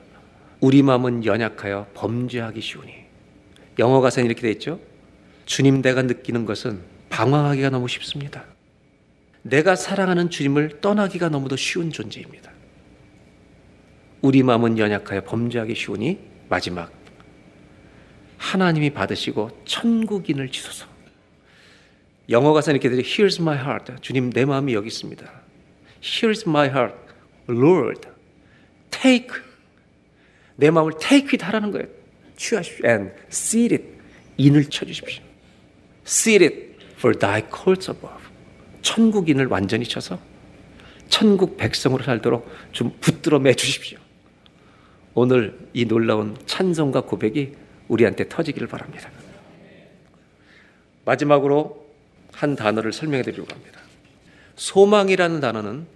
우리 0.60 0.84
마음은 0.84 1.26
연약하여 1.26 1.88
범죄하기 1.94 2.62
쉬우니 2.62 2.94
영어 3.80 4.02
가사는 4.02 4.26
이렇게 4.26 4.42
돼 4.42 4.52
있죠. 4.52 4.80
주님 5.46 5.82
내가 5.82 6.02
느끼는 6.02 6.46
것은 6.46 6.82
방황하기가 7.10 7.70
너무 7.70 7.88
쉽습니다. 7.88 8.46
내가 9.42 9.76
사랑하는 9.76 10.30
주님을 10.30 10.82
떠나기가 10.82 11.30
너무도 11.30 11.56
쉬운 11.56 11.92
존재입니다. 11.92 12.52
우리 14.22 14.42
마음은 14.42 14.80
연약하여 14.80 15.24
범죄하기 15.24 15.76
쉬우니 15.76 16.20
마지막 16.50 16.92
하나님이 18.38 18.90
받으시고 18.92 19.64
천국인을 19.66 20.50
지소서. 20.50 20.95
영어 22.30 22.54
가사는 22.54 22.80
이렇게 22.80 22.90
되죠. 22.90 23.02
Here's 23.02 23.42
my 23.42 23.58
heart. 23.58 23.94
주님 24.02 24.32
내 24.32 24.46
마음이 24.46 24.74
여기 24.74 24.88
있습니다. 24.88 25.30
Here's 26.02 26.48
my 26.48 26.68
heart. 26.68 26.96
Lord. 27.48 28.02
Take. 28.90 29.30
내 30.56 30.72
마음을 30.72 30.94
take 31.00 31.30
it 31.34 31.44
하라는 31.46 31.72
거예요. 31.72 31.88
취하십시오. 32.36 32.88
And 32.88 33.12
seal 33.30 33.74
it. 33.74 33.86
인을 34.38 34.66
쳐주십시오. 34.66 35.24
Seal 36.06 36.44
it 36.44 36.76
for 36.98 37.18
thy 37.18 37.42
courts 37.42 37.90
above. 37.90 38.26
천국인을 38.82 39.48
완전히 39.48 39.86
쳐서 39.86 40.20
천국 41.10 41.58
백성으로 41.58 42.04
살도록 42.04 42.48
좀 42.72 42.92
붙들어 43.00 43.40
매 43.40 43.54
주십시오. 43.54 44.00
오늘 45.14 45.58
이 45.74 45.86
놀라운 45.86 46.38
찬송과 46.46 47.02
고백이 47.02 47.54
우리한테 47.88 48.28
터지기를 48.28 48.68
바랍니다. 48.68 49.10
마지막으로 51.06 51.85
한 52.36 52.56
단어를 52.56 52.92
설명해 52.92 53.24
드리려고 53.24 53.54
합니다. 53.54 53.80
소망이라는 54.56 55.40
단어는 55.40 55.88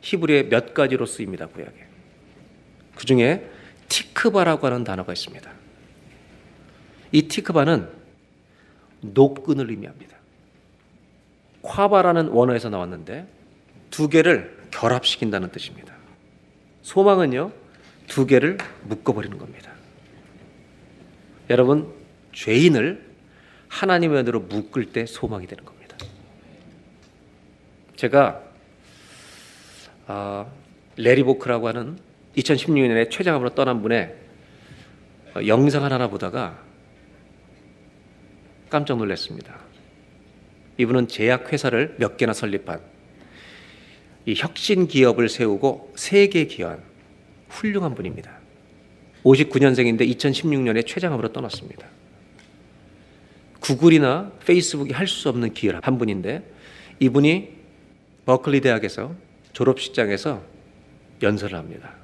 히브리의 0.00 0.48
몇 0.48 0.74
가지로 0.74 1.06
쓰입니다, 1.06 1.46
구약에. 1.46 1.86
그 2.94 3.04
중에 3.04 3.48
티크바라고 3.88 4.66
하는 4.66 4.84
단어가 4.84 5.12
있습니다. 5.12 5.50
이 7.10 7.22
티크바는 7.28 7.88
노끈을 9.00 9.70
의미합니다. 9.70 10.16
콰바라는 11.62 12.28
원어에서 12.28 12.70
나왔는데 12.70 13.26
두 13.90 14.08
개를 14.08 14.56
결합시킨다는 14.70 15.50
뜻입니다. 15.50 15.94
소망은요, 16.82 17.52
두 18.06 18.26
개를 18.26 18.58
묶어버리는 18.84 19.36
겁니다. 19.36 19.72
여러분, 21.50 21.92
죄인을 22.32 23.12
하나님의 23.68 24.20
은혜로 24.20 24.40
묶을 24.40 24.92
때 24.92 25.06
소망이 25.06 25.46
되는 25.46 25.64
겁니다. 25.64 25.71
제가 28.02 28.42
아, 30.08 30.46
레리 30.96 31.22
보크라고 31.22 31.68
하는 31.68 31.98
2016년에 32.36 33.08
최장암으로 33.08 33.50
떠난 33.50 33.80
분의 33.80 34.12
영상을 35.46 35.90
하나 35.92 36.08
보다가 36.08 36.58
깜짝 38.68 38.98
놀랐습니다. 38.98 39.56
이분은 40.78 41.06
제약회사를 41.06 41.94
몇 41.98 42.16
개나 42.16 42.32
설립한 42.32 42.80
이 44.26 44.34
혁신 44.34 44.88
기업을 44.88 45.28
세우고 45.28 45.92
세계 45.94 46.46
기여한 46.46 46.82
훌륭한 47.50 47.94
분입니다. 47.94 48.32
59년생인데 49.22 50.12
2016년에 50.16 50.84
최장암으로 50.88 51.32
떠났습니다. 51.32 51.86
구글이나 53.60 54.32
페이스북이 54.44 54.92
할 54.92 55.06
수 55.06 55.28
없는 55.28 55.54
기여를 55.54 55.78
한 55.84 55.98
분인데 55.98 56.42
이분이 56.98 57.61
버클리 58.26 58.60
대학에서 58.60 59.14
졸업식장에서 59.52 60.42
연설을 61.22 61.58
합니다. 61.58 61.94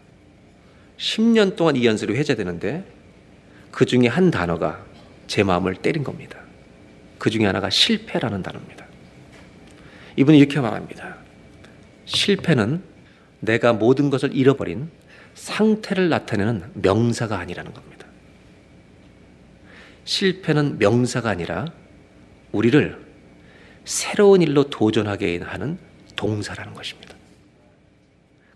10년 0.99 1.57
동안 1.57 1.77
이 1.77 1.87
연설이 1.87 2.15
회자되는데 2.17 2.85
그 3.71 3.87
중에 3.87 4.09
한 4.09 4.31
단어가 4.31 4.85
제 5.27 5.43
마음을 5.43 5.77
때린 5.77 6.03
겁니다. 6.03 6.39
그 7.19 7.31
중에 7.31 7.47
하나가 7.47 7.71
실패라는 7.71 8.43
단어입니다. 8.43 8.87
이분이 10.17 10.39
이렇게 10.39 10.61
말합니다. 10.61 11.17
실패는 12.05 12.83
내가 13.41 13.73
모든 13.73 14.11
것을 14.11 14.35
잃어버린 14.35 14.91
상태를 15.35 16.09
나타내는 16.09 16.71
명사가 16.75 17.39
아니라는 17.39 17.73
겁니다. 17.73 18.07
실패는 20.05 20.79
명사가 20.79 21.31
아니라 21.31 21.67
우리를 22.51 22.99
새로운 23.85 24.43
일로 24.43 24.71
도전하게 24.71 25.39
하는 25.39 25.79
동사라는 26.19 26.75
것입니다. 26.75 27.15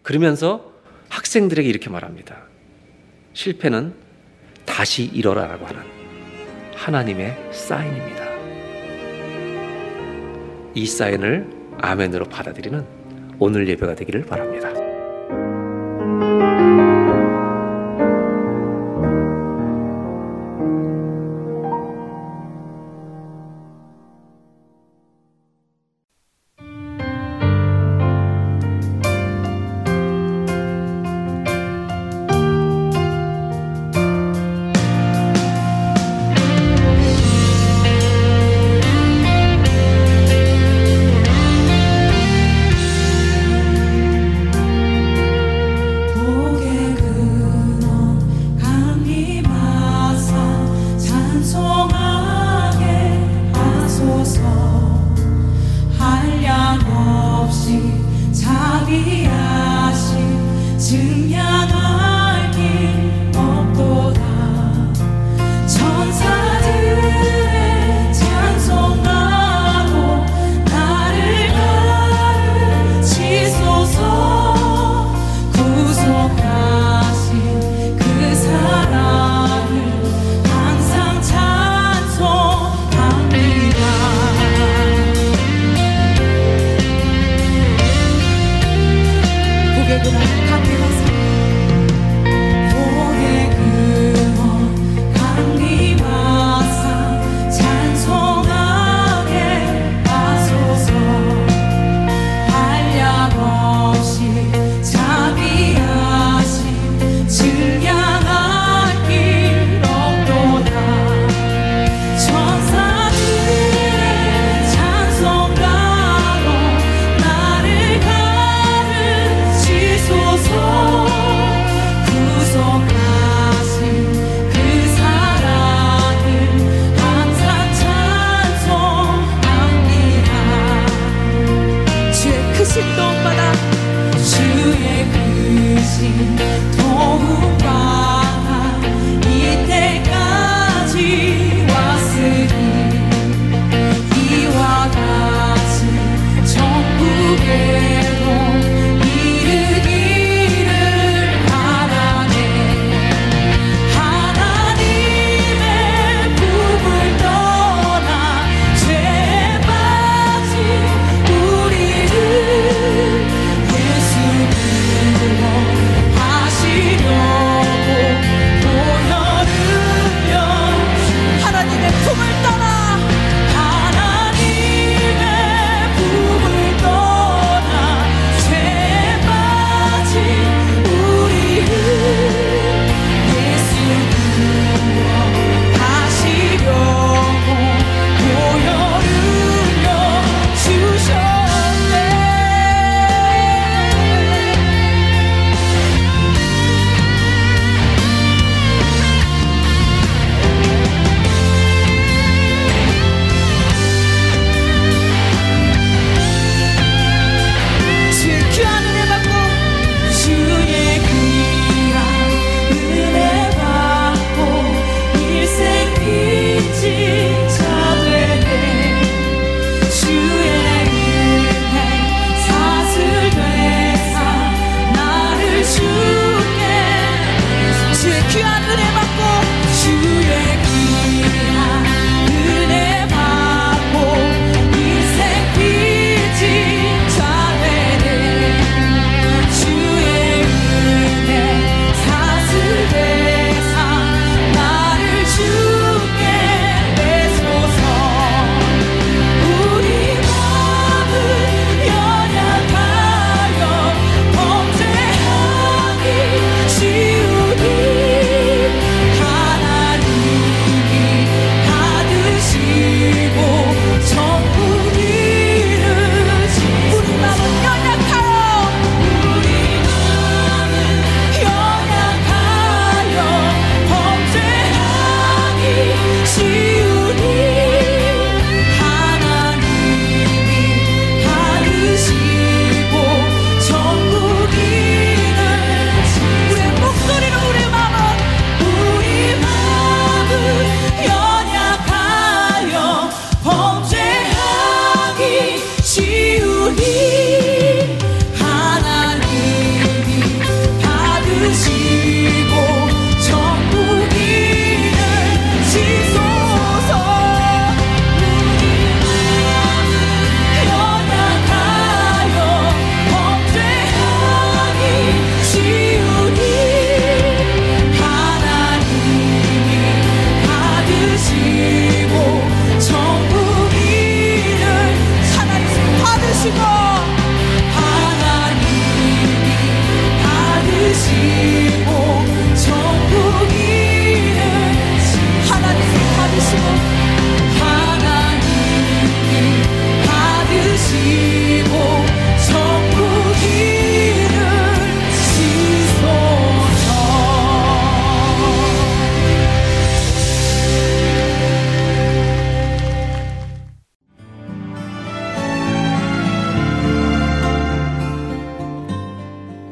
그러면서 0.02 0.72
학생들에게 1.08 1.66
이렇게 1.68 1.88
말합니다. 1.88 2.42
실패는 3.32 3.94
다시 4.66 5.04
일어나라고 5.04 5.64
하는 5.66 5.82
하나님의 6.74 7.52
사인입니다. 7.52 8.22
이 10.74 10.86
사인을 10.86 11.48
아멘으로 11.78 12.24
받아들이는 12.26 12.84
오늘 13.38 13.68
예배가 13.68 13.94
되기를 13.94 14.26
바랍니다. 14.26 14.81